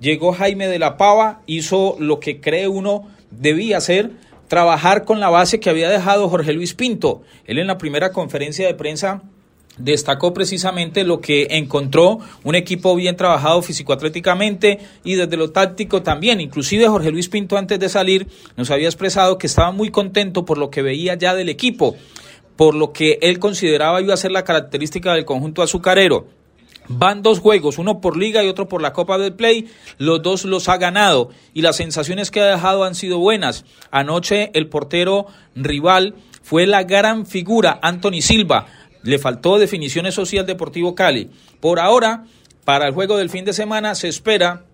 Llegó 0.00 0.32
Jaime 0.32 0.68
de 0.68 0.78
la 0.78 0.96
Pava, 0.96 1.42
hizo 1.46 1.96
lo 1.98 2.20
que 2.20 2.40
cree 2.40 2.68
uno 2.68 3.08
debía 3.30 3.78
hacer, 3.78 4.12
trabajar 4.48 5.04
con 5.04 5.20
la 5.20 5.30
base 5.30 5.60
que 5.60 5.70
había 5.70 5.88
dejado 5.88 6.28
Jorge 6.28 6.52
Luis 6.52 6.74
Pinto. 6.74 7.22
Él 7.46 7.58
en 7.58 7.66
la 7.66 7.78
primera 7.78 8.12
conferencia 8.12 8.66
de 8.66 8.74
prensa 8.74 9.22
destacó 9.78 10.32
precisamente 10.32 11.04
lo 11.04 11.20
que 11.20 11.48
encontró 11.50 12.20
un 12.44 12.54
equipo 12.54 12.94
bien 12.94 13.16
trabajado 13.16 13.60
físico-atléticamente 13.62 14.78
y 15.02 15.14
desde 15.14 15.36
lo 15.36 15.50
táctico 15.50 16.02
también. 16.02 16.40
Inclusive 16.40 16.88
Jorge 16.88 17.10
Luis 17.10 17.28
Pinto 17.28 17.56
antes 17.56 17.78
de 17.78 17.88
salir 17.88 18.28
nos 18.56 18.70
había 18.70 18.86
expresado 18.86 19.38
que 19.38 19.46
estaba 19.46 19.72
muy 19.72 19.90
contento 19.90 20.44
por 20.44 20.58
lo 20.58 20.70
que 20.70 20.82
veía 20.82 21.14
ya 21.14 21.34
del 21.34 21.48
equipo, 21.48 21.96
por 22.56 22.74
lo 22.74 22.92
que 22.92 23.18
él 23.20 23.38
consideraba 23.38 24.00
iba 24.00 24.14
a 24.14 24.18
ser 24.18 24.30
la 24.30 24.44
característica 24.44 25.12
del 25.14 25.24
conjunto 25.24 25.62
azucarero. 25.62 26.26
Van 26.88 27.22
dos 27.22 27.40
juegos, 27.40 27.78
uno 27.78 28.00
por 28.00 28.16
liga 28.16 28.44
y 28.44 28.48
otro 28.48 28.68
por 28.68 28.82
la 28.82 28.92
Copa 28.92 29.16
del 29.18 29.34
Play. 29.34 29.70
Los 29.98 30.22
dos 30.22 30.44
los 30.44 30.68
ha 30.68 30.76
ganado 30.76 31.30
y 31.54 31.62
las 31.62 31.76
sensaciones 31.76 32.30
que 32.30 32.40
ha 32.40 32.46
dejado 32.46 32.84
han 32.84 32.94
sido 32.94 33.18
buenas. 33.18 33.64
Anoche 33.90 34.50
el 34.54 34.68
portero 34.68 35.26
rival 35.54 36.14
fue 36.42 36.66
la 36.66 36.82
gran 36.82 37.26
figura, 37.26 37.78
Anthony 37.82 38.20
Silva. 38.20 38.66
Le 39.02 39.18
faltó 39.18 39.58
definiciones 39.58 40.14
social 40.14 40.46
Deportivo 40.46 40.94
Cali. 40.94 41.30
Por 41.60 41.80
ahora, 41.80 42.24
para 42.64 42.86
el 42.86 42.94
juego 42.94 43.16
del 43.16 43.30
fin 43.30 43.44
de 43.44 43.52
semana 43.52 43.94
se 43.94 44.08
espera 44.08 44.64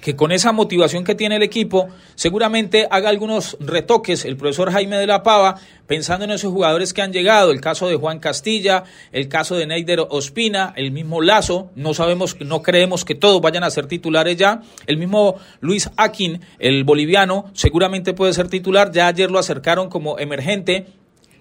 que 0.00 0.16
con 0.16 0.32
esa 0.32 0.52
motivación 0.52 1.04
que 1.04 1.14
tiene 1.14 1.36
el 1.36 1.42
equipo, 1.42 1.88
seguramente 2.14 2.86
haga 2.90 3.08
algunos 3.08 3.56
retoques 3.60 4.24
el 4.24 4.36
profesor 4.36 4.70
Jaime 4.72 4.96
de 4.96 5.06
la 5.06 5.22
Pava, 5.22 5.60
pensando 5.86 6.24
en 6.24 6.30
esos 6.30 6.52
jugadores 6.52 6.92
que 6.92 7.02
han 7.02 7.12
llegado, 7.12 7.50
el 7.50 7.60
caso 7.60 7.88
de 7.88 7.96
Juan 7.96 8.18
Castilla, 8.18 8.84
el 9.12 9.28
caso 9.28 9.56
de 9.56 9.66
Neider 9.66 10.00
Ospina, 10.08 10.72
el 10.76 10.90
mismo 10.90 11.20
Lazo, 11.20 11.70
no 11.74 11.94
sabemos, 11.94 12.36
no 12.40 12.62
creemos 12.62 13.04
que 13.04 13.14
todos 13.14 13.40
vayan 13.40 13.64
a 13.64 13.70
ser 13.70 13.86
titulares 13.86 14.36
ya, 14.36 14.62
el 14.86 14.96
mismo 14.96 15.36
Luis 15.60 15.90
Akin, 15.96 16.40
el 16.58 16.84
boliviano, 16.84 17.50
seguramente 17.54 18.14
puede 18.14 18.32
ser 18.32 18.48
titular, 18.48 18.90
ya 18.92 19.06
ayer 19.06 19.30
lo 19.30 19.38
acercaron 19.38 19.88
como 19.88 20.18
emergente, 20.18 20.86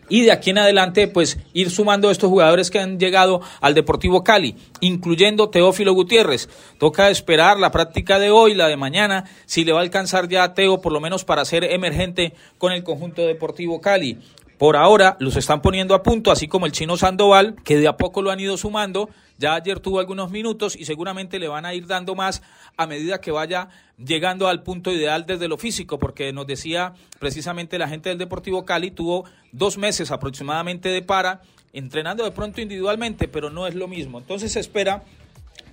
y 0.09 0.23
de 0.23 0.31
aquí 0.31 0.51
en 0.51 0.59
adelante 0.59 1.07
pues 1.07 1.37
ir 1.53 1.69
sumando 1.69 2.11
estos 2.11 2.29
jugadores 2.29 2.71
que 2.71 2.79
han 2.79 2.99
llegado 2.99 3.41
al 3.61 3.73
Deportivo 3.73 4.23
Cali, 4.23 4.55
incluyendo 4.81 5.49
Teófilo 5.49 5.93
Gutiérrez. 5.93 6.49
Toca 6.77 7.09
esperar 7.09 7.59
la 7.59 7.71
práctica 7.71 8.19
de 8.19 8.31
hoy, 8.31 8.53
la 8.53 8.67
de 8.67 8.77
mañana, 8.77 9.25
si 9.45 9.63
le 9.65 9.71
va 9.71 9.79
a 9.79 9.83
alcanzar 9.83 10.27
ya 10.27 10.43
a 10.43 10.53
Teo 10.53 10.81
por 10.81 10.91
lo 10.91 10.99
menos 10.99 11.25
para 11.25 11.45
ser 11.45 11.63
emergente 11.63 12.33
con 12.57 12.71
el 12.71 12.83
conjunto 12.83 13.21
Deportivo 13.21 13.81
Cali. 13.81 14.19
Por 14.57 14.77
ahora 14.77 15.17
los 15.19 15.35
están 15.35 15.61
poniendo 15.61 15.95
a 15.95 16.03
punto, 16.03 16.31
así 16.31 16.47
como 16.47 16.65
el 16.65 16.71
chino 16.71 16.95
Sandoval, 16.95 17.55
que 17.63 17.77
de 17.77 17.87
a 17.87 17.97
poco 17.97 18.21
lo 18.21 18.31
han 18.31 18.39
ido 18.39 18.55
sumando. 18.55 19.09
Ya 19.37 19.53
ayer 19.53 19.79
tuvo 19.79 19.99
algunos 19.99 20.31
minutos 20.31 20.75
y 20.75 20.85
seguramente 20.85 21.39
le 21.39 21.47
van 21.47 21.65
a 21.65 21.73
ir 21.73 21.87
dando 21.87 22.15
más 22.15 22.41
a 22.77 22.87
medida 22.87 23.19
que 23.19 23.31
vaya 23.31 23.69
llegando 23.97 24.47
al 24.47 24.63
punto 24.63 24.91
ideal 24.91 25.25
desde 25.25 25.47
lo 25.47 25.57
físico, 25.57 25.99
porque 25.99 26.31
nos 26.31 26.47
decía 26.47 26.93
precisamente 27.19 27.77
la 27.77 27.87
gente 27.87 28.09
del 28.09 28.17
Deportivo 28.17 28.65
Cali, 28.65 28.91
tuvo 28.91 29.25
dos 29.51 29.77
meses 29.77 30.11
aproximadamente 30.11 30.89
de 30.89 31.01
para, 31.01 31.41
entrenando 31.73 32.23
de 32.23 32.31
pronto 32.31 32.61
individualmente, 32.61 33.27
pero 33.27 33.49
no 33.49 33.67
es 33.67 33.75
lo 33.75 33.87
mismo. 33.87 34.19
Entonces 34.19 34.53
se 34.53 34.59
espera 34.61 35.03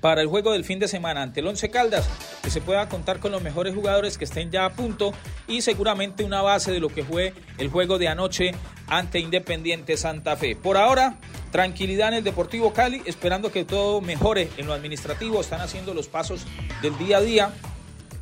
para 0.01 0.20
el 0.20 0.26
juego 0.26 0.53
del 0.53 0.64
fin 0.64 0.78
de 0.78 0.89
semana 0.89 1.22
ante 1.22 1.41
el 1.41 1.47
Once 1.47 1.70
Caldas, 1.70 2.09
que 2.43 2.51
se 2.51 2.61
pueda 2.61 2.89
contar 2.89 3.20
con 3.20 3.33
los 3.33 3.43
mejores 3.43 3.74
jugadores 3.74 4.18
que 4.18 4.24
estén 4.24 4.51
ya 4.51 4.64
a 4.64 4.72
punto 4.72 5.14
y 5.47 5.62
seguramente 5.62 6.24
una 6.24 6.43
base 6.43 6.72
de 6.72 6.80
lo 6.80 6.89
que 6.89 7.05
fue 7.05 7.35
el 7.59 7.68
juego 7.68 7.99
de 7.99 8.09
anoche 8.09 8.53
ante 8.89 9.20
Independiente 9.20 9.97
Santa 9.97 10.37
Fe. 10.37 10.57
Por 10.57 10.76
ahora, 10.76 11.18
tranquilidad 11.53 12.09
en 12.09 12.14
el 12.14 12.24
Deportivo 12.24 12.72
Cali, 12.72 13.03
esperando 13.07 13.53
que 13.53 13.64
todo 13.64 14.01
mejore 14.01 14.49
en 14.57 14.66
lo 14.66 14.72
administrativo, 14.72 15.41
están 15.41 15.61
haciendo 15.61 15.95
los 15.95 16.09
pasos 16.09 16.45
del 16.83 16.99
día 16.99 17.18
a 17.18 17.20
día 17.20 17.53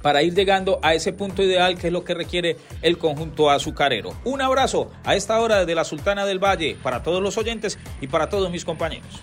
para 0.03 0.23
ir 0.23 0.35
llegando 0.35 0.81
a 0.83 0.95
ese 0.95 1.13
punto 1.13 1.43
ideal 1.43 1.79
que 1.79 1.89
es 1.89 1.93
lo 1.93 2.05
que 2.05 2.15
requiere 2.15 2.57
el 2.83 2.99
conjunto 2.99 3.51
azucarero. 3.51 4.15
Un 4.25 4.43
abrazo 4.43 4.91
a 5.05 5.15
esta 5.15 5.41
hora 5.41 5.61
desde 5.61 5.75
la 5.75 5.85
Sultana 5.85 6.27
del 6.27 6.39
Valle 6.39 6.77
para 6.83 7.03
todos 7.03 7.23
los 7.23 7.37
oyentes 7.39 7.79
y 8.01 8.07
para 8.07 8.29
todos 8.29 8.51
mis 8.51 8.65
compañeros. 8.65 9.21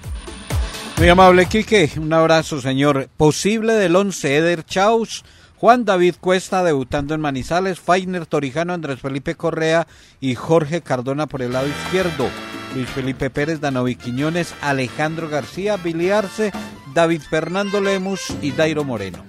Muy 0.98 1.10
amable, 1.10 1.46
Quique. 1.46 1.92
Un 1.98 2.12
abrazo, 2.12 2.60
señor. 2.60 3.08
Posible 3.18 3.74
del 3.74 3.96
11, 3.96 4.38
Eder 4.38 4.66
Chaus, 4.66 5.24
Juan 5.58 5.86
David 5.86 6.16
Cuesta 6.20 6.64
debutando 6.64 7.14
en 7.14 7.22
Manizales, 7.22 7.80
Fainer 7.80 8.26
Torijano, 8.26 8.74
Andrés 8.74 9.00
Felipe 9.00 9.36
Correa 9.36 9.88
y 10.20 10.34
Jorge 10.34 10.82
Cardona 10.82 11.28
por 11.28 11.44
el 11.44 11.54
lado 11.54 11.68
izquierdo. 11.68 12.28
Luis 12.74 12.90
Felipe 12.90 13.30
Pérez, 13.30 13.62
Danovi 13.62 13.96
Quiñones, 13.96 14.56
Alejandro 14.60 15.30
García, 15.30 15.78
Biliarse, 15.78 16.52
David 16.96 17.22
Fernando 17.22 17.80
Lemus 17.80 18.34
y 18.42 18.52
Dairo 18.52 18.84
Moreno. 18.84 19.24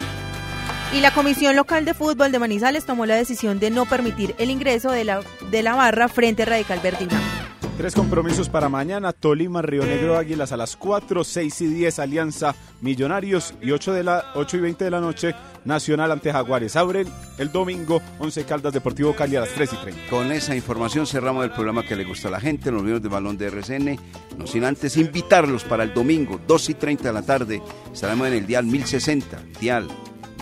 Y 0.94 1.02
la 1.02 1.12
Comisión 1.12 1.54
Local 1.54 1.84
de 1.84 1.92
Fútbol 1.92 2.32
de 2.32 2.38
Manizales 2.38 2.86
tomó 2.86 3.04
la 3.04 3.16
decisión 3.16 3.58
de 3.58 3.68
no 3.68 3.84
permitir 3.84 4.34
el 4.38 4.50
ingreso 4.50 4.90
de 4.90 5.04
la, 5.04 5.20
de 5.50 5.62
la 5.62 5.74
barra 5.74 6.08
frente 6.08 6.44
a 6.44 6.46
Radical 6.46 6.80
Blanco. 6.80 7.37
Tres 7.78 7.94
compromisos 7.94 8.48
para 8.48 8.68
mañana, 8.68 9.12
Tolima, 9.12 9.62
Río 9.62 9.84
Negro, 9.84 10.18
Águilas 10.18 10.50
a 10.50 10.56
las 10.56 10.74
4, 10.74 11.22
6 11.22 11.60
y 11.60 11.66
10, 11.68 12.00
Alianza, 12.00 12.56
Millonarios 12.80 13.54
y 13.62 13.70
8, 13.70 13.92
de 13.92 14.02
la, 14.02 14.32
8 14.34 14.56
y 14.56 14.60
20 14.60 14.84
de 14.84 14.90
la 14.90 15.00
noche, 15.00 15.32
Nacional 15.64 16.10
ante 16.10 16.32
Jaguares. 16.32 16.74
Abren 16.74 17.06
el 17.38 17.52
domingo, 17.52 18.02
11 18.18 18.44
Caldas 18.46 18.72
Deportivo 18.72 19.14
Cali 19.14 19.36
a 19.36 19.42
las 19.42 19.50
3 19.50 19.74
y 19.74 19.76
30. 19.76 20.10
Con 20.10 20.32
esa 20.32 20.56
información 20.56 21.06
cerramos 21.06 21.44
el 21.44 21.52
programa 21.52 21.84
que 21.84 21.94
le 21.94 22.02
gusta 22.02 22.26
a 22.26 22.32
la 22.32 22.40
gente, 22.40 22.72
los 22.72 22.82
videos 22.82 23.00
de 23.00 23.10
balón 23.10 23.38
de 23.38 23.46
RCN. 23.46 23.96
No 24.36 24.48
sin 24.48 24.64
antes 24.64 24.96
invitarlos 24.96 25.62
para 25.62 25.84
el 25.84 25.94
domingo, 25.94 26.40
2 26.48 26.70
y 26.70 26.74
30 26.74 27.04
de 27.04 27.12
la 27.12 27.22
tarde. 27.22 27.62
Estaremos 27.92 28.26
en 28.26 28.32
el 28.32 28.46
Dial 28.48 28.66
1060, 28.66 29.40
Dial 29.60 29.86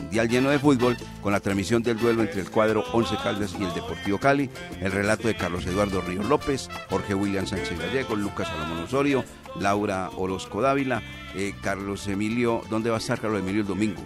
Mundial 0.06 0.28
lleno 0.28 0.50
de 0.50 0.60
fútbol, 0.60 0.96
con 1.20 1.32
la 1.32 1.40
transmisión 1.40 1.82
del 1.82 1.98
duelo 1.98 2.22
entre 2.22 2.40
el 2.40 2.48
cuadro 2.48 2.84
Once 2.92 3.16
Caldas 3.20 3.56
y 3.58 3.64
el 3.64 3.74
Deportivo 3.74 4.18
Cali, 4.18 4.48
el 4.80 4.92
relato 4.92 5.26
de 5.26 5.36
Carlos 5.36 5.66
Eduardo 5.66 6.00
Ríos 6.00 6.26
López, 6.26 6.68
Jorge 6.88 7.12
William 7.12 7.44
Sánchez 7.44 7.76
Gallego, 7.76 8.14
Lucas 8.14 8.46
Salomón 8.46 8.84
Osorio, 8.84 9.24
Laura 9.58 10.10
Orozco 10.16 10.62
Dávila, 10.62 11.02
eh, 11.34 11.54
Carlos 11.60 12.06
Emilio, 12.06 12.62
¿dónde 12.70 12.88
va 12.88 12.96
a 12.96 13.00
estar 13.00 13.20
Carlos 13.20 13.40
Emilio 13.40 13.62
el 13.62 13.66
domingo? 13.66 14.00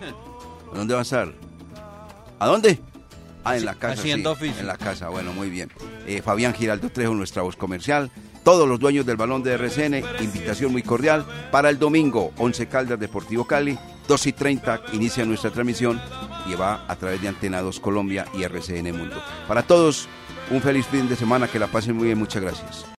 ¿A 0.72 0.78
dónde 0.78 0.94
va 0.94 1.00
a 1.00 1.02
estar? 1.02 1.34
¿A 2.38 2.46
dónde? 2.46 2.80
Ah, 3.44 3.58
en 3.58 3.66
la 3.66 3.74
casa. 3.74 4.00
Haciendo 4.00 4.34
sí, 4.34 4.44
oficio. 4.44 4.60
En 4.62 4.68
la 4.68 4.78
casa, 4.78 5.10
bueno, 5.10 5.34
muy 5.34 5.50
bien. 5.50 5.70
Eh, 6.06 6.22
Fabián 6.22 6.54
Giraldo 6.54 6.88
Trejo, 6.88 7.14
nuestra 7.14 7.42
voz 7.42 7.56
comercial. 7.56 8.10
Todos 8.42 8.66
los 8.68 8.78
dueños 8.80 9.04
del 9.04 9.16
balón 9.16 9.42
de 9.42 9.52
RCN, 9.52 10.02
invitación 10.20 10.72
muy 10.72 10.82
cordial 10.82 11.26
para 11.50 11.68
el 11.68 11.78
domingo, 11.78 12.32
11 12.38 12.68
Caldas 12.68 12.98
Deportivo 12.98 13.44
Cali, 13.44 13.78
2 14.08 14.26
y 14.26 14.32
30 14.32 14.80
inicia 14.92 15.24
nuestra 15.24 15.50
transmisión 15.50 16.00
y 16.46 16.54
va 16.54 16.84
a 16.88 16.96
través 16.96 17.20
de 17.20 17.28
Antena 17.28 17.60
2 17.60 17.80
Colombia 17.80 18.26
y 18.34 18.42
RCN 18.42 18.96
Mundo. 18.96 19.22
Para 19.46 19.62
todos, 19.62 20.08
un 20.50 20.60
feliz 20.62 20.86
fin 20.86 21.08
de 21.08 21.16
semana, 21.16 21.48
que 21.48 21.58
la 21.58 21.66
pasen 21.66 21.96
muy 21.96 22.06
bien, 22.06 22.18
muchas 22.18 22.42
gracias. 22.42 22.86